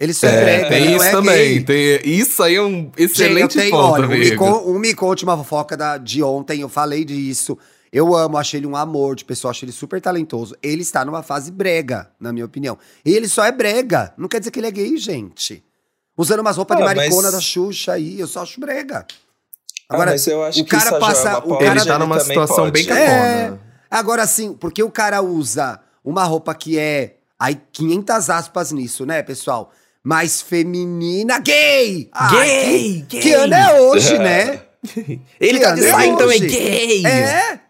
Ele 0.00 0.14
só 0.14 0.26
é, 0.26 0.30
É, 0.30 0.40
brega, 0.42 0.68
tem 0.70 0.84
não 0.86 0.96
isso 0.96 1.04
é 1.04 1.10
também. 1.10 1.36
gay. 1.36 1.64
Tem, 2.00 2.00
isso 2.18 2.42
aí 2.42 2.54
é 2.54 2.62
um 2.62 2.70
Gente, 2.84 2.92
eu 2.98 3.04
excelente 3.06 3.58
tenho, 3.58 3.70
ponto, 3.72 3.92
olha, 3.92 4.06
um 4.06 4.08
me, 4.08 4.16
amigo. 4.16 4.44
um 4.70 4.78
me 4.78 4.94
conte 4.94 5.24
uma 5.24 5.36
fofoca 5.36 5.76
da, 5.76 5.98
de 5.98 6.22
ontem, 6.22 6.62
eu 6.62 6.68
falei 6.70 7.04
disso. 7.04 7.58
Eu 7.92 8.14
amo, 8.14 8.36
achei 8.36 8.60
ele 8.60 8.66
um 8.66 8.76
amor 8.76 9.16
de 9.16 9.24
pessoa, 9.24 9.50
achei 9.50 9.66
ele 9.66 9.72
super 9.72 10.00
talentoso. 10.00 10.56
Ele 10.62 10.82
está 10.82 11.04
numa 11.04 11.22
fase 11.22 11.50
brega, 11.50 12.10
na 12.20 12.32
minha 12.32 12.44
opinião. 12.44 12.76
E 13.04 13.12
ele 13.14 13.28
só 13.28 13.44
é 13.44 13.52
brega. 13.52 14.12
Não 14.18 14.28
quer 14.28 14.38
dizer 14.40 14.50
que 14.50 14.58
ele 14.60 14.66
é 14.66 14.70
gay, 14.70 14.96
gente. 14.96 15.64
Usando 16.16 16.40
umas 16.40 16.56
roupas 16.56 16.76
de 16.76 16.82
Ah, 16.82 16.86
maricona 16.86 17.22
mas- 17.22 17.32
da 17.32 17.40
Xuxa 17.40 17.92
aí, 17.92 18.18
eu 18.20 18.26
só 18.26 18.42
acho 18.42 18.60
brega. 18.60 19.06
Ah, 19.88 19.94
Agora, 19.94 20.10
mas 20.10 20.26
eu 20.26 20.42
acho 20.44 20.60
o 20.60 20.64
que 20.64 20.70
cara 20.70 20.98
passa- 20.98 21.28
é 21.30 21.36
uma 21.36 21.38
o 21.54 21.58
cara 21.58 21.70
Ele 21.70 21.84
tá 21.84 21.94
ele 21.94 21.98
numa 22.04 22.18
também 22.18 22.26
situação 22.36 22.70
bem 22.70 22.84
pode. 22.86 22.98
cafona. 22.98 23.60
Agora 23.90 24.26
sim, 24.26 24.52
porque 24.52 24.82
o 24.82 24.90
cara 24.90 25.22
usa 25.22 25.80
uma 26.04 26.24
roupa 26.24 26.54
que 26.54 26.78
é. 26.78 27.14
Aí, 27.40 27.58
500 27.72 28.28
aspas 28.28 28.72
nisso, 28.72 29.06
né, 29.06 29.22
pessoal? 29.22 29.72
Mais 30.04 30.42
feminina, 30.42 31.38
gay! 31.38 32.08
Ai, 32.12 32.30
Gay, 32.30 33.06
que, 33.08 33.16
gay. 33.18 33.20
que 33.22 33.32
ano 33.32 33.54
é 33.54 33.80
hoje, 33.80 34.18
né? 34.18 34.60
Ele 35.40 35.58
Que 35.58 35.64
tá 35.64 35.72
de 35.74 35.84
é 35.86 35.90
saia, 35.90 36.06
então 36.08 36.30
é 36.30 36.38
gay. 36.38 37.06
É? 37.06 37.60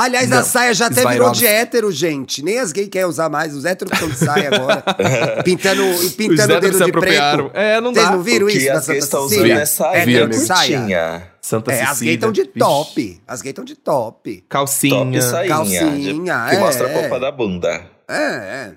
Aliás, 0.00 0.28
Não, 0.30 0.38
a 0.38 0.42
saia 0.44 0.72
já 0.74 0.86
até 0.86 1.04
virou 1.04 1.32
de 1.32 1.44
hétero, 1.44 1.90
gente. 1.90 2.40
Nem 2.40 2.60
as 2.60 2.70
gays 2.70 2.88
querem 2.88 3.08
usar 3.08 3.28
mais, 3.28 3.52
os 3.52 3.64
héteros 3.64 3.92
estão 3.92 4.08
de 4.08 4.16
saia 4.16 4.54
agora. 4.54 4.84
pintando 5.44 5.84
Os 5.90 6.12
pintando 6.12 6.54
o 6.54 6.60
dedo 6.60 6.78
se 6.78 6.84
de 6.84 6.92
preto. 6.92 7.50
É, 7.52 7.80
não 7.80 7.92
Vocês 7.92 8.06
dá. 8.06 8.12
não 8.12 8.22
viram 8.22 8.48
isso 8.48 8.70
as 8.70 8.86
gays 8.86 8.86
Santa 8.86 8.98
estão 8.98 9.28
Cecília? 9.28 9.44
usando 9.54 9.60
é 9.62 9.66
saia 9.66 9.96
Hétero 10.02 10.24
amigo. 10.24 10.40
de 10.40 10.46
saia. 10.46 11.32
Santa 11.42 11.72
É, 11.72 11.74
Cecília. 11.74 11.90
as 11.92 12.00
gays 12.00 12.14
estão 12.14 12.30
de 12.32 12.42
Vixe. 12.42 12.58
top. 12.58 13.22
As 13.26 13.42
gays 13.42 13.50
estão 13.50 13.64
de 13.64 13.74
top. 13.74 14.44
Calcinha. 14.48 14.94
Top 15.20 15.22
sainha. 15.22 15.48
calcinha, 15.48 15.90
de- 16.14 16.20
que 16.22 16.56
é, 16.56 16.58
mostra 16.60 16.86
a 16.86 16.90
é. 16.90 17.00
polpa 17.00 17.18
da 17.18 17.32
bunda. 17.32 17.82
É, 18.08 18.14
é. 18.22 18.72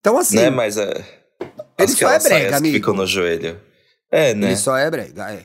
Então, 0.00 0.16
assim, 0.16 0.36
né? 0.36 0.48
Mas 0.48 0.78
é. 0.78 1.04
Ele 1.78 1.88
só 1.88 2.06
é 2.10 2.18
brega, 2.18 2.20
saias 2.20 2.52
amigo. 2.54 2.72
que 2.72 2.78
ficam 2.80 2.94
no 2.94 3.06
joelho. 3.06 3.60
É, 4.10 4.32
né? 4.34 4.46
ele 4.48 4.56
só 4.56 4.74
é 4.76 4.90
brega, 4.90 5.30
é. 5.32 5.40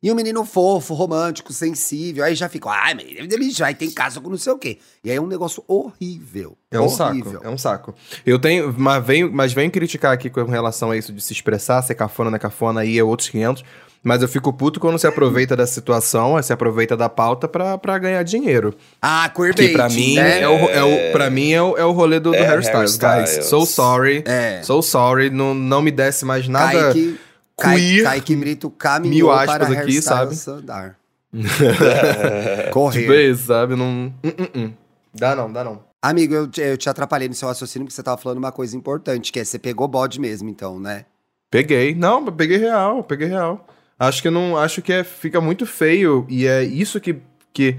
E 0.00 0.12
um 0.12 0.14
menino 0.14 0.44
fofo, 0.44 0.94
romântico, 0.94 1.52
sensível. 1.52 2.24
Aí 2.24 2.34
já 2.34 2.48
fica, 2.48 2.70
ai, 2.70 2.94
menino, 2.94 3.26
ele 3.32 3.50
já 3.50 3.72
tem 3.74 3.90
casa 3.90 4.20
com 4.20 4.30
não 4.30 4.38
sei 4.38 4.52
o 4.52 4.58
quê. 4.58 4.78
E 5.02 5.10
aí 5.10 5.16
é 5.16 5.20
um 5.20 5.26
negócio 5.26 5.64
horrível. 5.66 6.56
É 6.70 6.78
um 6.78 6.84
horrível. 6.84 7.32
saco, 7.32 7.46
é 7.46 7.50
um 7.50 7.58
saco. 7.58 7.94
Eu 8.24 8.38
tenho, 8.38 8.72
mas 8.78 9.04
venho, 9.04 9.30
mas 9.32 9.52
venho 9.52 9.70
criticar 9.70 10.12
aqui 10.12 10.30
com 10.30 10.44
relação 10.44 10.92
a 10.92 10.96
isso 10.96 11.12
de 11.12 11.20
se 11.20 11.32
expressar, 11.32 11.82
ser 11.82 11.96
cafona, 11.96 12.30
não 12.30 12.36
é 12.36 12.38
cafona, 12.38 12.82
aí 12.82 12.96
é 12.96 13.02
outros 13.02 13.28
500. 13.28 13.64
Mas 14.02 14.22
eu 14.22 14.28
fico 14.28 14.52
puto 14.52 14.78
quando 14.78 14.98
se 14.98 15.06
aproveita 15.08 15.56
da 15.56 15.66
situação, 15.66 16.40
se 16.40 16.52
aproveita 16.52 16.96
da 16.96 17.08
pauta 17.08 17.48
pra, 17.48 17.76
pra 17.76 17.98
ganhar 17.98 18.22
dinheiro. 18.22 18.72
Ah, 19.02 19.28
Que 19.28 19.42
queerbait, 19.52 19.72
pra 19.72 19.88
mim, 19.88 20.14
né? 20.14 20.40
é 20.42 20.48
o, 20.48 20.52
é 20.52 20.84
o, 20.84 21.12
pra 21.12 21.28
mim 21.28 21.52
é 21.52 21.60
o, 21.60 21.76
é 21.76 21.84
o 21.84 21.90
rolê 21.90 22.20
do, 22.20 22.30
do 22.30 22.36
É, 22.36 22.46
Harry 22.46 22.62
Styles, 22.62 22.96
guys. 22.96 23.44
So 23.46 23.66
sorry. 23.66 24.22
É. 24.24 24.62
So 24.62 24.80
sorry. 24.82 25.30
Não, 25.30 25.52
não 25.52 25.82
me 25.82 25.90
desce 25.90 26.24
mais 26.24 26.46
nada. 26.46 26.92
Kaique, 26.92 27.18
queer, 27.60 28.04
Kaique 28.04 28.36
Brito 28.36 28.70
caminhou 28.70 29.28
mil 29.28 29.30
aspas 29.32 29.68
para 29.68 29.80
aqui, 29.80 30.00
sabe? 30.02 30.36
andar. 30.48 30.98
Tipo 31.32 32.72
Correr. 32.72 33.30
isso, 33.30 33.46
sabe? 33.46 33.76
Não. 33.76 33.84
Hum, 33.84 34.12
hum, 34.24 34.48
hum. 34.54 34.72
Dá 35.14 35.34
não, 35.36 35.52
dá 35.52 35.64
não. 35.64 35.82
Amigo, 36.00 36.34
eu, 36.34 36.46
te- 36.46 36.60
eu 36.60 36.76
te 36.78 36.88
atrapalhei 36.88 37.28
no 37.28 37.34
seu 37.34 37.48
raciocínio 37.48 37.86
porque 37.86 37.94
você 37.94 38.02
tava 38.02 38.16
falando 38.16 38.38
uma 38.38 38.52
coisa 38.52 38.76
importante, 38.76 39.32
que 39.32 39.40
é 39.40 39.44
você 39.44 39.58
pegou 39.58 39.88
bode 39.88 40.20
mesmo, 40.20 40.48
então, 40.48 40.78
né? 40.78 41.04
Peguei. 41.50 41.94
Não, 41.94 42.24
peguei 42.26 42.56
real, 42.56 43.02
peguei 43.02 43.26
real. 43.26 43.66
Acho 43.98 44.22
que 44.22 44.30
não. 44.30 44.56
Acho 44.56 44.80
que 44.80 44.92
é, 44.92 45.02
fica 45.02 45.40
muito 45.40 45.66
feio. 45.66 46.24
E 46.28 46.46
é 46.46 46.62
isso 46.62 47.00
que. 47.00 47.16
que... 47.52 47.76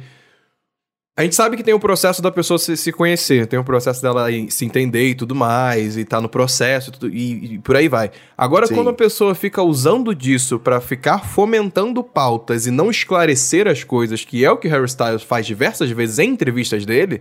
A 1.19 1.23
gente 1.23 1.35
sabe 1.35 1.57
que 1.57 1.63
tem 1.63 1.73
o 1.73 1.79
processo 1.81 2.21
da 2.21 2.31
pessoa 2.31 2.57
se, 2.57 2.77
se 2.77 2.93
conhecer, 2.93 3.45
tem 3.45 3.59
o 3.59 3.63
processo 3.63 4.01
dela 4.01 4.27
se 4.47 4.63
entender 4.63 5.09
e 5.09 5.13
tudo 5.13 5.35
mais, 5.35 5.97
e 5.97 6.05
tá 6.05 6.21
no 6.21 6.29
processo 6.29 6.93
tudo- 6.93 7.13
e, 7.13 7.55
e 7.55 7.59
por 7.59 7.75
aí 7.75 7.89
vai. 7.89 8.09
Agora, 8.37 8.65
Sim. 8.67 8.75
quando 8.75 8.89
a 8.89 8.93
pessoa 8.93 9.35
fica 9.35 9.61
usando 9.61 10.15
disso 10.15 10.57
pra 10.57 10.79
ficar 10.79 11.19
fomentando 11.25 12.01
pautas 12.01 12.65
e 12.67 12.71
não 12.71 12.89
esclarecer 12.89 13.67
as 13.67 13.83
coisas, 13.83 14.23
que 14.23 14.45
é 14.45 14.49
o 14.49 14.55
que 14.55 14.69
Harry 14.69 14.85
Styles 14.85 15.21
faz 15.21 15.45
diversas 15.45 15.91
vezes 15.91 16.19
em 16.19 16.29
entrevistas 16.29 16.85
dele, 16.85 17.19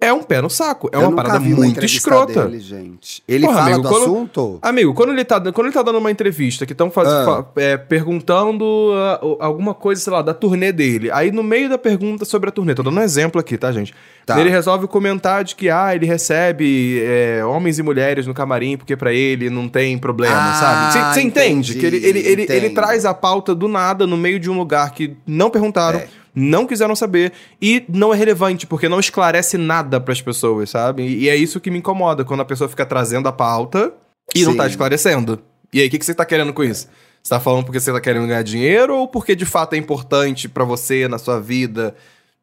é 0.00 0.12
um 0.12 0.22
pé 0.22 0.40
no 0.42 0.50
saco. 0.50 0.88
É 0.92 0.96
Eu 0.96 1.00
uma 1.08 1.12
parada 1.16 1.40
muito 1.40 1.84
escrota. 1.84 2.44
Dele, 2.46 2.60
gente. 2.60 3.22
Ele 3.26 3.46
Porra, 3.46 3.56
fala 3.58 3.66
amigo, 3.68 3.82
do 3.82 3.88
quando- 3.88 4.02
assunto? 4.02 4.58
Amigo, 4.62 4.94
quando 4.94 5.12
ele 5.12 5.24
tá, 5.24 5.40
quando 5.40 5.66
ele 5.66 5.72
tá 5.74 5.82
dando 5.82 5.98
uma 5.98 6.10
entrevista 6.10 6.66
que 6.66 6.72
estão 6.72 6.92
Ah. 6.96 7.44
perguntando 7.88 8.64
ah, 8.94 9.18
o- 9.22 9.36
alguma 9.40 9.74
coisa, 9.74 10.00
sei 10.00 10.12
lá, 10.12 10.22
da 10.22 10.34
turnê 10.34 10.70
dele. 10.72 11.10
Aí 11.10 11.30
no 11.32 11.42
meio 11.42 11.68
da 11.68 11.78
pergunta 11.78 12.24
sobre 12.24 12.48
a 12.48 12.52
turnê, 12.52 12.74
tô 12.74 12.82
dando 12.82 12.98
um 12.98 13.02
exemplo 13.02 13.40
aqui, 13.40 13.56
tá, 13.56 13.72
gente? 13.72 13.94
Tá. 14.24 14.38
Ele 14.40 14.50
resolve 14.50 14.86
comentar 14.86 15.44
de 15.44 15.54
que, 15.54 15.70
ah, 15.70 15.94
ele 15.94 16.04
recebe 16.06 17.00
é, 17.02 17.44
homens 17.44 17.78
e 17.78 17.82
mulheres 17.82 18.26
no 18.26 18.34
camarim 18.34 18.76
porque 18.76 18.96
pra 18.96 19.12
ele 19.12 19.48
não 19.48 19.68
tem 19.68 19.96
problema, 19.96 20.36
Ah, 20.36 20.90
sabe? 20.92 21.14
Você 21.14 21.20
entende? 21.22 21.74
Que 21.74 21.86
ele, 21.86 21.96
ele, 22.04 22.18
ele, 22.20 22.46
ele 22.48 22.70
traz 22.70 23.04
a 23.04 23.14
pauta 23.14 23.54
do 23.54 23.68
nada 23.68 24.06
no 24.06 24.16
meio 24.16 24.38
de 24.40 24.50
um 24.50 24.58
lugar 24.58 24.90
que 24.92 25.16
não 25.26 25.48
perguntaram. 25.48 26.00
É. 26.00 26.08
Não 26.38 26.66
quiseram 26.66 26.94
saber 26.94 27.32
e 27.62 27.82
não 27.88 28.12
é 28.12 28.16
relevante, 28.16 28.66
porque 28.66 28.90
não 28.90 29.00
esclarece 29.00 29.56
nada 29.56 29.98
pras 29.98 30.20
pessoas, 30.20 30.68
sabe? 30.68 31.02
E, 31.02 31.30
é 31.30 31.34
isso 31.34 31.58
que 31.58 31.70
me 31.70 31.78
incomoda, 31.78 32.26
quando 32.26 32.40
a 32.40 32.44
pessoa 32.44 32.68
fica 32.68 32.84
trazendo 32.84 33.26
a 33.26 33.32
pauta 33.32 33.90
e 34.34 34.44
não 34.44 34.52
Sim. 34.52 34.58
tá 34.58 34.66
esclarecendo. 34.66 35.40
E 35.72 35.80
aí, 35.80 35.86
o 35.88 35.90
que, 35.90 35.98
que 35.98 36.04
você 36.04 36.14
tá 36.14 36.26
querendo 36.26 36.52
com 36.52 36.62
isso? 36.62 36.88
Você 37.22 37.30
tá 37.30 37.40
falando 37.40 37.64
porque 37.64 37.80
você 37.80 37.90
tá 37.90 38.00
querendo 38.00 38.26
ganhar 38.26 38.42
dinheiro 38.42 38.94
ou 38.94 39.08
porque 39.08 39.34
de 39.34 39.46
fato 39.46 39.72
é 39.72 39.78
importante 39.78 40.46
pra 40.48 40.62
você, 40.64 41.08
na 41.08 41.18
sua 41.18 41.40
vida, 41.40 41.96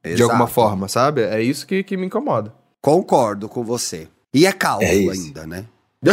de 0.03 0.12
Exato. 0.13 0.23
alguma 0.32 0.47
forma, 0.47 0.88
sabe? 0.88 1.21
É 1.21 1.41
isso 1.41 1.67
que, 1.67 1.84
que 1.84 1.95
me 1.95 2.08
incomoda. 2.08 2.51
Concordo 2.82 3.47
com 3.47 3.63
você. 3.63 4.08
E 4.34 4.45
é 4.47 4.51
calvo 4.51 4.84
É 4.84 4.89
ainda, 4.89 5.45
né? 5.45 5.65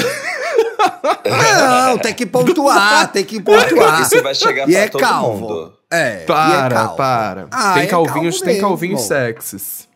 Não, 1.24 1.98
tem 1.98 2.14
que 2.14 2.26
pontuar, 2.26 3.10
tem 3.10 3.24
que 3.24 3.40
pontuar. 3.40 4.02
Isso 4.02 4.22
vai 4.22 4.34
chegar 4.34 4.68
E 4.68 4.72
pra 4.72 4.80
é 4.82 4.88
todo 4.88 5.00
calvo. 5.00 5.40
mundo. 5.48 5.79
É, 5.92 6.22
é 6.22 6.24
Para, 6.24 6.88
para. 6.88 7.48
Ah, 7.50 7.74
tem 7.74 7.83
é 7.83 7.87
calvinhos, 7.87 8.38
tem 8.40 8.55
mesmo. 8.55 8.68
calvinhos 8.68 9.03
sexys. 9.03 9.88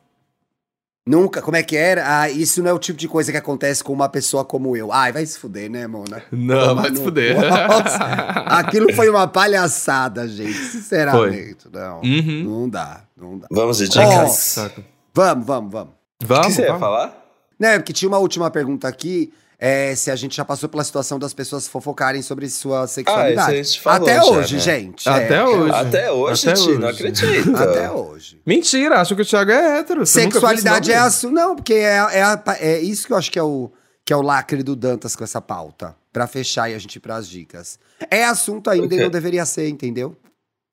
Nunca, 1.07 1.43
como 1.43 1.55
é 1.55 1.63
que 1.63 1.77
era? 1.77 2.21
Ah, 2.23 2.31
isso 2.31 2.63
não 2.63 2.71
é 2.71 2.73
o 2.73 2.79
tipo 2.79 2.99
de 2.99 3.07
coisa 3.07 3.31
que 3.31 3.37
acontece 3.37 3.85
com 3.85 3.93
uma 3.93 4.09
pessoa 4.09 4.43
como 4.43 4.75
eu. 4.75 4.91
Ai, 4.91 5.13
vai 5.13 5.25
se 5.27 5.39
fuder, 5.39 5.71
né, 5.71 5.87
Mona? 5.87 6.23
Não, 6.33 6.69
Toma 6.69 6.83
vai 6.83 6.97
se 6.97 7.03
fuder. 7.03 7.37
Nossa, 7.39 7.99
aquilo 8.47 8.91
foi 8.95 9.11
uma 9.11 9.29
palhaçada, 9.29 10.27
gente. 10.27 10.55
Sinceramente, 10.55 11.69
não. 11.71 12.01
Uhum. 12.01 12.45
Não 12.61 12.69
dá, 12.71 13.03
não 13.15 13.39
dá. 13.39 13.47
Vamos 13.51 13.77
de 13.79 13.89
dicas. 13.89 14.31
Saca. 14.33 14.83
Vamos, 15.13 15.47
vamos, 15.47 15.71
vamos. 15.73 15.93
O 16.23 16.27
Vamos, 16.27 16.47
que 16.47 16.53
você 16.55 16.63
ia 16.63 16.67
vamos. 16.69 16.81
falar? 16.81 17.25
Não, 17.59 17.69
é 17.69 17.79
porque 17.79 17.93
tinha 17.93 18.09
uma 18.09 18.19
última 18.19 18.51
pergunta 18.51 18.89
aqui. 18.89 19.31
É, 19.59 19.95
se 19.95 20.11
a 20.11 20.17
gente 20.17 20.37
já 20.37 20.45
passou 20.45 20.69
pela 20.69 20.83
situação 20.85 21.19
das 21.19 21.33
pessoas 21.33 21.67
fofocarem 21.69 22.21
sobre 22.23 22.49
sua 22.51 22.87
sexualidade. 22.87 23.51
Ah, 23.57 23.61
isso 23.61 23.71
a 23.71 23.73
gente 23.73 23.81
falou 23.81 24.09
Até 24.09 24.17
já, 24.17 24.25
hoje, 24.25 24.55
né? 24.55 24.61
gente. 24.61 25.09
Até 25.09 25.37
é, 25.37 25.45
hoje. 25.45 25.71
Até 25.75 26.13
hoje, 26.13 26.49
Até 26.51 26.61
Ti, 26.61 26.69
não 26.73 26.89
hoje. 26.89 27.07
acredito. 27.07 27.57
Até 27.57 27.91
hoje. 27.91 28.41
Mentira, 28.45 29.01
acho 29.01 29.15
que 29.17 29.23
o 29.23 29.25
Thiago 29.25 29.51
é 29.53 29.79
hétero. 29.79 30.05
Você 30.05 30.23
Sexualidade 30.23 30.91
é 30.93 30.97
nome? 30.97 31.07
assunto. 31.07 31.33
Não, 31.35 31.57
porque 31.57 31.75
é, 31.75 31.87
é, 32.13 32.23
a- 32.23 32.43
é 32.61 32.81
isso 32.81 33.07
que 33.07 33.13
eu 33.13 33.17
acho 33.17 33.31
que 33.31 33.39
é 33.39 33.43
o, 33.43 33.71
que 34.05 34.13
é 34.13 34.17
o 34.17 34.23
lacre 34.23 34.63
do 34.63 34.75
Dantas 34.77 35.15
com 35.17 35.23
essa 35.25 35.41
pauta. 35.41 35.95
Pra 36.13 36.27
fechar 36.27 36.71
e 36.71 36.75
a 36.75 36.79
gente 36.79 36.97
ir 36.97 37.01
pras 37.01 37.29
dicas. 37.29 37.79
É 38.11 38.25
assunto 38.25 38.69
ainda 38.71 38.89
Por 38.89 38.95
e 38.99 39.03
não 39.03 39.11
deveria 39.11 39.45
ser, 39.47 39.69
entendeu? 39.69 40.17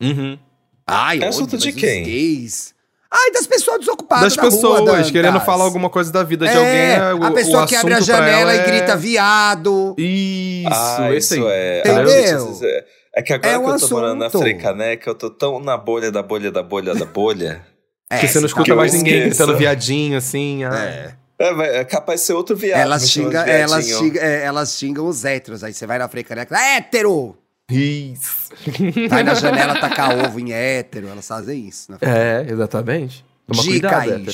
Uhum. 0.02 0.38
Ai, 0.86 1.20
É 1.22 1.28
assunto 1.28 1.58
de 1.58 1.67
mas 1.67 1.76
os 1.76 1.82
quem? 1.82 2.04
gays. 2.04 2.76
Ai, 3.13 3.32
das 3.32 3.45
pessoas 3.45 3.80
desocupadas 3.80 4.24
Das 4.24 4.36
da 4.38 4.41
rua, 4.43 4.52
pessoas, 4.52 4.86
Dantas. 4.86 5.12
querendo 5.12 5.39
falar 5.41 5.65
alguma 5.65 5.89
coisa 5.89 6.12
da 6.12 6.24
vida 6.24 6.45
de 6.47 6.54
É, 6.54 6.58
alguém. 6.58 6.71
é, 7.10 7.13
o- 7.13 7.24
a 7.26 7.32
pessoa 7.32 7.63
o 7.63 7.67
que 7.67 7.76
abre 7.76 7.93
a 7.93 7.97
assunto 7.97 8.08
janela 8.08 8.39
ela 8.39 8.56
e 8.56 8.60
é- 8.60 8.63
grita 8.65 8.95
viado. 8.95 9.95
Isso, 9.97 10.69
ah, 10.71 11.10
esse 11.13 11.36
isso 11.36 11.45
aí. 11.47 11.54
é. 11.54 11.80
Entendeu? 11.86 12.60
É- 12.63 12.86
é 13.17 13.21
que 13.21 13.34
agora 13.34 13.54
É 13.54 13.58
um 13.58 13.65
que 13.65 13.71
eu 13.71 13.80
tô 13.80 13.89
morando 13.95 14.19
na 14.19 14.28
assunto. 14.28 14.41
Freicaneca, 14.41 15.10
eu 15.10 15.15
tô 15.15 15.30
tão 15.30 15.60
na 15.60 15.76
bolha 15.78 16.10
da 16.12 16.24
bolha 16.24 16.50
da 16.52 16.63
bolha 16.63 16.95
da 16.95 17.06
bolha. 17.06 17.62
É, 18.13 18.17
Que 18.19 18.28
você 18.28 18.39
não 18.41 18.45
escuta 18.45 18.69
eu 18.69 18.76
mais 18.76 18.91
ninguém 18.91 19.21
gritando 19.21 19.56
viadinho, 19.56 20.17
assim. 20.17 20.65
ah. 20.65 20.76
É. 20.78 21.13
É, 21.39 21.80
é 21.80 21.84
capaz 21.86 22.19
de 22.19 22.28
ser 22.28 22.34
outro 22.34 22.56
viado. 22.58 22.80
Elas, 22.82 23.10
xinga, 23.10 23.39
elas, 23.50 23.86
xinga, 23.88 24.19
é, 24.19 24.43
elas 24.43 24.74
xingam 24.78 25.08
os 25.08 25.24
héteros. 25.26 25.63
Aí 25.63 25.74
você 25.74 25.88
vai 25.88 25.97
na 25.97 26.10
frecaneca, 26.10 26.56
hétero! 26.58 27.38
Isso. 27.72 28.50
Vai 29.10 29.24
na 29.24 29.34
janela 29.34 29.80
tacar 29.80 30.26
ovo 30.26 30.40
em 30.40 30.52
hétero. 30.52 31.08
Elas 31.08 31.28
fazem 31.28 31.68
isso. 31.68 31.92
Na 31.92 31.98
É, 32.02 32.46
exatamente. 32.50 33.24
Toma 33.48 33.64
Dica 33.64 33.90
cuidado, 34.02 34.32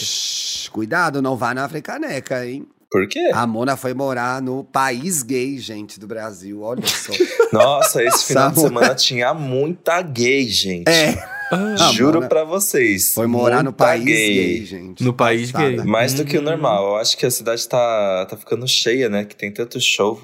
Cuidado, 0.71 1.21
não 1.21 1.36
vá 1.38 1.54
na 1.54 1.67
frecaneca, 1.67 2.45
hein? 2.45 2.67
Por 2.91 3.08
quê? 3.08 3.32
A 3.34 3.45
Mona 3.47 3.76
foi 3.76 3.93
morar 3.93 4.41
no 4.41 4.63
país 4.63 5.23
gay, 5.23 5.58
gente, 5.58 6.00
do 6.00 6.08
Brasil. 6.08 6.62
Olha 6.62 6.86
só. 6.86 7.12
Nossa, 7.52 8.04
esse 8.04 8.26
final 8.28 8.52
de 8.52 8.62
semana 8.62 8.95
tinha 8.95 9.34
muita 9.34 10.02
gay, 10.02 10.47
gente. 10.47 10.88
É, 10.89 11.17
Ah, 11.52 11.76
Juro 11.93 12.15
Mona- 12.15 12.28
pra 12.30 12.43
vocês. 12.43 13.13
foi 13.13 13.26
morar 13.28 13.63
no 13.63 13.71
país 13.73 14.04
gay, 14.06 14.65
gente. 14.65 15.04
No 15.04 15.13
país 15.13 15.52
Passada. 15.52 15.76
gay. 15.78 15.84
Mais 15.86 16.13
do 16.13 16.23
que 16.26 16.38
o 16.38 16.41
Hum. 16.41 16.43
normal. 16.43 16.88
Eu 16.89 16.95
acho 16.97 17.17
que 17.17 17.26
a 17.26 17.32
cidade 17.32 17.67
tá, 17.67 18.26
tá 18.30 18.38
ficando 18.38 18.67
cheia, 18.67 19.10
né? 19.10 19.23
Que 19.26 19.36
tem 19.36 19.52
tanto 19.52 19.80
show. 19.82 20.21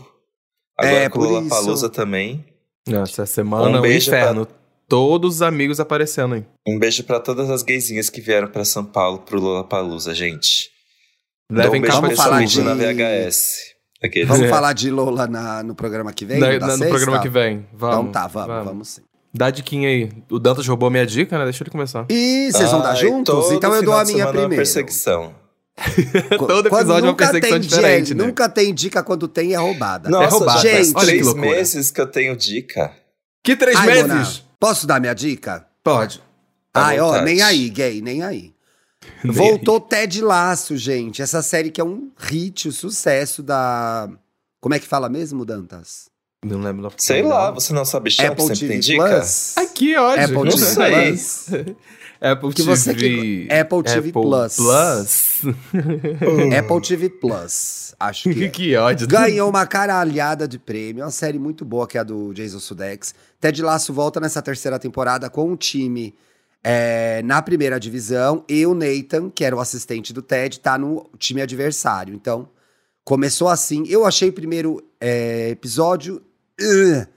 Agora 0.78 0.95
É, 0.95 1.10
com 1.10 1.19
o 1.19 1.73
isso. 1.73 1.89
também. 1.89 2.45
Nossa, 2.87 3.23
essa 3.23 3.25
semana 3.25 3.65
Um 3.69 3.75
é 3.75 3.79
um 3.79 3.81
beijo 3.81 4.09
inferno. 4.09 4.47
Todos 4.87 5.35
os 5.35 5.41
amigos 5.41 5.79
aparecendo 5.79 6.35
aí. 6.35 6.45
Um 6.67 6.77
beijo 6.77 7.03
pra 7.03 7.19
todas 7.19 7.49
as 7.49 7.63
gaysinhas 7.63 8.09
que 8.09 8.19
vieram 8.21 8.47
pra 8.47 8.65
São 8.65 8.83
Paulo 8.83 9.19
pro 9.19 9.39
Lollapalooza, 9.39 10.13
gente. 10.13 10.69
Levem 11.51 11.79
um 11.79 11.81
beijo 11.81 11.95
Vamos 12.01 12.15
pra 12.15 12.23
falar 12.23 12.43
de- 12.45 12.61
na 12.61 12.73
VHS. 12.73 13.73
Aqueles. 14.03 14.27
Vamos 14.27 14.45
É. 14.45 14.49
falar 14.49 14.73
de 14.73 14.91
Lola 14.91 15.27
na- 15.27 15.63
no 15.63 15.73
programa 15.73 16.11
que 16.11 16.25
vem? 16.25 16.39
Na- 16.39 16.47
da 16.51 16.59
na- 16.59 16.67
no 16.67 16.71
sexta? 16.77 16.89
programa 16.89 17.19
que 17.21 17.29
vem. 17.29 17.65
Vamos. 17.73 17.99
Então 17.99 18.11
tá, 18.11 18.27
vamos, 18.27 18.65
vamos, 18.65 18.87
sim. 18.89 19.01
Dá 19.33 19.47
a 19.47 19.51
diquinha 19.51 19.87
aí. 19.87 20.11
O 20.29 20.37
Dantas 20.37 20.67
roubou 20.67 20.89
minha 20.91 21.05
dica, 21.05 21.37
né? 21.37 21.45
Deixa 21.45 21.63
ele 21.63 21.71
começar. 21.71 22.05
E 22.09 22.51
vocês 22.51 22.69
vão 22.69 22.81
dar 22.81 22.93
juntos? 22.95 23.49
Então 23.51 23.73
eu 23.73 23.81
dou 23.81 23.93
a 23.95 24.03
minha 24.03 24.23
é 24.23 24.25
uma 24.25 24.31
primeiro. 24.31 24.55
perseguição. 24.57 25.33
Todo 26.38 26.67
episódio 26.67 26.91
é 26.91 26.95
uma 26.95 27.01
nunca 27.01 27.25
perseguição 27.31 27.59
diferente, 27.59 28.13
né? 28.13 28.23
Nunca 28.23 28.47
tem 28.47 28.73
dica 28.73 29.01
quando 29.03 29.27
tem 29.27 29.53
é 29.53 29.57
roubada. 29.57 30.09
Nossa, 30.09 30.29
roubado, 30.29 30.62
já 30.62 30.69
faz 30.69 30.88
gente. 30.88 30.97
Olha 30.97 31.12
que 31.12 31.19
três 31.19 31.33
meses 31.33 31.91
que 31.91 32.01
eu 32.01 32.07
tenho 32.07 32.36
dica. 32.36 32.93
Que 33.43 33.55
três 33.55 33.75
Ai, 33.77 33.88
meses? 33.88 34.07
Mona, 34.07 34.33
posso 34.59 34.86
dar 34.88 35.01
minha 35.01 35.13
dica? 35.13 35.65
Pode. 35.83 36.21
À 36.73 36.88
Ai, 36.88 36.99
ó, 36.99 37.07
vontade. 37.07 37.25
nem 37.25 37.41
aí, 37.41 37.69
gay, 37.69 38.01
nem 38.01 38.23
aí. 38.23 38.53
Voltou 39.25 39.79
Ted 39.79 40.21
Laço, 40.21 40.77
gente. 40.77 41.21
Essa 41.21 41.41
série 41.41 41.69
que 41.71 41.81
é 41.81 41.83
um 41.83 42.12
hit, 42.17 42.67
o 42.67 42.71
sucesso 42.71 43.43
da. 43.43 44.09
Como 44.62 44.73
é 44.73 44.79
que 44.79 44.88
fala 44.88 45.09
mesmo, 45.09 45.43
Dantas? 45.43 46.05
Não 46.45 46.62
lembro. 46.62 46.91
Sei 46.97 47.21
lá, 47.21 47.51
você 47.51 47.73
não 47.73 47.86
sabe 47.86 48.12
que 48.12 48.21
Apple 48.21 48.43
sempre 48.43 48.59
TV 48.59 48.73
tem 48.73 48.79
dica? 48.79 49.09
Plus. 49.09 49.57
Aqui, 49.57 49.95
olha. 49.95 50.23
Apple 50.23 50.36
não 50.36 50.43
TV 50.43 50.57
sei. 50.57 51.07
Plus. 51.07 51.47
Apple 52.23 52.49
Que 52.49 52.55
TV. 52.63 52.69
você 52.75 52.93
que- 52.95 53.47
Apple 53.51 53.83
TV 53.83 54.12
Plus. 54.12 54.55
Plus. 54.55 55.41
Apple 56.57 56.81
TV 56.81 57.09
Plus. 57.09 57.93
Acho 57.99 58.29
que 58.31 58.45
é. 58.45 58.49
que 58.49 58.75
ódio. 58.75 59.07
Ganhou 59.07 59.49
uma 59.49 59.65
caralhada 59.65 60.47
de 60.47 60.57
prêmio. 60.57 61.01
É 61.01 61.05
uma 61.05 61.12
série 61.12 61.38
muito 61.38 61.65
boa 61.65 61.86
que 61.88 61.97
é 61.97 62.01
a 62.01 62.03
do 62.03 62.33
Jason 62.33 62.59
Sudeikis. 62.59 63.13
Ted 63.41 63.62
Lasso 63.62 63.91
volta 63.93 64.19
nessa 64.19 64.41
terceira 64.41 64.79
temporada 64.79 65.29
com 65.29 65.51
um 65.51 65.55
time 65.57 66.15
é, 66.63 67.21
na 67.23 67.41
primeira 67.41 67.77
divisão. 67.79 68.45
E 68.47 68.65
o 68.65 68.73
Nathan, 68.73 69.29
que 69.29 69.43
era 69.43 69.55
o 69.55 69.59
assistente 69.59 70.13
do 70.13 70.21
Ted, 70.21 70.59
tá 70.59 70.77
no 70.77 71.09
time 71.19 71.41
adversário. 71.41 72.13
Então, 72.15 72.47
começou 73.03 73.49
assim. 73.49 73.83
Eu 73.88 74.05
achei 74.05 74.29
o 74.29 74.33
primeiro 74.33 74.81
é, 74.99 75.49
episódio 75.49 76.21
uh, 76.62 77.07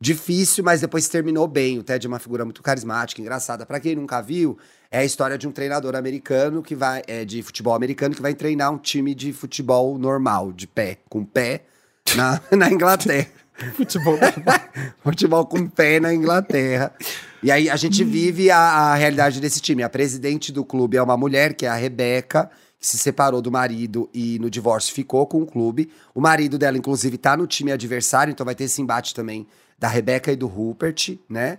difícil, 0.00 0.64
mas 0.64 0.80
depois 0.80 1.08
terminou 1.08 1.46
bem. 1.46 1.78
O 1.78 1.82
Ted 1.82 2.06
é 2.06 2.08
uma 2.08 2.18
figura 2.18 2.44
muito 2.44 2.62
carismática, 2.62 3.20
engraçada. 3.20 3.66
Pra 3.66 3.78
quem 3.78 3.94
nunca 3.94 4.22
viu, 4.22 4.56
é 4.90 5.00
a 5.00 5.04
história 5.04 5.36
de 5.36 5.46
um 5.46 5.52
treinador 5.52 5.94
americano 5.94 6.62
que 6.62 6.74
vai 6.74 7.02
é, 7.06 7.24
de 7.24 7.42
futebol 7.42 7.74
americano 7.74 8.14
que 8.14 8.22
vai 8.22 8.34
treinar 8.34 8.72
um 8.72 8.78
time 8.78 9.14
de 9.14 9.32
futebol 9.32 9.98
normal, 9.98 10.52
de 10.52 10.66
pé, 10.66 10.98
com 11.08 11.24
pé, 11.24 11.64
na, 12.16 12.40
na 12.56 12.70
Inglaterra. 12.70 13.28
Futebol. 13.76 14.18
futebol 15.04 15.44
com 15.44 15.68
pé 15.68 16.00
na 16.00 16.14
Inglaterra. 16.14 16.94
E 17.42 17.50
aí 17.50 17.68
a 17.68 17.76
gente 17.76 18.02
vive 18.02 18.50
a, 18.50 18.58
a 18.58 18.94
realidade 18.94 19.38
desse 19.38 19.60
time. 19.60 19.82
A 19.82 19.88
presidente 19.88 20.50
do 20.50 20.64
clube 20.64 20.96
é 20.96 21.02
uma 21.02 21.14
mulher, 21.14 21.52
que 21.52 21.66
é 21.66 21.68
a 21.68 21.74
Rebeca, 21.74 22.50
que 22.78 22.86
se 22.86 22.96
separou 22.96 23.42
do 23.42 23.50
marido 23.50 24.08
e 24.14 24.38
no 24.38 24.48
divórcio 24.48 24.94
ficou 24.94 25.26
com 25.26 25.42
o 25.42 25.46
clube. 25.46 25.90
O 26.14 26.22
marido 26.22 26.56
dela, 26.56 26.78
inclusive, 26.78 27.18
tá 27.18 27.36
no 27.36 27.46
time 27.46 27.70
adversário, 27.70 28.30
então 28.30 28.46
vai 28.46 28.54
ter 28.54 28.64
esse 28.64 28.80
embate 28.80 29.14
também 29.14 29.46
da 29.80 29.88
Rebeca 29.88 30.30
e 30.30 30.36
do 30.36 30.46
Rupert, 30.46 31.18
né? 31.28 31.58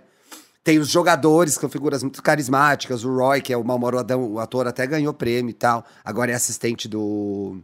Tem 0.64 0.78
os 0.78 0.88
jogadores, 0.88 1.56
que 1.56 1.60
são 1.60 1.68
figuras 1.68 2.04
muito 2.04 2.22
carismáticas. 2.22 3.04
O 3.04 3.12
Roy, 3.12 3.42
que 3.42 3.52
é 3.52 3.56
o 3.56 3.64
malmoradão, 3.64 4.22
o 4.24 4.38
ator 4.38 4.68
até 4.68 4.86
ganhou 4.86 5.12
prêmio 5.12 5.50
e 5.50 5.54
tal. 5.54 5.84
Agora 6.04 6.30
é 6.30 6.34
assistente 6.34 6.86
do, 6.86 7.58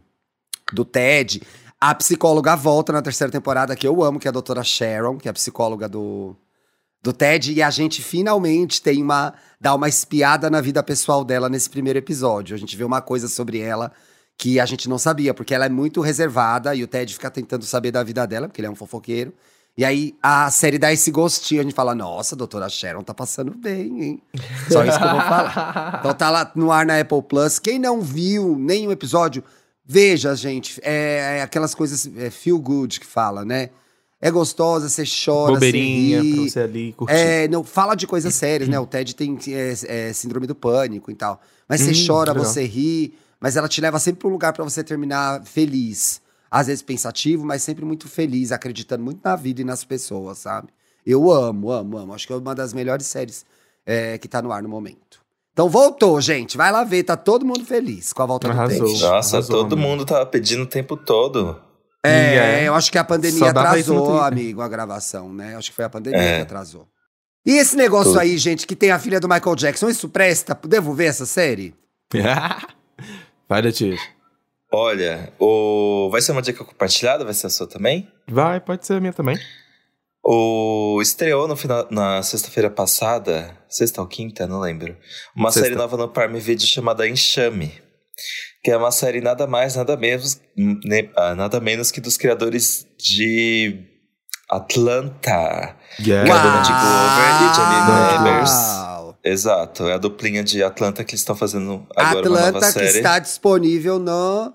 do 0.73 0.83
Ted. 0.83 1.41
A 1.79 1.95
psicóloga 1.95 2.57
volta 2.57 2.91
na 2.91 3.01
terceira 3.01 3.31
temporada, 3.31 3.73
que 3.73 3.87
eu 3.87 4.03
amo, 4.03 4.19
que 4.19 4.27
é 4.27 4.29
a 4.29 4.33
doutora 4.33 4.61
Sharon, 4.65 5.17
que 5.17 5.29
é 5.29 5.31
a 5.31 5.33
psicóloga 5.33 5.87
do, 5.87 6.35
do 7.01 7.13
Ted. 7.13 7.53
E 7.53 7.61
a 7.61 7.69
gente 7.69 8.03
finalmente 8.03 8.81
tem 8.81 9.01
uma. 9.01 9.33
dá 9.61 9.73
uma 9.73 9.87
espiada 9.87 10.49
na 10.49 10.59
vida 10.59 10.83
pessoal 10.83 11.23
dela 11.23 11.47
nesse 11.47 11.69
primeiro 11.69 11.99
episódio. 11.99 12.53
A 12.53 12.59
gente 12.59 12.75
vê 12.75 12.83
uma 12.83 13.01
coisa 13.01 13.29
sobre 13.29 13.59
ela 13.59 13.93
que 14.37 14.59
a 14.59 14.65
gente 14.65 14.89
não 14.89 14.97
sabia, 14.97 15.33
porque 15.33 15.53
ela 15.53 15.65
é 15.65 15.69
muito 15.69 16.01
reservada 16.01 16.75
e 16.75 16.83
o 16.83 16.87
Ted 16.87 17.13
fica 17.13 17.31
tentando 17.31 17.63
saber 17.63 17.91
da 17.91 18.03
vida 18.03 18.27
dela, 18.27 18.49
porque 18.49 18.59
ele 18.59 18.67
é 18.67 18.71
um 18.71 18.75
fofoqueiro. 18.75 19.33
E 19.79 19.85
aí 19.85 20.13
a 20.21 20.51
série 20.51 20.77
dá 20.77 20.91
esse 20.91 21.09
gostinho, 21.09 21.61
a 21.61 21.63
gente 21.63 21.73
fala, 21.73 21.95
nossa, 21.95 22.35
a 22.35 22.37
doutora 22.37 22.67
Sharon 22.67 23.01
tá 23.01 23.13
passando 23.13 23.55
bem, 23.55 24.03
hein? 24.03 24.21
Só 24.69 24.83
isso 24.83 24.99
que 24.99 25.05
eu 25.05 25.11
vou 25.11 25.21
falar. 25.21 25.95
Então 26.01 26.13
tá 26.13 26.29
lá 26.29 26.51
no 26.53 26.69
ar 26.69 26.85
na 26.85 26.99
Apple 26.99 27.21
Plus. 27.21 27.59
Quem 27.59 27.79
não 27.79 28.01
viu 28.01 28.57
nenhum 28.59 28.91
episódio, 28.91 29.41
veja, 29.85 30.35
gente. 30.35 30.81
É, 30.83 31.37
é 31.37 31.41
aquelas 31.43 31.73
coisas 31.73 32.09
é, 32.17 32.29
feel 32.29 32.59
good 32.59 32.99
que 32.99 33.05
fala, 33.05 33.45
né? 33.45 33.69
É 34.19 34.29
gostosa, 34.29 34.89
você 34.89 35.05
chora, 35.05 35.53
Bobeirinha, 35.53 36.17
você 36.19 36.27
ri. 36.27 36.33
pra 36.33 36.43
você 36.43 36.59
ali 36.59 36.91
curtir. 36.91 37.15
É, 37.15 37.47
não, 37.47 37.63
fala 37.63 37.95
de 37.95 38.05
coisas 38.05 38.35
sérias, 38.35 38.67
né? 38.67 38.77
O 38.77 38.85
Ted 38.85 39.15
tem 39.15 39.39
é, 39.47 39.73
é, 39.87 40.11
síndrome 40.11 40.45
do 40.45 40.55
pânico 40.55 41.09
e 41.09 41.15
tal. 41.15 41.39
Mas 41.69 41.79
você 41.79 41.91
Hum, 41.91 42.05
chora, 42.05 42.33
você 42.33 42.65
ri, 42.65 43.13
mas 43.39 43.55
ela 43.55 43.69
te 43.69 43.79
leva 43.79 43.97
sempre 43.97 44.19
pra 44.19 44.27
um 44.27 44.31
lugar 44.33 44.51
pra 44.51 44.65
você 44.65 44.83
terminar 44.83 45.41
feliz. 45.45 46.19
Às 46.51 46.67
vezes 46.67 46.81
pensativo, 46.81 47.45
mas 47.45 47.61
sempre 47.63 47.85
muito 47.85 48.07
feliz, 48.07 48.51
acreditando 48.51 49.03
muito 49.03 49.19
na 49.23 49.35
vida 49.35 49.61
e 49.61 49.63
nas 49.63 49.83
pessoas, 49.83 50.39
sabe? 50.39 50.69
Eu 51.05 51.31
amo, 51.31 51.71
amo, 51.71 51.97
amo. 51.97 52.13
Acho 52.13 52.27
que 52.27 52.33
é 52.33 52.35
uma 52.35 52.55
das 52.55 52.73
melhores 52.73 53.05
séries 53.05 53.45
é, 53.85 54.17
que 54.17 54.27
tá 54.27 54.41
no 54.41 54.51
ar 54.51 54.61
no 54.63 54.69
momento. 54.69 55.19
Então 55.53 55.69
voltou, 55.69 56.19
gente. 56.21 56.55
Vai 56.57 56.71
lá 56.71 56.83
ver, 56.83 57.03
tá 57.03 57.17
todo 57.17 57.45
mundo 57.45 57.65
feliz 57.65 58.13
com 58.13 58.21
a 58.23 58.25
volta 58.25 58.49
Arrasou. 58.49 58.79
do 58.79 58.85
peixe. 58.85 59.03
Nossa, 59.03 59.37
Arrasou, 59.37 59.55
todo 59.63 59.73
amigo. 59.73 59.87
mundo 59.89 60.05
tava 60.05 60.25
pedindo 60.25 60.63
o 60.63 60.67
tempo 60.67 60.95
todo. 60.97 61.59
É, 62.03 62.61
É. 62.63 62.67
eu 62.67 62.73
acho 62.75 62.91
que 62.91 62.97
a 62.97 63.03
pandemia 63.03 63.49
atrasou, 63.49 64.19
amigo, 64.21 64.61
a 64.61 64.67
gravação, 64.69 65.33
né? 65.33 65.55
Acho 65.57 65.69
que 65.69 65.75
foi 65.75 65.85
a 65.85 65.89
pandemia 65.89 66.19
É. 66.21 66.35
que 66.37 66.41
atrasou. 66.43 66.87
E 67.45 67.51
esse 67.57 67.75
negócio 67.75 68.11
Tudo. 68.11 68.21
aí, 68.21 68.37
gente, 68.37 68.65
que 68.67 68.75
tem 68.75 68.91
a 68.91 68.99
filha 68.99 69.19
do 69.19 69.27
Michael 69.27 69.55
Jackson, 69.55 69.89
isso 69.89 70.07
presta? 70.09 70.57
Devo 70.65 70.93
ver 70.93 71.05
essa 71.05 71.25
série? 71.25 71.73
Vai, 73.49 73.61
Letícia. 73.61 73.99
Olha, 74.71 75.33
o... 75.39 76.09
vai 76.11 76.21
ser 76.21 76.31
uma 76.31 76.41
dica 76.41 76.63
compartilhada? 76.63 77.25
Vai 77.25 77.33
ser 77.33 77.47
a 77.47 77.49
sua 77.49 77.67
também? 77.67 78.07
Vai, 78.27 78.59
pode 78.59 78.85
ser 78.85 78.93
a 78.93 78.99
minha 78.99 79.13
também. 79.13 79.37
O 80.23 80.99
estreou 81.01 81.47
no 81.47 81.55
final, 81.55 81.87
na 81.89 82.21
sexta-feira 82.21 82.69
passada, 82.69 83.57
sexta 83.67 84.01
ou 84.01 84.07
quinta, 84.07 84.45
não 84.45 84.59
lembro. 84.59 84.95
Uma 85.35 85.49
Sexta. 85.51 85.69
série 85.69 85.75
nova 85.75 85.97
no 85.97 86.09
Prime 86.09 86.39
Video 86.39 86.67
chamada 86.67 87.07
Enxame, 87.07 87.73
que 88.63 88.69
é 88.69 88.77
uma 88.77 88.91
série 88.91 89.21
nada 89.21 89.47
mais, 89.47 89.75
nada 89.75 89.95
menos, 89.97 90.39
ah, 91.15 91.33
nada 91.33 91.59
menos 91.59 91.89
que 91.89 92.01
dos 92.01 92.17
criadores 92.17 92.85
de 92.99 93.79
Atlanta. 94.49 95.75
Yeah. 95.99 96.25
Que 96.25 96.31
é 96.31 96.35
a 96.35 96.43
Donald 96.43 96.67
Glover 96.67 97.29
e 97.41 97.55
Janine 97.55 97.89
Uau! 97.89 98.27
Evers. 98.27 98.51
Exato, 99.23 99.87
é 99.87 99.93
a 99.93 99.97
duplinha 99.97 100.43
de 100.43 100.63
Atlanta 100.63 101.03
que 101.03 101.11
eles 101.11 101.21
estão 101.21 101.35
fazendo 101.35 101.85
agora 101.95 102.29
uma 102.29 102.37
nova 102.39 102.47
Atlanta 102.49 102.67
que 102.67 102.85
série. 102.85 102.97
está 102.97 103.19
disponível 103.19 103.99
no 103.99 104.53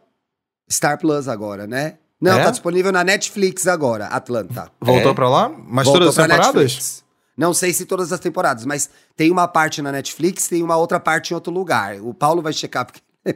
Star 0.70 0.98
Plus 0.98 1.28
agora, 1.28 1.66
né? 1.66 1.94
Não, 2.20 2.38
É? 2.38 2.44
tá 2.44 2.50
disponível 2.50 2.90
na 2.92 3.04
Netflix 3.04 3.66
agora, 3.66 4.06
Atlanta. 4.06 4.70
Voltou 4.80 5.12
É. 5.12 5.14
pra 5.14 5.28
lá? 5.28 5.48
Mas 5.48 5.84
Voltou 5.84 6.02
todas 6.02 6.18
as 6.18 6.26
temporadas? 6.26 6.54
Netflix. 6.54 7.04
Não 7.36 7.52
sei 7.52 7.72
se 7.72 7.84
todas 7.84 8.12
as 8.12 8.20
temporadas, 8.20 8.64
mas 8.64 8.88
tem 9.16 9.30
uma 9.30 9.48
parte 9.48 9.82
na 9.82 9.90
Netflix, 9.90 10.46
tem 10.48 10.62
uma 10.62 10.76
outra 10.76 11.00
parte 11.00 11.32
em 11.32 11.34
outro 11.34 11.52
lugar. 11.52 11.96
O 12.00 12.14
Paulo 12.14 12.40
vai 12.40 12.52
checar, 12.52 12.86
porque 12.86 13.00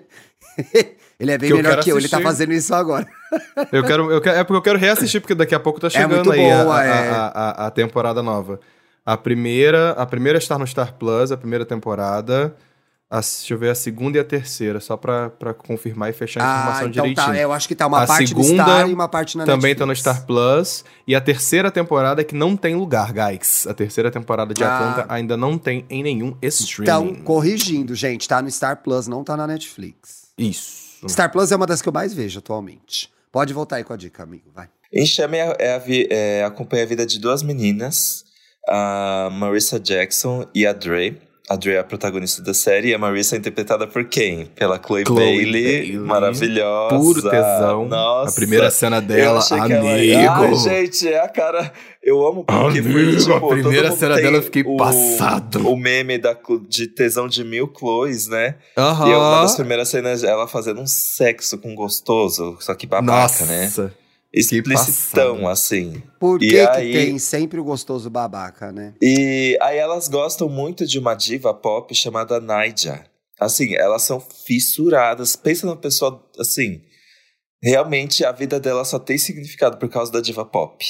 ele 1.18 1.32
é 1.32 1.38
bem 1.38 1.50
Que 1.50 1.56
melhor 1.56 1.82
que 1.82 1.90
eu, 1.90 1.98
ele 1.98 2.08
tá 2.08 2.16
assistir. 2.18 2.22
fazendo 2.22 2.52
isso 2.52 2.72
agora. 2.74 3.06
Eu 3.72 3.82
quero, 3.84 4.10
eu 4.10 4.20
quero, 4.20 4.38
é 4.38 4.44
porque 4.44 4.56
eu 4.56 4.62
quero 4.62 4.78
reassistir, 4.78 5.20
porque 5.20 5.34
daqui 5.34 5.54
a 5.54 5.60
pouco 5.60 5.80
tá 5.80 5.90
chegando 5.90 6.14
muito 6.14 6.30
aí 6.32 6.38
boa, 6.40 6.78
a, 6.78 6.84
é. 6.84 7.10
a, 7.10 7.26
a, 7.26 7.66
a 7.66 7.70
temporada 7.70 8.22
nova. 8.22 8.60
A 9.04 9.16
primeira, 9.16 9.90
a 9.92 10.06
primeira 10.06 10.38
está 10.38 10.56
no 10.58 10.66
Star 10.66 10.92
Plus, 10.94 11.32
a 11.32 11.36
primeira 11.36 11.64
temporada. 11.66 12.54
A, 13.10 13.20
deixa 13.20 13.54
eu 13.54 13.58
ver 13.58 13.70
a 13.70 13.74
segunda 13.74 14.18
e 14.18 14.20
a 14.20 14.24
terceira, 14.24 14.80
só 14.80 14.94
pra, 14.94 15.30
pra 15.30 15.54
confirmar 15.54 16.10
e 16.10 16.12
fechar 16.12 16.42
a 16.42 16.44
Ah, 16.44 16.58
informação 16.60 16.88
então 16.88 17.02
direitinho. 17.04 17.26
tá. 17.26 17.36
Eu 17.38 17.52
acho 17.54 17.66
que 17.66 17.74
tá 17.74 17.86
uma 17.86 18.02
A 18.02 18.06
parte 18.06 18.34
no 18.34 18.42
segunda 18.44 18.62
Star 18.64 18.88
e 18.90 18.92
uma 18.92 19.08
parte 19.08 19.38
na 19.38 19.46
Também 19.46 19.70
Netflix. 19.74 19.78
tá 19.78 19.86
no 19.86 19.96
Star 19.96 20.26
Plus. 20.26 20.84
E 21.06 21.14
a 21.14 21.20
terceira 21.20 21.70
temporada 21.70 22.20
é 22.20 22.24
que 22.24 22.34
não 22.34 22.54
tem 22.54 22.74
lugar, 22.74 23.10
guys. 23.14 23.66
A 23.66 23.72
terceira 23.72 24.10
temporada 24.10 24.52
de 24.52 24.62
Ah. 24.62 24.76
Atlanta 24.76 25.06
ainda 25.14 25.38
não 25.38 25.56
tem 25.56 25.86
em 25.88 26.02
nenhum 26.02 26.36
Então, 26.42 26.48
streaming. 27.06 27.14
corrigindo, 27.22 27.94
gente, 27.94 28.28
tá 28.28 28.42
no 28.42 28.50
Star 28.50 28.82
Plus, 28.82 29.06
não 29.08 29.24
tá 29.24 29.38
na 29.38 29.46
Netflix. 29.46 30.26
Isso. 30.36 30.98
Star 31.08 31.32
Plus 31.32 31.50
é 31.50 31.56
uma 31.56 31.66
das 31.66 31.80
que 31.80 31.88
eu 31.88 31.92
mais 31.94 32.12
vejo 32.12 32.40
atualmente. 32.40 33.10
Pode 33.32 33.54
voltar 33.54 33.76
aí 33.76 33.84
com 33.84 33.94
a 33.94 33.96
dica, 33.96 34.22
amigo, 34.22 34.50
vai. 34.54 34.68
Enxame 34.92 35.38
é, 35.38 35.56
é 35.58 35.82
é, 36.10 36.44
acompanha 36.44 36.82
a 36.82 36.86
vida 36.86 37.06
de 37.06 37.18
duas 37.18 37.42
meninas, 37.42 38.24
a 38.68 39.30
Marissa 39.32 39.80
Jackson 39.80 40.46
e 40.54 40.66
a 40.66 40.74
Dre. 40.74 41.18
A 41.48 41.56
Dre 41.56 41.72
é 41.72 41.78
a 41.78 41.84
protagonista 41.84 42.42
da 42.42 42.52
série 42.52 42.88
e 42.90 42.94
a 42.94 42.98
Marissa 42.98 43.34
é 43.34 43.38
interpretada 43.38 43.86
por 43.86 44.04
quem? 44.04 44.46
Pela 44.54 44.78
Chloe, 44.78 45.02
Chloe 45.06 45.16
Bailey, 45.18 45.62
Bailey. 45.62 45.98
maravilhosa. 45.98 46.96
Puro 46.96 47.22
tesão. 47.22 47.86
Nossa. 47.88 48.30
a 48.30 48.34
primeira 48.34 48.70
cena 48.70 49.00
dela, 49.00 49.40
amigo. 49.52 49.86
ela- 49.88 50.46
Ai, 50.46 50.54
gente, 50.56 51.08
é 51.08 51.18
a 51.20 51.28
cara. 51.28 51.72
Eu 52.02 52.26
amo 52.26 52.44
porque 52.44 52.82
foi 52.82 53.02
Amigo, 53.02 53.16
tipo. 53.18 53.32
a 53.34 53.48
primeira 53.48 53.92
cena 53.92 54.16
dela 54.16 54.36
eu 54.36 54.42
fiquei 54.42 54.62
o, 54.66 54.76
passado. 54.76 55.66
O 55.68 55.74
meme 55.76 56.18
da, 56.18 56.36
de 56.68 56.86
tesão 56.86 57.26
de 57.26 57.42
mil 57.42 57.72
Chloes, 57.78 58.28
né? 58.28 58.56
Aham. 58.76 59.08
E 59.08 59.14
uma 59.14 59.42
das 59.42 59.56
primeiras 59.56 59.88
cenas 59.88 60.22
ela 60.24 60.46
fazendo 60.46 60.80
um 60.82 60.86
sexo 60.86 61.56
com 61.58 61.74
gostoso, 61.74 62.56
só 62.60 62.74
que 62.74 62.86
babaca, 62.86 63.22
Nossa. 63.22 63.46
né? 63.46 63.72
Que 63.74 64.07
Explicitão, 64.38 65.48
assim. 65.48 66.02
Por 66.20 66.42
E 66.42 66.48
que, 66.50 66.60
aí- 66.60 66.92
que 66.92 67.04
tem 67.06 67.18
sempre 67.18 67.58
o 67.60 67.64
gostoso 67.64 68.08
babaca, 68.08 68.70
né? 68.72 68.94
E 69.02 69.58
aí 69.60 69.76
elas 69.78 70.08
gostam 70.08 70.48
muito 70.48 70.86
de 70.86 70.98
uma 70.98 71.14
diva 71.14 71.52
pop 71.52 71.94
chamada 71.94 72.40
Naija. 72.40 73.04
Assim, 73.40 73.74
elas 73.74 74.02
são 74.02 74.20
fissuradas. 74.20 75.36
Pensa 75.36 75.66
numa 75.66 75.76
pessoa, 75.76 76.24
assim... 76.38 76.82
Realmente, 77.60 78.24
a 78.24 78.30
vida 78.30 78.60
dela 78.60 78.84
só 78.84 79.00
tem 79.00 79.18
significado 79.18 79.78
por 79.78 79.88
causa 79.88 80.12
da 80.12 80.20
diva 80.20 80.44
pop. 80.44 80.84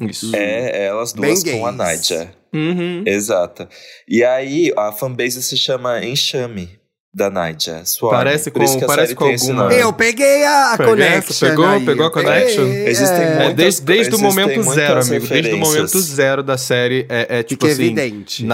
Isso. 0.00 0.30
É 0.36 0.84
elas 0.86 1.12
duas 1.12 1.42
Bem 1.42 1.58
com 1.58 1.66
a. 1.66 1.72
Naija. 1.72 2.32
Uhum. 2.54 3.02
Exato. 3.04 3.68
E 4.08 4.22
aí, 4.22 4.72
a 4.76 4.92
fanbase 4.92 5.42
se 5.42 5.56
chama 5.56 6.04
Enxame, 6.04 6.75
da 7.16 7.30
Naija. 7.30 7.82
Swarm. 7.86 8.14
Parece 8.14 8.50
com- 8.50 8.80
parece 8.86 9.14
com 9.14 9.24
alguma-. 9.24 9.72
Eu 9.72 9.90
peguei 9.90 10.44
a, 10.44 10.74
a 10.74 10.76
connection 10.76 11.48
Pegou- 11.48 11.64
aí, 11.66 11.82
pegou 11.86 12.06
a 12.06 12.10
peguei, 12.10 12.30
connection? 12.30 12.64
Existem 12.66 13.16
é. 13.18 13.22
É, 13.22 13.34
muitas- 13.36 13.56
desde, 13.56 13.82
desde 13.82 14.14
o 14.14 14.18
momento 14.18 14.62
zero, 14.64 15.00
amigo. 15.00 15.26
Desde 15.26 15.54
o 15.54 15.56
momento 15.58 15.98
zero 15.98 16.42
da 16.42 16.58
série, 16.58 17.06
é, 17.08 17.38
é 17.38 17.42
tipo 17.42 17.64
Fica 17.64 17.72
assim... 17.72 17.84
evidente. 17.86 18.44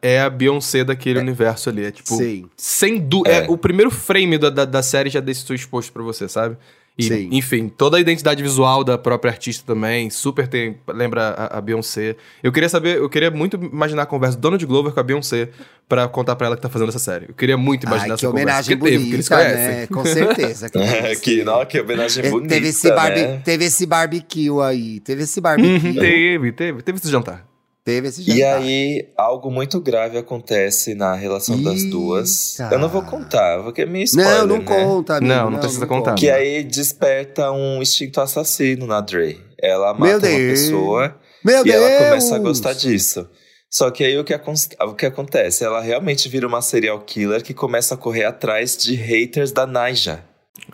É 0.00 0.20
a 0.20 0.30
Beyoncé 0.30 0.84
daquele 0.84 1.18
universo 1.18 1.70
ali. 1.70 1.84
É 1.84 1.90
tipo... 1.90 2.14
Sim. 2.16 2.48
Sem 2.56 3.00
dúvida. 3.00 3.34
É. 3.34 3.44
É. 3.46 3.50
o 3.50 3.56
primeiro 3.58 3.90
frame 3.90 4.38
da, 4.38 4.48
da, 4.48 4.64
da 4.64 4.82
série 4.82 5.10
já 5.10 5.18
deixa 5.18 5.40
isso 5.42 5.52
exposto 5.54 5.92
pra 5.92 6.04
você, 6.04 6.28
sabe? 6.28 6.56
E, 6.98 7.04
Sim. 7.04 7.28
enfim, 7.32 7.68
toda 7.70 7.96
a 7.96 8.00
identidade 8.00 8.42
visual 8.42 8.84
da 8.84 8.98
própria 8.98 9.30
artista 9.32 9.64
também, 9.66 10.10
super 10.10 10.46
tem, 10.46 10.76
lembra 10.88 11.28
a, 11.30 11.56
a 11.58 11.60
Beyoncé. 11.60 12.16
Eu 12.42 12.52
queria 12.52 12.68
saber, 12.68 12.98
eu 12.98 13.08
queria 13.08 13.30
muito 13.30 13.56
imaginar 13.56 14.02
a 14.02 14.06
conversa 14.06 14.36
do 14.36 14.42
Donald 14.42 14.66
Glover 14.66 14.92
com 14.92 15.00
a 15.00 15.02
Beyoncé 15.02 15.48
pra 15.88 16.06
contar 16.06 16.36
pra 16.36 16.48
ela 16.48 16.56
que 16.56 16.60
tá 16.60 16.68
fazendo 16.68 16.90
essa 16.90 16.98
série. 16.98 17.26
Eu 17.30 17.34
queria 17.34 17.56
muito 17.56 17.84
imaginar 17.86 18.04
Ai, 18.04 18.10
essa 18.12 18.18
que 18.20 18.26
homenagem 18.26 18.76
conversa. 18.76 18.78
porque 18.78 18.90
teve, 18.90 19.04
porque 19.04 19.14
eles 19.16 19.28
bonita, 19.28 19.50
conhecem. 19.56 19.80
né? 19.80 19.86
Com 19.86 20.04
certeza. 20.04 20.68
que 20.70 20.78
É, 20.78 21.02
teve 21.02 21.20
que, 21.20 21.30
esse- 21.32 21.44
não, 21.44 21.64
que 21.64 21.80
homenagem 21.80 22.24
É, 22.26 22.30
bonita, 22.30 22.54
teve, 22.54 22.68
esse 22.68 22.90
barbe, 22.90 23.20
né? 23.22 23.40
teve 23.42 23.64
esse 23.64 23.86
barbecue 23.86 24.60
aí. 24.62 25.00
Teve 25.00 25.22
esse 25.22 25.40
barbecue. 25.40 25.88
Uhum, 25.88 25.94
teve, 25.98 26.52
teve, 26.52 26.82
teve 26.82 26.98
esse 26.98 27.10
jantar. 27.10 27.46
Teve 27.84 28.08
esse 28.08 28.22
jantar. 28.22 28.38
E 28.38 28.42
aí, 28.44 29.08
algo 29.16 29.50
muito 29.50 29.80
grave 29.80 30.16
acontece 30.16 30.94
na 30.94 31.14
relação 31.14 31.60
das 31.60 31.78
Eita. 31.78 31.90
duas. 31.90 32.58
Eu 32.70 32.78
não 32.78 32.88
vou 32.88 33.02
contar, 33.02 33.60
porque 33.64 33.82
é 33.82 33.86
meio 33.86 34.04
spoiler, 34.04 34.38
Não, 34.38 34.46
não 34.46 34.58
né? 34.58 34.64
conta, 34.64 35.16
amigo. 35.16 35.34
Não, 35.34 35.50
não 35.50 35.58
precisa 35.58 35.86
contar. 35.86 36.14
Que 36.14 36.30
aí 36.30 36.62
desperta 36.62 37.50
um 37.50 37.82
instinto 37.82 38.20
assassino 38.20 38.86
na 38.86 39.00
Dre. 39.00 39.40
Ela 39.60 39.92
mata 39.94 40.04
Meu 40.04 40.18
uma 40.18 40.50
pessoa 40.50 41.16
Meu 41.44 41.60
e 41.62 41.64
Deus! 41.70 41.76
ela 41.84 42.04
começa 42.04 42.36
a 42.36 42.38
gostar 42.38 42.72
disso. 42.72 43.28
Só 43.68 43.90
que 43.90 44.04
aí 44.04 44.18
o 44.18 44.22
que, 44.22 44.34
o 44.34 44.94
que 44.94 45.06
acontece? 45.06 45.64
Ela 45.64 45.80
realmente 45.80 46.28
vira 46.28 46.46
uma 46.46 46.60
serial 46.60 47.00
killer 47.00 47.42
que 47.42 47.54
começa 47.54 47.94
a 47.94 47.96
correr 47.96 48.24
atrás 48.24 48.76
de 48.76 48.94
haters 48.94 49.50
da 49.50 49.66
Naija. 49.66 50.22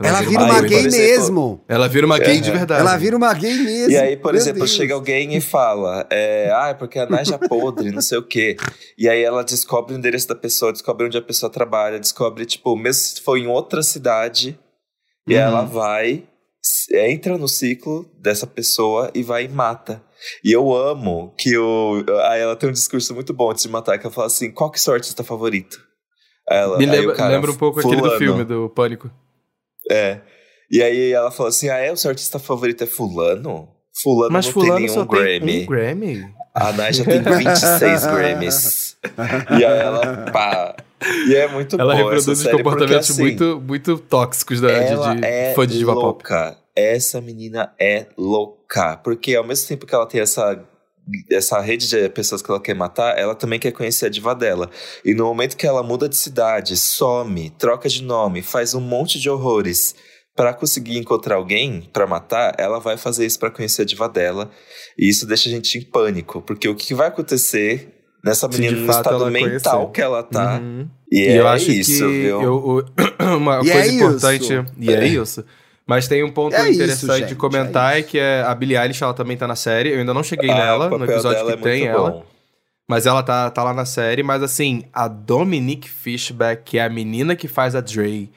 Ela 0.00 0.20
vira 0.22 0.44
Aí, 0.44 0.50
uma 0.50 0.60
gay 0.62 0.78
exemplo, 0.86 0.98
mesmo. 0.98 1.64
Ela 1.66 1.88
vira 1.88 2.06
uma 2.06 2.18
gay 2.18 2.40
de 2.40 2.50
É. 2.50 2.52
verdade. 2.52 2.80
Ela 2.80 2.96
vira 2.96 3.16
uma 3.16 3.32
gay 3.34 3.54
mesmo. 3.54 3.90
E 3.90 3.96
aí, 3.96 4.16
por 4.16 4.32
Meu 4.32 4.40
exemplo, 4.40 4.58
Deus. 4.60 4.70
chega 4.70 4.94
alguém 4.94 5.34
e 5.36 5.40
fala: 5.40 6.06
é, 6.10 6.50
Ah, 6.54 6.68
é 6.68 6.74
porque 6.74 6.98
a 6.98 7.06
Naja 7.06 7.34
é 7.42 7.48
podre, 7.48 7.90
não 7.90 8.00
sei 8.02 8.18
o 8.18 8.22
quê. 8.22 8.56
E 8.96 9.08
aí 9.08 9.22
ela 9.22 9.42
descobre 9.42 9.94
o 9.94 9.96
endereço 9.98 10.28
da 10.28 10.34
pessoa, 10.34 10.72
descobre 10.72 11.06
onde 11.06 11.16
a 11.18 11.22
pessoa 11.22 11.50
trabalha, 11.50 11.98
descobre, 11.98 12.44
tipo, 12.46 12.76
mesmo 12.76 13.02
se 13.02 13.20
for 13.22 13.36
em 13.36 13.46
outra 13.48 13.82
cidade, 13.82 14.58
e 15.26 15.34
Uhum. 15.34 15.40
ela 15.40 15.64
vai, 15.64 16.24
entra 16.92 17.36
no 17.36 17.48
ciclo 17.48 18.08
dessa 18.20 18.46
pessoa 18.46 19.10
e 19.14 19.22
vai 19.22 19.44
e 19.44 19.48
mata. 19.48 20.02
E 20.44 20.52
eu 20.52 20.72
amo 20.74 21.32
que 21.36 21.56
o. 21.56 22.04
Aí 22.28 22.40
ela 22.40 22.54
tem 22.56 22.68
um 22.68 22.72
discurso 22.72 23.14
muito 23.14 23.32
bom 23.32 23.50
antes 23.50 23.62
de 23.64 23.68
matar, 23.68 23.98
que 23.98 24.06
ela 24.06 24.14
fala 24.14 24.26
assim: 24.28 24.50
qual 24.50 24.70
que 24.70 24.78
é 24.78 24.80
o 24.80 24.82
seu 24.82 24.94
artista 24.94 25.24
favorito? 25.24 25.80
Ela, 26.48 26.78
Me 26.78 26.86
lembra, 26.86 27.14
cara, 27.14 27.34
lembra 27.34 27.50
um 27.50 27.56
pouco 27.56 27.80
aquele 27.80 27.96
do 27.96 28.02
"Fulano." 28.02 28.18
filme, 28.18 28.44
do 28.44 28.68
Pânico. 28.70 29.10
É. 29.90 30.20
E 30.70 30.82
aí 30.82 31.12
ela 31.12 31.30
falou 31.30 31.48
assim: 31.48 31.68
ah, 31.68 31.76
é? 31.78 31.90
O 31.92 31.96
seu 31.96 32.10
artista 32.10 32.38
favorito 32.38 32.84
é 32.84 32.86
Fulano? 32.86 33.68
Fulano 34.02 34.32
Mas 34.32 34.46
não 34.46 34.52
fulano 34.52 34.76
tem 34.76 34.86
nenhum 34.86 35.06
Grammy. 35.06 35.40
tem 35.40 35.62
um 35.62 35.66
Grammy. 35.66 36.34
A 36.54 36.72
Naja 36.72 37.04
tem 37.04 37.20
26 37.20 38.06
Grammys. 38.06 38.96
E 39.50 39.64
aí 39.64 39.78
ela, 39.78 40.30
pá. 40.32 40.74
E 41.28 41.34
é 41.34 41.46
muito 41.48 41.76
Ela 41.80 41.94
boa 41.94 41.96
reproduz 41.96 42.22
essa 42.24 42.32
os 42.32 42.38
série, 42.38 42.50
porque, 42.50 42.64
comportamentos 42.64 43.10
assim, 43.10 43.22
muito, 43.22 43.62
muito 43.64 43.98
tóxicos 43.98 44.60
da, 44.60 44.68
de, 44.68 44.92
ela 44.92 45.14
de 45.14 45.24
é 45.24 45.52
fã 45.54 45.66
de 45.66 45.78
diva 45.78 45.94
pop. 45.94 46.04
louca. 46.04 46.56
Essa 46.74 47.20
menina 47.20 47.72
é 47.80 48.06
louca. 48.16 48.96
Porque 48.98 49.34
ao 49.36 49.44
mesmo 49.44 49.68
tempo 49.68 49.86
que 49.86 49.94
ela 49.94 50.06
tem 50.06 50.20
essa, 50.20 50.60
essa 51.30 51.60
rede 51.60 51.88
de 51.88 52.08
pessoas 52.08 52.42
que 52.42 52.50
ela 52.50 52.60
quer 52.60 52.74
matar, 52.74 53.18
ela 53.18 53.34
também 53.34 53.58
quer 53.58 53.72
conhecer 53.72 54.06
a 54.06 54.08
diva 54.08 54.34
dela. 54.34 54.70
E 55.04 55.14
no 55.14 55.24
momento 55.24 55.56
que 55.56 55.66
ela 55.66 55.82
muda 55.82 56.08
de 56.08 56.16
cidade, 56.16 56.76
some, 56.76 57.50
troca 57.58 57.88
de 57.88 58.02
nome, 58.02 58.42
faz 58.42 58.74
um 58.74 58.80
monte 58.80 59.18
de 59.20 59.28
horrores 59.30 59.94
Pra 60.36 60.54
conseguir 60.54 60.96
encontrar 60.96 61.34
alguém 61.34 61.90
pra 61.92 62.06
matar, 62.06 62.54
ela 62.58 62.78
vai 62.78 62.96
fazer 62.96 63.26
isso 63.26 63.40
pra 63.40 63.50
conhecer 63.50 63.82
a 63.82 63.84
diva 63.84 64.08
dela. 64.08 64.48
E 64.96 65.08
isso 65.10 65.26
deixa 65.26 65.48
a 65.48 65.52
gente 65.52 65.76
em 65.76 65.82
pânico. 65.82 66.40
Porque 66.42 66.68
o 66.68 66.76
que 66.76 66.94
vai 66.94 67.08
acontecer 67.08 67.88
nessa 68.24 68.46
menina 68.46 68.76
no 68.78 68.88
estado 68.88 69.26
mental 69.32 69.78
conhecer. 69.78 69.92
que 69.94 70.00
ela 70.00 70.22
tá. 70.22 70.60
Uhum. 70.60 70.88
E, 71.10 71.22
E 71.22 71.26
é 71.26 71.40
eu 71.40 71.48
acho 71.48 71.68
isso, 71.72 71.90
que 72.06 72.22
viu? 72.22 72.40
eu- 72.40 72.84
uma 73.36 73.60
E 73.64 73.68
é 73.68 73.72
coisa 73.72 73.86
isso. 73.88 73.96
importante. 73.96 74.64
E 74.78 74.90
é 74.92 75.04
É. 75.04 75.06
isso. 75.08 75.44
Mas 75.88 76.06
tem 76.06 76.22
um 76.22 76.30
ponto 76.30 76.54
É 76.54 76.64
isso, 76.68 76.74
interessante 76.82 77.20
gente, 77.20 77.28
de 77.30 77.34
comentar, 77.34 77.96
é 77.96 78.00
é, 78.00 78.02
que 78.02 78.18
é 78.18 78.42
a 78.42 78.54
Billie 78.54 78.76
Eilish, 78.76 79.02
ela 79.02 79.14
também 79.14 79.38
tá 79.38 79.48
na 79.48 79.56
série. 79.56 79.88
Eu 79.90 79.98
ainda 80.00 80.12
não 80.12 80.22
cheguei 80.22 80.50
Ah, 80.50 80.54
nela, 80.54 80.90
no 80.90 81.02
episódio 81.04 81.46
que 81.46 81.52
é 81.52 81.56
tem 81.56 81.86
ela. 81.86 82.10
bom. 82.10 82.24
Mas 82.86 83.06
ela 83.06 83.22
tá, 83.22 83.50
tá 83.50 83.64
lá 83.64 83.72
na 83.72 83.86
série. 83.86 84.22
Mas 84.22 84.42
assim, 84.42 84.84
a 84.92 85.08
Dominique 85.08 85.88
Fishback, 85.88 86.62
que 86.62 86.78
é 86.78 86.84
a 86.84 86.90
menina 86.90 87.34
que 87.34 87.48
faz 87.48 87.74
a 87.74 87.80
Dre, 87.80 88.30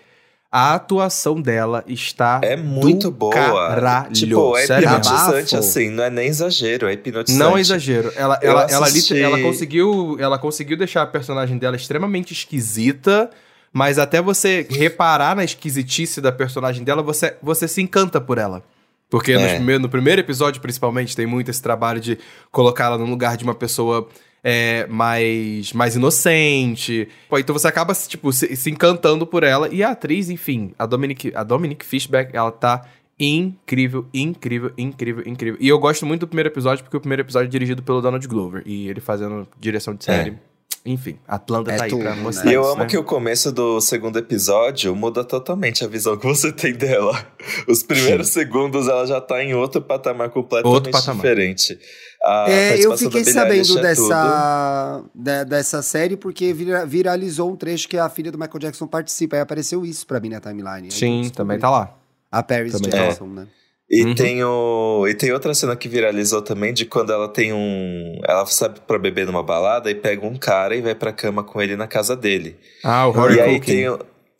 a 0.49 0.75
atuação 0.75 1.41
dela 1.41 1.83
está 1.87 2.39
É 2.41 2.55
muito 2.55 3.09
do 3.09 3.11
boa. 3.11 3.33
Caralho. 3.33 4.13
Tipo, 4.13 4.55
é 4.57 4.65
Sério 4.65 4.87
hipnotizante, 4.87 5.55
assim, 5.57 5.89
não 5.89 6.03
é 6.05 6.09
nem 6.09 6.27
exagero, 6.27 6.87
é 6.87 6.93
hipnotizante. 6.93 7.37
Não 7.37 7.57
é 7.57 7.61
exagero. 7.61 8.13
Ela, 8.15 8.39
ela, 8.41 8.67
ela, 8.69 8.89
lit- 8.89 9.11
ela 9.11 9.39
conseguiu, 9.41 10.15
ela 10.19 10.37
conseguiu 10.37 10.77
deixar 10.77 11.01
a 11.01 11.07
personagem 11.07 11.57
dela 11.57 11.75
extremamente 11.75 12.31
esquisita, 12.33 13.29
mas 13.73 13.97
até 13.99 14.21
você 14.21 14.65
reparar 14.69 15.35
na 15.35 15.43
esquisitice 15.43 16.19
da 16.21 16.31
personagem 16.31 16.83
dela, 16.83 17.01
você, 17.01 17.35
você 17.41 17.67
se 17.67 17.81
encanta 17.81 18.19
por 18.19 18.37
ela. 18.37 18.63
Porque 19.09 19.33
É. 19.33 19.55
prime- 19.55 19.77
no 19.79 19.89
primeiro 19.89 20.21
episódio, 20.21 20.61
principalmente, 20.61 21.15
tem 21.15 21.25
muito 21.25 21.51
esse 21.51 21.61
trabalho 21.61 21.99
de 21.99 22.17
colocar 22.51 22.85
ela 22.85 22.97
no 22.97 23.05
lugar 23.05 23.35
de 23.37 23.43
uma 23.43 23.53
pessoa 23.55 24.07
é, 24.43 24.87
mais, 24.87 25.71
mais 25.73 25.95
inocente. 25.95 27.07
Pô, 27.29 27.37
então 27.37 27.53
você 27.53 27.67
acaba 27.67 27.93
tipo, 27.93 28.31
se, 28.33 28.55
se 28.55 28.71
encantando 28.71 29.27
por 29.27 29.43
ela. 29.43 29.67
E 29.71 29.83
a 29.83 29.91
atriz, 29.91 30.29
enfim, 30.29 30.73
a 30.79 30.85
Dominique, 30.85 31.31
a 31.35 31.43
Dominique 31.43 31.85
Fishback, 31.85 32.35
ela 32.35 32.51
tá 32.51 32.85
incrível, 33.19 34.07
incrível, 34.13 34.71
incrível, 34.77 35.23
incrível. 35.27 35.57
E 35.61 35.67
eu 35.67 35.77
gosto 35.77 36.05
muito 36.05 36.21
do 36.21 36.27
primeiro 36.27 36.49
episódio, 36.49 36.83
porque 36.83 36.97
o 36.97 36.99
primeiro 36.99 37.21
episódio 37.21 37.47
é 37.47 37.51
dirigido 37.51 37.83
pelo 37.83 38.01
Donald 38.01 38.25
Glover. 38.27 38.63
E 38.65 38.87
ele 38.87 38.99
fazendo 38.99 39.47
direção 39.59 39.93
de 39.93 40.03
série. 40.05 40.37
Enfim, 40.83 41.19
Atlanta 41.27 41.71
É 41.71 41.77
tá 41.77 41.83
aí 41.83 41.89
tudo, 41.91 42.01
pra 42.01 42.15
né? 42.15 42.21
mostrar 42.23 42.49
E 42.49 42.55
eu 42.55 42.61
isso, 42.61 42.71
amo 42.71 42.79
né? 42.81 42.85
que 42.87 42.97
o 42.97 43.03
começo 43.03 43.51
do 43.51 43.79
segundo 43.79 44.17
episódio 44.17 44.95
muda 44.95 45.23
totalmente 45.23 45.83
a 45.83 45.87
visão 45.87 46.17
que 46.17 46.25
você 46.25 46.51
tem 46.51 46.73
dela. 46.73 47.23
Os 47.69 47.83
primeiros 47.83 48.29
segundos 48.29 48.87
ela 48.87 49.05
já 49.05 49.21
tá 49.21 49.43
em 49.43 49.53
outro 49.53 49.79
patamar 49.79 50.31
completamente 50.31 50.73
Outro 50.73 50.91
patamar. 50.91 51.17
diferente. 51.17 51.77
A 52.23 52.45
É, 52.49 52.83
eu 52.83 52.97
fiquei 52.97 53.23
sabendo 53.25 53.77
é 53.77 53.81
dessa, 53.83 55.03
dessa 55.47 55.81
série 55.83 56.17
porque 56.17 56.51
vira- 56.53 56.85
viralizou 56.85 57.51
um 57.51 57.55
trecho 57.55 57.87
que 57.87 57.97
a 57.97 58.09
filha 58.09 58.31
do 58.31 58.37
Michael 58.39 58.59
Jackson 58.59 58.87
participa. 58.87 59.35
Aí 59.35 59.41
apareceu 59.43 59.85
isso 59.85 60.05
pra 60.07 60.19
mim 60.19 60.29
na 60.29 60.39
timeline. 60.39 60.85
Aí 60.87 60.91
Sim, 60.91 61.29
também 61.35 61.59
tá 61.59 61.69
lá. 61.69 61.95
A 62.31 62.41
Paris 62.41 62.71
Também 62.73 62.89
tá. 62.89 62.97
Jackson, 62.97 63.27
né? 63.27 63.47
E, 63.93 64.05
Uhum. 64.05 64.15
tem 64.15 64.41
o, 64.41 65.05
e 65.05 65.13
tem 65.13 65.33
outra 65.33 65.53
cena 65.53 65.75
que 65.75 65.89
viralizou 65.89 66.41
também 66.41 66.73
de 66.73 66.85
quando 66.85 67.11
ela 67.11 67.27
tem 67.27 67.51
um. 67.51 68.21
Ela 68.25 68.45
sabe 68.45 68.79
pra 68.87 68.97
beber 68.97 69.25
numa 69.25 69.43
balada 69.43 69.91
e 69.91 69.95
pega 69.95 70.25
um 70.25 70.37
cara 70.37 70.73
e 70.75 70.81
vai 70.81 70.95
pra 70.95 71.11
cama 71.11 71.43
com 71.43 71.61
ele 71.61 71.75
na 71.75 71.87
casa 71.87 72.15
dele. 72.15 72.57
Ah, 72.83 73.05
o 73.07 73.11
Rory 73.11 73.35
e 73.35 73.41
aí 73.41 73.51
Culkin. 73.55 73.71
tem 73.71 73.89
o- 73.89 73.99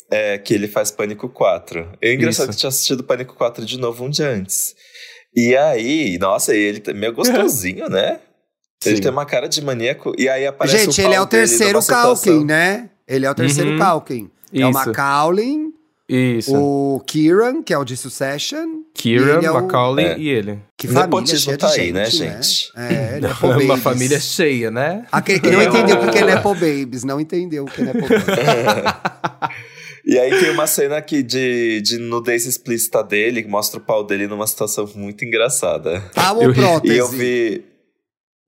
é, 0.09 0.37
que 0.37 0.53
ele 0.53 0.67
faz 0.69 0.89
Pânico 0.89 1.27
4. 1.27 1.85
É 2.01 2.13
engraçado 2.13 2.49
Isso. 2.49 2.51
que 2.51 2.55
eu 2.55 2.59
tinha 2.59 2.67
assistido 2.69 3.03
Pânico 3.03 3.35
4 3.35 3.65
de 3.65 3.77
novo 3.77 4.05
um 4.05 4.09
dia 4.09 4.29
antes. 4.29 4.73
E 5.35 5.55
aí, 5.55 6.17
nossa, 6.17 6.55
ele 6.55 6.79
tá 6.79 6.93
meio 6.93 7.13
gostosinho, 7.13 7.89
né? 7.89 8.19
Ele 8.85 8.95
Sim. 8.95 9.01
tem 9.03 9.11
uma 9.11 9.25
cara 9.27 9.47
de 9.47 9.61
maníaco. 9.63 10.11
E 10.17 10.27
aí 10.27 10.47
aparece 10.47 10.85
Gente, 10.85 10.99
o 11.01 11.05
ele 11.05 11.13
é 11.13 11.21
o 11.21 11.27
terceiro 11.27 11.85
Calkin, 11.85 12.43
né? 12.45 12.89
Ele 13.07 13.27
é 13.27 13.29
o 13.29 13.35
terceiro 13.35 13.71
Uhum. 13.73 13.77
Calkin. 13.77 14.31
É 14.51 14.65
o 14.65 14.69
Isso. 14.71 14.91
Isso. 16.13 16.53
o 16.55 16.99
Kieran, 17.07 17.63
que 17.63 17.73
é 17.73 17.77
o 17.77 17.83
de 17.85 17.95
Succession. 17.95 18.81
Kieran, 18.93 19.35
e 19.35 19.37
ele 19.37 19.45
é 19.45 19.51
o- 19.51 19.53
Macaulay 19.53 20.05
É. 20.05 20.17
e 20.19 20.27
ele. 20.29 20.59
Que 20.77 20.87
O 20.87 20.89
família 20.89 21.03
nepotismo 21.07 21.39
cheia 21.39 21.57
de 21.57 21.61
tá 21.61 21.67
gente, 21.69 21.79
aí, 21.81 21.91
né, 21.93 21.99
né? 22.03 22.09
gente? 22.09 22.71
É, 22.75 23.19
Nepo 23.21 23.47
Uma 23.47 23.53
Babies. 23.67 23.83
família 23.83 24.19
cheia, 24.19 24.69
né? 24.71 25.05
Aquele 25.11 25.39
que 25.39 25.49
não 25.49 25.61
entendeu 25.63 26.01
o 26.01 26.11
que 26.11 26.17
é 26.17 26.25
Nepo 26.25 26.53
Babies, 26.53 27.03
não 27.03 27.19
entendeu 27.21 27.63
o 27.63 27.67
que 27.67 27.81
é 27.81 27.85
Nepo 27.85 28.01
Babies. 28.01 28.25
E 30.03 30.17
aí 30.17 30.31
tem 30.39 30.49
uma 30.49 30.65
cena 30.65 30.97
aqui 30.97 31.21
de, 31.21 31.79
de 31.81 31.99
nudez 31.99 32.47
explícita 32.47 33.03
dele, 33.03 33.43
que 33.43 33.47
mostra 33.47 33.79
o 33.79 33.83
pau 33.83 34.03
dele 34.03 34.25
numa 34.25 34.47
situação 34.47 34.89
muito 34.95 35.23
engraçada. 35.23 36.01
Tá 36.13 36.33
ou 36.33 36.51
prótese? 36.51 36.93
E 36.93 36.97
eu 36.97 37.07
vi. 37.07 37.63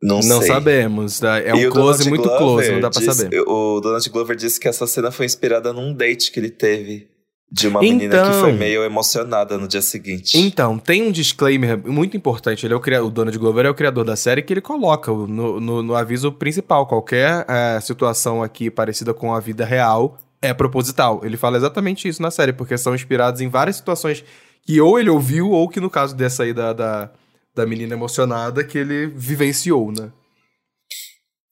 Não, 0.01 0.15
Não 0.21 0.39
sei. 0.39 0.47
sabemos. 0.47 1.19
tá? 1.19 1.39
É 1.39 1.49
E 1.55 1.67
um 1.67 1.69
o 1.69 1.71
close 1.71 2.09
muito 2.09 2.23
Glover 2.23 2.39
close, 2.39 2.71
não 2.71 2.79
dá 2.81 2.89
pra 2.89 3.01
saber. 3.01 3.39
O 3.47 3.79
Donald 3.79 4.09
Glover 4.09 4.35
disse 4.35 4.59
que 4.59 4.67
essa 4.67 4.87
cena 4.87 5.11
foi 5.11 5.27
inspirada 5.27 5.71
num 5.71 5.93
date 5.93 6.31
que 6.31 6.39
ele 6.39 6.49
teve. 6.49 7.07
De 7.55 7.67
uma 7.67 7.81
menina 7.81 8.05
Então- 8.15 8.31
que 8.31 8.39
foi 8.39 8.51
meio 8.53 8.83
emocionada 8.83 9.59
no 9.59 9.67
dia 9.67 9.81
seguinte. 9.81 10.35
Então, 10.39 10.79
tem 10.79 11.03
um 11.03 11.11
disclaimer 11.11 11.77
muito 11.77 12.17
importante. 12.17 12.65
Ele 12.65 12.73
é 12.73 12.75
o, 12.75 12.79
cria- 12.79 13.03
o 13.03 13.11
Donald 13.11 13.37
Glover 13.37 13.67
é 13.67 13.69
o 13.69 13.75
criador 13.75 14.03
da 14.03 14.15
série 14.15 14.41
que 14.41 14.51
ele 14.51 14.59
coloca 14.61 15.11
no, 15.11 15.59
no- 15.59 15.83
no 15.83 15.95
aviso 15.95 16.31
principal. 16.31 16.87
Qualquer 16.87 17.45
eh, 17.47 17.79
situação 17.79 18.41
aqui 18.41 18.71
parecida 18.71 19.13
com 19.13 19.35
a 19.35 19.39
vida 19.39 19.63
real 19.65 20.17
é 20.41 20.51
proposital. 20.51 21.21
Ele 21.23 21.37
fala 21.37 21.55
exatamente 21.57 22.07
isso 22.07 22.23
na 22.23 22.31
série, 22.31 22.53
porque 22.53 22.75
são 22.75 22.95
inspirados 22.95 23.39
em 23.39 23.47
várias 23.49 23.75
situações 23.75 24.23
que 24.65 24.81
ou 24.81 24.97
ele 24.99 25.11
ouviu, 25.11 25.51
ou 25.51 25.69
que 25.69 25.79
no 25.79 25.91
caso 25.91 26.15
dessa 26.15 26.41
aí 26.43 26.53
da, 26.53 26.73
da, 26.73 27.11
da 27.53 27.65
menina 27.67 27.93
emocionada, 27.93 28.63
que 28.63 28.79
ele 28.79 29.05
vivenciou, 29.05 29.91
né? 29.91 30.09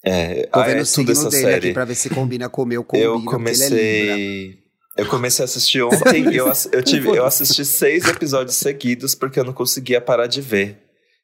É, 0.04 0.48
Tô 0.48 0.60
ah, 0.60 0.64
vendo 0.64 0.78
é 0.80 0.82
o 0.82 0.86
signo 0.86 1.12
essa 1.12 1.30
dele 1.30 1.42
série. 1.44 1.56
aqui 1.68 1.74
pra 1.74 1.86
ver 1.86 1.94
se 1.94 2.10
combina 2.10 2.50
com 2.50 2.64
o 2.64 2.66
meu, 2.66 2.84
combina, 2.84 3.06
eu 3.14 3.20
é 3.20 3.24
comecei. 3.24 4.61
Eu 4.98 5.06
comecei 5.08 5.44
a 5.44 5.46
assistir 5.46 5.82
ontem. 5.82 6.34
eu, 6.34 6.48
ass- 6.50 6.70
eu, 6.72 6.84
tive, 6.84 7.10
eu 7.10 7.26
assisti 7.26 7.64
seis 7.66 8.06
episódios 8.08 8.56
seguidos 8.58 9.16
porque 9.16 9.40
eu 9.40 9.44
não 9.44 9.54
conseguia 9.54 10.02
parar 10.02 10.28
de 10.28 10.42
ver. 10.42 10.78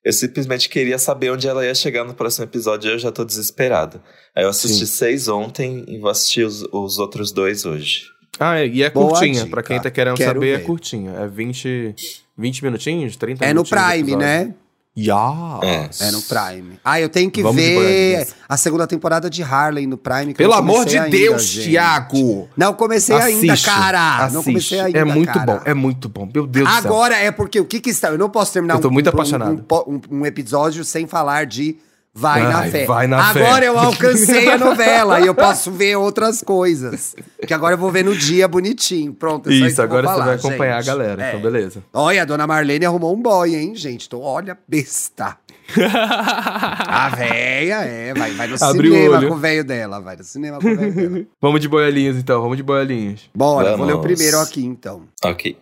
Eu 0.05 0.13
simplesmente 0.13 0.69
queria 0.69 0.97
saber 0.97 1.31
onde 1.31 1.47
ela 1.47 1.65
ia 1.65 1.75
chegar 1.75 2.05
no 2.05 2.13
próximo 2.13 2.45
episódio 2.45 2.89
e 2.89 2.93
eu 2.93 2.99
já 2.99 3.11
tô 3.11 3.25
desesperado. 3.25 4.01
Aí 4.35 4.43
eu 4.45 4.49
assisti 4.49 4.85
Sim. 4.85 4.93
seis 4.93 5.27
ontem 5.27 5.83
e 5.87 5.99
vou 5.99 6.09
assistir 6.09 6.43
os, 6.45 6.61
os 6.71 6.97
outros 6.97 7.31
dois 7.31 7.65
hoje. 7.65 8.03
Ah, 8.39 8.59
é- 8.59 8.67
e 8.67 8.83
é 8.83 8.89
Boa 8.89 9.09
curtinha. 9.09 9.33
dica. 9.43 9.47
Pra 9.49 9.63
quem 9.63 9.81
tá 9.81 9.91
querendo 9.91 10.15
Quero 10.15 10.33
saber, 10.39 10.49
é 10.53 10.57
ver. 10.59 10.63
curtinha. 10.65 11.11
É 11.11 11.27
20, 11.27 11.95
20 12.37 12.63
minutinhos, 12.63 13.15
30 13.17 13.43
É 13.43 13.47
no 13.49 13.55
minutinhos. 13.63 13.81
de 13.83 13.87
Prime, 13.89 14.01
episódio. 14.13 14.17
né? 14.27 14.55
Yes. 14.97 16.01
É 16.01 16.11
no 16.11 16.21
Prime. 16.23 16.79
Ah, 16.83 16.99
eu 16.99 17.07
tenho 17.07 17.29
que 17.29 17.43
Vamos 17.43 17.61
ver 17.61 18.27
a 18.49 18.57
segunda 18.57 18.87
temporada 18.87 19.29
de 19.29 19.43
Harley 19.43 19.85
no 19.85 19.95
Prime. 19.97 20.33
Pelo 20.33 20.51
não 20.53 20.57
amor 20.59 20.85
de 20.85 20.97
ainda, 20.97 21.09
Deus, 21.15 21.43
gente. 21.45 21.69
Thiago! 21.69 22.49
Não 22.57 22.73
comecei 22.73 23.15
ainda, 23.15 23.53
Assiste, 23.53 23.65
cara. 23.65 24.17
Não 24.17 24.25
assiste. 24.41 24.43
comecei 24.45 24.79
ainda, 24.79 24.99
É 24.99 25.03
muito 25.05 25.31
cara. 25.31 25.45
bom, 25.45 25.61
é 25.65 25.73
muito 25.73 26.09
bom. 26.09 26.27
Meu 26.33 26.47
Deus 26.47 26.67
do 26.67 26.71
céu. 26.81 26.81
Agora 26.91 27.15
é 27.15 27.29
porque 27.31 27.59
o 27.59 27.65
que 27.65 27.79
que 27.79 27.91
está... 27.91 28.09
Eu 28.09 28.17
não 28.17 28.29
posso 28.29 28.51
terminar 28.53 28.75
Eu 28.75 28.81
tô 28.81 28.87
um, 28.87 28.91
muito 28.91 29.05
um- 29.07 29.09
apaixonado. 29.13 29.63
um, 29.87 29.93
um- 29.93 30.01
um 30.21 30.25
episódio 30.25 30.83
sem 30.83 31.05
falar 31.05 31.45
de 31.45 31.77
Vai 32.19 32.41
Ai, 32.41 32.51
na 32.51 32.63
Fé. 32.63 32.85
Vai 32.85 33.05
na 33.07 33.31
Fé. 33.33 33.45
agora 33.45 33.65
eu 33.65 33.77
alcancei 33.79 34.49
a 34.51 34.57
novela 34.57 35.19
e 35.21 35.27
eu 35.27 35.35
posso 35.35 35.71
ver 35.71 35.95
outras 35.97 36.41
coisas. 36.41 37.15
Que 37.45 37.53
agora 37.53 37.75
eu 37.75 37.77
vou 37.77 37.91
ver 37.91 38.03
no 38.03 38.15
dia 38.15 38.47
bonitinho. 38.47 39.13
Pronto, 39.13 39.49
é 39.49 39.53
Isso, 39.53 39.75
vou 39.75 39.85
agora 39.85 40.01
você 40.07 40.13
falar, 40.13 40.25
vai 40.25 40.35
acompanhar 40.35 40.81
gente. 40.81 40.89
a 40.89 40.93
galera, 40.93 41.23
É. 41.23 41.29
então 41.29 41.41
beleza. 41.41 41.83
Olha, 41.93 42.23
a 42.23 42.25
dona 42.25 42.47
Marlene 42.47 42.85
arrumou 42.87 43.15
um 43.15 43.21
boy, 43.21 43.55
hein, 43.55 43.75
gente? 43.75 44.09
Tô, 44.09 44.19
olha, 44.21 44.57
besta. 44.67 45.37
A 45.77 47.09
véia, 47.15 47.81
é, 47.83 48.13
vai, 48.13 48.31
vai 48.31 48.47
no 48.47 48.55
Abre 48.63 48.89
o 48.89 48.93
cinema 48.93 49.17
olho. 49.17 49.27
com 49.27 49.33
o 49.35 49.37
velho 49.37 49.63
dela, 49.63 49.99
vai 49.99 50.15
no 50.15 50.23
cinema 50.23 50.59
com 50.59 50.67
o 50.69 50.75
velho 50.75 50.93
dela. 50.93 51.25
Vamos 51.41 51.61
de 51.61 51.67
boiolinhas 51.67 52.15
então, 52.17 52.41
vamos 52.41 52.57
de 52.57 52.63
boiolinhas. 52.63 53.29
Bora, 53.35 53.75
vou 53.75 53.85
ler 53.85 53.93
o 53.93 53.97
Vamos. 53.97 54.07
primeiro 54.13 54.39
aqui, 54.39 54.65
então. 54.65 55.03
Ok. 55.23 55.57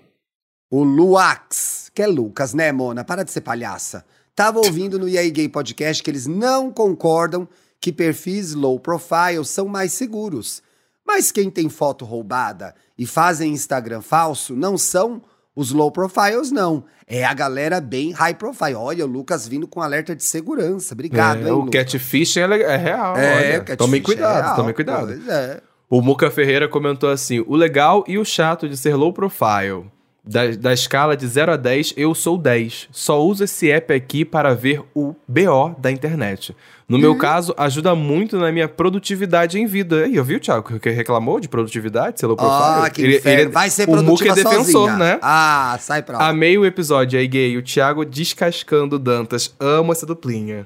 O 0.72 0.84
Luax, 0.84 1.89
que 1.93 2.01
é 2.01 2.08
Lucas, 2.08 2.53
né, 2.53 2.72
Mona? 2.72 3.03
Para 3.03 3.24
de 3.24 3.32
ser 3.32 3.41
palhaça. 3.41 4.06
Tava 4.36 4.59
ouvindo 4.59 4.99
no 4.99 5.07
EA 5.07 5.29
Gay 5.29 5.47
Podcast 5.47 6.03
que 6.03 6.09
eles 6.11 6.27
não 6.27 6.69
concordam 6.69 7.47
que 7.79 7.91
perfis 7.91 8.53
low 8.53 8.79
profile 8.79 9.45
são 9.45 9.67
mais 9.67 9.93
seguros. 9.93 10.61
Mas 11.07 11.31
quem 11.31 11.49
tem 11.49 11.69
foto 11.69 12.03
roubada 12.03 12.75
e 12.97 13.05
fazem 13.05 13.53
Instagram 13.53 14.01
falso 14.01 14.55
não 14.55 14.77
são 14.77 15.21
os 15.55 15.71
low 15.71 15.89
profiles, 15.89 16.51
não. 16.51 16.83
É 17.07 17.23
a 17.23 17.33
galera 17.33 17.79
bem 17.79 18.11
high 18.11 18.33
profile. 18.33 18.73
Olha, 18.73 19.05
o 19.05 19.07
Lucas 19.07 19.47
vindo 19.47 19.67
com 19.67 19.81
alerta 19.81 20.13
de 20.15 20.23
segurança. 20.23 20.93
Obrigado, 20.93 21.43
É, 21.43 21.47
hein, 21.47 21.51
o 21.51 21.59
Lucas? 21.59 21.83
catfishing 21.83 22.41
é, 22.41 22.61
é 22.61 22.75
real. 22.75 23.15
É, 23.15 23.59
Tomem 23.77 24.01
é 24.01 24.03
cuidado, 24.03 24.43
real, 24.43 24.55
tomem 24.57 24.73
cuidado. 24.73 25.13
É. 25.31 25.61
O 25.89 26.01
Muca 26.01 26.29
Ferreira 26.29 26.67
comentou 26.67 27.09
assim: 27.09 27.39
o 27.47 27.55
legal 27.55 28.03
e 28.07 28.17
o 28.17 28.25
chato 28.25 28.67
de 28.67 28.75
ser 28.75 28.95
low 28.95 29.13
profile. 29.13 29.86
Da, 30.28 30.47
da 30.47 30.73
escala 30.73 31.15
de 31.15 31.28
0 31.28 31.51
a 31.51 31.55
10, 31.55 31.93
eu 31.95 32.15
sou 32.15 32.36
10. 32.36 32.88
Só 32.91 33.23
uso 33.23 33.43
esse 33.43 33.69
app 33.69 33.93
aqui 33.93 34.26
para 34.26 34.55
ver 34.55 34.82
o 34.95 35.13
BO 35.28 35.76
da 35.78 35.91
internet. 35.91 36.55
No 36.89 36.95
Uhum. 36.95 37.01
meu 37.01 37.15
caso, 37.17 37.53
ajuda 37.57 37.93
muito 37.93 38.38
na 38.38 38.51
minha 38.51 38.67
produtividade 38.67 39.59
em 39.59 39.67
vida. 39.67 40.07
E 40.07 40.15
eu 40.15 40.23
vi 40.23 40.36
o 40.36 40.39
Thiago 40.39 40.80
que 40.80 40.89
reclamou 40.89 41.39
de 41.39 41.47
produtividade, 41.47 42.26
low 42.26 42.36
profile. 42.36 42.86
Ah, 42.86 42.89
que 42.89 43.17
inferno. 43.17 43.51
Vai 43.51 43.69
ser 43.69 43.88
o 43.88 44.01
Muca 44.03 44.30
é 44.30 44.34
defensor, 44.34 44.65
sozinha. 44.89 44.97
né? 44.97 45.19
Ah, 45.21 45.78
sai 45.80 46.01
pra 46.01 46.17
lá. 46.17 46.30
Amei 46.30 46.57
o 46.57 46.65
episódio 46.65 47.19
aí, 47.19 47.28
gay. 47.28 47.55
O 47.57 47.61
Thiago 47.61 48.03
descascando 48.03 48.97
Dantas. 48.97 49.53
Amo 49.59 49.91
essa 49.91 50.05
duplinha. 50.07 50.65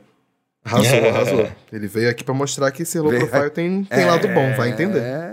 Arrasou, 0.63 1.09
arrasou. 1.09 1.47
Ele 1.71 1.87
veio 1.87 2.09
aqui 2.09 2.23
pra 2.23 2.33
mostrar 2.33 2.69
que 2.71 2.83
ser 2.85 2.99
low 3.01 3.11
profile 3.11 3.49
tem, 3.49 3.83
tem 3.85 4.05
lado 4.05 4.27
bom, 4.29 4.53
vai 4.55 4.69
entender. 4.69 4.99
É. 4.99 5.28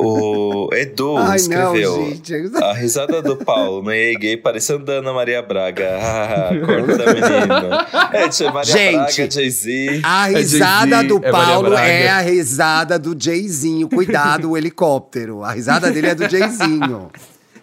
O 0.00 0.70
Edu 0.72 1.18
Ai, 1.18 1.26
não, 1.26 1.34
escreveu. 1.36 2.06
gente. 2.06 2.34
A 2.56 2.72
risada 2.72 3.20
do 3.20 3.36
Paulo 3.36 3.82
no 3.82 3.92
EA 3.92 4.18
Gay 4.18 4.36
parecendo 4.38 4.82
da 4.84 4.94
Ana 4.94 5.12
Maria 5.12 5.42
Braga. 5.42 5.98
Ah, 6.00 6.48
corpo 6.64 6.96
da 6.96 7.06
menina. 7.12 7.86
É, 8.12 8.28
tia 8.28 8.50
Maria 8.50 8.72
Gente, 8.72 9.16
Braga, 9.16 9.30
Jay-Z. 9.30 10.00
A 10.02 10.30
É 10.32 10.36
risada 10.38 11.04
do 11.04 11.16
é 11.18 11.30
Maria 11.30 11.32
Paulo 11.32 11.74
é 11.74 12.08
a 12.08 12.20
risada 12.20 12.98
do 12.98 13.14
Jayzinho. 13.18 13.86
Cuidado, 13.88 14.50
o 14.52 14.56
helicóptero. 14.56 15.42
A 15.44 15.52
risada 15.52 15.90
dele 15.90 16.06
é 16.08 16.14
do 16.14 16.28
Jayzinho. 16.30 17.10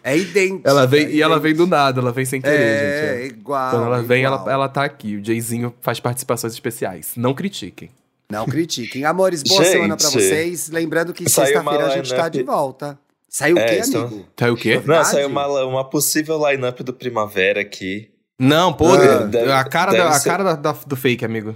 É 0.03 0.15
idêntico. 0.15 0.67
Ela 0.67 0.85
vem, 0.85 1.05
é 1.05 1.11
e 1.11 1.21
ela 1.23 1.39
vem 1.39 1.53
do 1.55 1.65
nada, 1.65 2.01
ela 2.01 2.11
vem 2.11 2.25
sem 2.25 2.39
querer, 2.41 2.55
É, 2.55 3.17
gente. 3.17 3.23
é. 3.23 3.25
igual. 3.35 3.71
Quando 3.71 3.85
ela 3.85 4.01
vem, 4.03 4.23
ela, 4.23 4.45
ela 4.47 4.69
tá 4.69 4.83
aqui. 4.83 5.15
O 5.15 5.25
Jayzinho 5.25 5.73
faz 5.81 5.99
participações 5.99 6.53
especiais. 6.53 7.13
Não 7.15 7.33
critiquem. 7.33 7.89
Não 8.31 8.45
critiquem. 8.45 9.03
Amores, 9.05 9.43
boa 9.43 9.63
Gente, 9.63 9.71
semana 9.73 9.97
pra 9.97 10.09
vocês. 10.09 10.69
Lembrando 10.69 11.13
que 11.13 11.29
saiu 11.29 11.47
sexta-feira 11.47 11.85
a 11.87 11.89
gente 11.97 12.09
tá 12.15 12.29
de 12.29 12.43
volta. 12.43 12.97
Saiu 13.29 13.55
o 13.55 13.59
É, 13.59 13.65
quê, 13.65 13.75
estão- 13.75 14.05
amigo? 14.07 14.25
Tá 14.35 14.51
o 14.51 14.55
quê? 14.57 14.81
Não, 14.85 15.05
saiu 15.05 15.27
uma, 15.29 15.47
uma 15.63 15.89
possível 15.89 16.37
lineup 16.49 16.79
do 16.81 16.93
Primavera 16.93 17.61
aqui. 17.61 18.09
Não, 18.37 18.73
pô, 18.73 18.87
Ah, 18.93 19.19
deve- 19.25 19.51
a 19.51 19.63
cara, 19.63 19.91
da, 19.93 20.09
a 20.15 20.19
cara 20.19 20.43
da- 20.43 20.55
da- 20.55 20.77
do 20.85 20.95
fake, 20.95 21.23
amigo. 21.23 21.55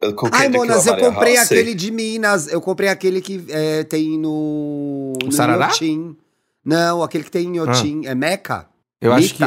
O 0.00 0.14
Ai, 0.30 0.48
Monas, 0.48 0.86
eu 0.86 0.96
comprei 0.96 1.36
Halsey. 1.36 1.58
aquele 1.58 1.74
de 1.74 1.90
Minas. 1.90 2.46
Eu 2.46 2.60
comprei 2.60 2.88
aquele 2.88 3.20
que 3.20 3.44
é, 3.48 3.82
tem 3.82 4.16
no. 4.16 5.12
no 5.24 5.32
Sarará? 5.32 5.66
Inhotim. 5.66 6.16
Não, 6.64 7.02
aquele 7.02 7.24
que 7.24 7.30
tem 7.32 7.46
em 7.48 7.54
Inhotim. 7.56 8.06
É 8.06 8.14
Meca? 8.14 8.68
Eu 9.00 9.12
acho 9.12 9.34
que. 9.34 9.44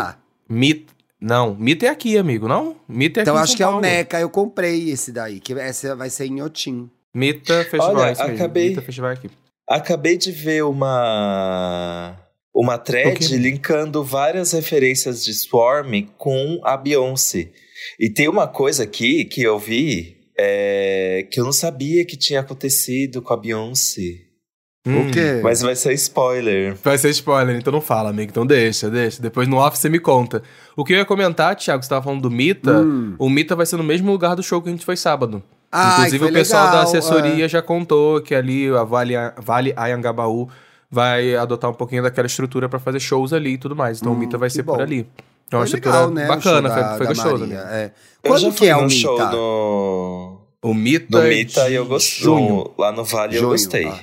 Mita? 0.49 0.90
Não, 1.21 1.53
Mita 1.55 1.85
é 1.85 1.89
aqui, 1.89 2.17
amigo, 2.17 2.47
não? 2.47 2.75
Mita 2.87 3.19
é 3.19 3.21
aqui 3.21 3.29
Então 3.29 3.35
em 3.39 3.43
acho 3.43 3.49
São 3.51 3.57
que 3.57 3.63
é 3.63 3.67
o. 3.67 3.79
Meca. 3.79 4.19
Eu 4.19 4.29
comprei 4.29 4.89
esse 4.89 5.11
daí, 5.11 5.39
que 5.39 5.53
esse 5.53 5.93
vai 5.95 6.09
ser 6.09 6.25
em 6.25 6.33
Inhotim. 6.37 6.89
Mita 7.13 7.63
Festival, 7.65 7.95
Olha, 7.95 8.09
é 8.09 8.11
isso 8.13 8.21
mesmo. 8.23 8.35
acabei- 8.35 8.69
Mita 8.69 8.81
Festival 8.81 9.11
é 9.11 9.13
aqui. 9.13 9.29
Acabei 9.69 10.17
de 10.17 10.31
ver 10.31 10.63
uma 10.63 12.17
uma 12.53 12.77
thread 12.77 13.37
linkando 13.37 14.03
várias 14.03 14.51
referências 14.51 15.23
de 15.23 15.33
Swarm 15.33 16.03
com 16.17 16.59
a 16.63 16.75
Beyoncé. 16.75 17.49
E 17.99 18.09
tem 18.09 18.27
uma 18.27 18.47
coisa 18.47 18.83
aqui 18.83 19.23
que 19.25 19.41
eu 19.43 19.57
vi 19.59 20.17
é, 20.37 21.27
que 21.31 21.39
eu 21.39 21.45
não 21.45 21.53
sabia 21.53 22.03
que 22.03 22.17
tinha 22.17 22.39
acontecido 22.39 23.21
com 23.21 23.33
a 23.33 23.37
Beyoncé. 23.37 24.19
Hum, 24.85 25.09
O 25.09 25.11
quê? 25.11 25.39
Mas 25.43 25.61
vai 25.61 25.75
ser 25.75 25.93
spoiler. 25.93 26.75
Vai 26.83 26.97
ser 26.97 27.09
spoiler, 27.11 27.55
então 27.55 27.71
não 27.71 27.81
fala, 27.81 28.09
amigo. 28.09 28.31
Então 28.31 28.45
deixa, 28.45 28.89
deixa. 28.89 29.21
Depois 29.21 29.47
no 29.47 29.57
off 29.57 29.77
você 29.77 29.89
me 29.89 29.99
conta. 29.99 30.41
O 30.75 30.83
que 30.83 30.93
eu 30.93 30.97
ia 30.97 31.05
comentar, 31.05 31.55
Thiago, 31.55 31.83
você 31.83 31.89
tava 31.89 32.01
falando 32.03 32.21
do 32.21 32.31
Mita. 32.31 32.79
Hum. 32.79 33.15
O 33.19 33.29
Mita 33.29 33.55
vai 33.55 33.65
ser 33.65 33.77
no 33.77 33.83
mesmo 33.83 34.11
lugar 34.11 34.35
do 34.35 34.41
show 34.41 34.59
que 34.61 34.69
a 34.69 34.71
gente 34.71 34.83
foi 34.85 34.97
sábado. 34.97 35.43
Ai, 35.71 35.91
Inclusive 35.99 36.19
foi 36.19 36.29
o 36.29 36.33
pessoal 36.33 36.63
da 36.65 36.69
legal, 36.71 36.83
assessoria 36.83 37.47
já 37.47 37.61
contou 37.61 38.21
que 38.21 38.33
ali 38.35 38.67
a 38.69 38.83
Vale, 38.83 39.13
vale 39.37 39.73
Ayangabaú 39.77 40.49
vai 40.89 41.35
adotar 41.35 41.69
um 41.69 41.73
pouquinho 41.73 42.03
daquela 42.03 42.27
estrutura 42.27 42.67
pra 42.67 42.77
fazer 42.79 42.99
shows 42.99 43.31
ali 43.31 43.51
e 43.53 43.57
tudo 43.57 43.75
mais. 43.75 43.99
Então 44.01 44.11
o 44.11 44.15
Hum, 44.15 44.19
Mita 44.19 44.37
vai 44.37 44.49
ser 44.49 44.63
bom. 44.63 44.73
por 44.73 44.81
ali. 44.81 45.07
Então 45.47 45.59
é 45.59 45.63
uma 45.63 45.67
Foi 45.67 45.77
estrutura 45.77 46.07
legal, 46.07 46.11
né, 46.11 46.25
o 46.25 46.27
bacana, 46.27 46.69
foi, 46.71 46.81
da- 46.81 46.97
foi 46.97 47.05
da 47.07 47.13
gostoso. 47.13 47.37
Maria, 47.45 47.61
amigo. 47.61 47.73
é. 47.75 47.91
Eu 48.23 48.31
Quando 48.31 48.53
que 48.53 48.67
é 48.67 48.75
o 48.75 48.81
no 48.81 48.89
show 48.89 49.13
Mita? 49.13 49.35
O 49.35 50.67
no, 50.69 50.73
Mita, 50.73 51.05
no 51.19 51.25
é 51.25 51.29
Mita 51.29 51.65
de 51.65 51.71
e 51.71 51.75
eu 51.75 51.85
gostei. 51.85 52.23
junho. 52.23 52.71
Lá 52.77 52.91
no 52.91 53.03
Vale 53.05 53.35
eu 53.35 53.39
Junho, 53.41 53.51
gostei. 53.51 53.85
ah. 53.87 53.99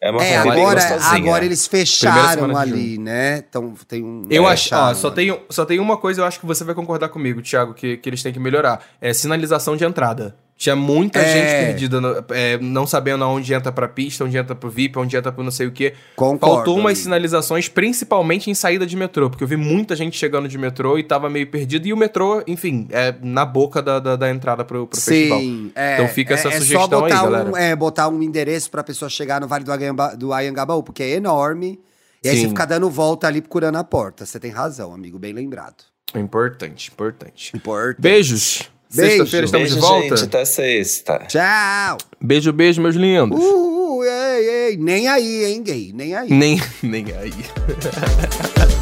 É 0.00 0.10
uma 0.10 0.24
É, 0.24 0.36
agora, 0.36 0.80
gostosinha. 0.80 1.16
agora 1.16 1.44
eles 1.44 1.66
fecharam 1.66 2.56
ali, 2.56 2.98
né? 2.98 3.38
Então 3.38 3.74
tem 3.88 4.04
um. 4.04 4.26
Eu 4.30 4.48
é, 4.48 4.52
acho, 4.52 4.74
ó, 4.74 4.94
só 4.94 5.10
tem, 5.10 5.36
só 5.50 5.64
tem 5.64 5.80
uma 5.80 5.96
coisa, 5.96 6.20
eu 6.20 6.24
acho 6.24 6.38
que 6.38 6.46
você 6.46 6.62
vai 6.62 6.74
concordar 6.74 7.08
comigo, 7.08 7.42
Thiago, 7.42 7.74
que, 7.74 7.96
que 7.96 8.08
eles 8.08 8.22
têm 8.22 8.32
que 8.32 8.38
melhorar. 8.38 8.84
É 9.00 9.12
sinalização 9.12 9.76
de 9.76 9.84
entrada. 9.84 10.36
Tinha 10.58 10.74
muita 10.74 11.20
É. 11.20 11.24
gente 11.32 11.66
perdida, 11.66 12.00
no- 12.00 12.24
é, 12.30 12.58
não 12.58 12.84
sabendo 12.84 13.22
aonde 13.22 13.54
entra 13.54 13.70
pra 13.70 13.86
pista, 13.86 14.24
onde 14.24 14.36
entra 14.36 14.56
pro 14.56 14.68
VIP, 14.68 14.98
onde 14.98 15.16
entra 15.16 15.30
pro 15.30 15.44
não 15.44 15.52
sei 15.52 15.68
o 15.68 15.70
quê. 15.70 15.94
Concordo, 16.16 16.56
Faltou 16.56 16.74
umas 16.74 16.86
amigo. 16.94 17.02
sinalizações, 17.04 17.68
principalmente 17.68 18.50
em 18.50 18.54
saída 18.54 18.84
de 18.84 18.96
metrô, 18.96 19.30
porque 19.30 19.44
eu 19.44 19.46
vi 19.48 19.56
muita 19.56 19.94
gente 19.94 20.18
chegando 20.18 20.48
de 20.48 20.58
metrô 20.58 20.98
e 20.98 21.04
tava 21.04 21.30
meio 21.30 21.46
perdido. 21.46 21.86
E 21.86 21.92
o 21.92 21.96
metrô, 21.96 22.42
enfim, 22.44 22.88
é 22.90 23.14
na 23.22 23.46
boca 23.46 23.80
da, 23.80 24.00
da, 24.00 24.16
da 24.16 24.28
entrada 24.30 24.64
pro, 24.64 24.84
pro 24.84 25.00
festival. 25.00 25.38
Sim, 25.38 25.70
é, 25.76 25.94
Então 25.94 26.08
fica 26.08 26.34
essa 26.34 26.48
é, 26.48 26.54
é 26.54 26.58
sugestão 26.58 26.88
só 26.88 27.04
aí, 27.06 27.12
botar 27.12 27.22
galera. 27.22 27.50
Um, 27.52 27.56
é, 27.56 27.76
botar 27.76 28.08
um 28.08 28.20
endereço 28.20 28.68
pra 28.68 28.82
pessoa 28.82 29.08
chegar 29.08 29.40
no 29.40 29.46
Vale 29.46 29.62
do, 29.62 29.70
Ayanba, 29.70 30.16
do 30.16 30.32
Ayangabaú, 30.32 30.82
porque 30.82 31.04
é 31.04 31.10
enorme. 31.10 31.78
E 32.20 32.28
aí 32.28 32.34
Sim. 32.34 32.42
você 32.42 32.48
fica 32.48 32.66
dando 32.66 32.90
volta 32.90 33.28
ali 33.28 33.40
procurando 33.40 33.76
a 33.76 33.84
porta. 33.84 34.26
Você 34.26 34.40
tem 34.40 34.50
razão, 34.50 34.92
amigo, 34.92 35.20
bem 35.20 35.32
lembrado. 35.32 35.84
Importante, 36.16 36.90
importante. 36.92 37.56
Importante. 37.56 38.00
Beijos. 38.02 38.68
Beijo. 38.94 39.10
Sexta-feira 39.18 39.44
estamos 39.46 39.68
Beijo, 39.68 39.74
de 39.74 39.80
volta. 39.80 40.16
gente. 40.16 40.24
Até 40.24 40.44
sexta. 40.44 41.18
Tchau! 41.28 41.98
Beijo, 42.20 42.52
beijo, 42.52 42.80
meus 42.80 42.96
lindos. 42.96 43.38
Uh, 43.38 44.02
ei, 44.04 44.48
ei, 44.70 44.76
nem 44.78 45.08
aí, 45.08 45.44
hein, 45.44 45.62
gay? 45.62 45.92
Nem 45.94 46.14
aí. 46.14 46.30
Nem, 46.30 46.60
nem 46.82 47.04
aí. 47.12 47.32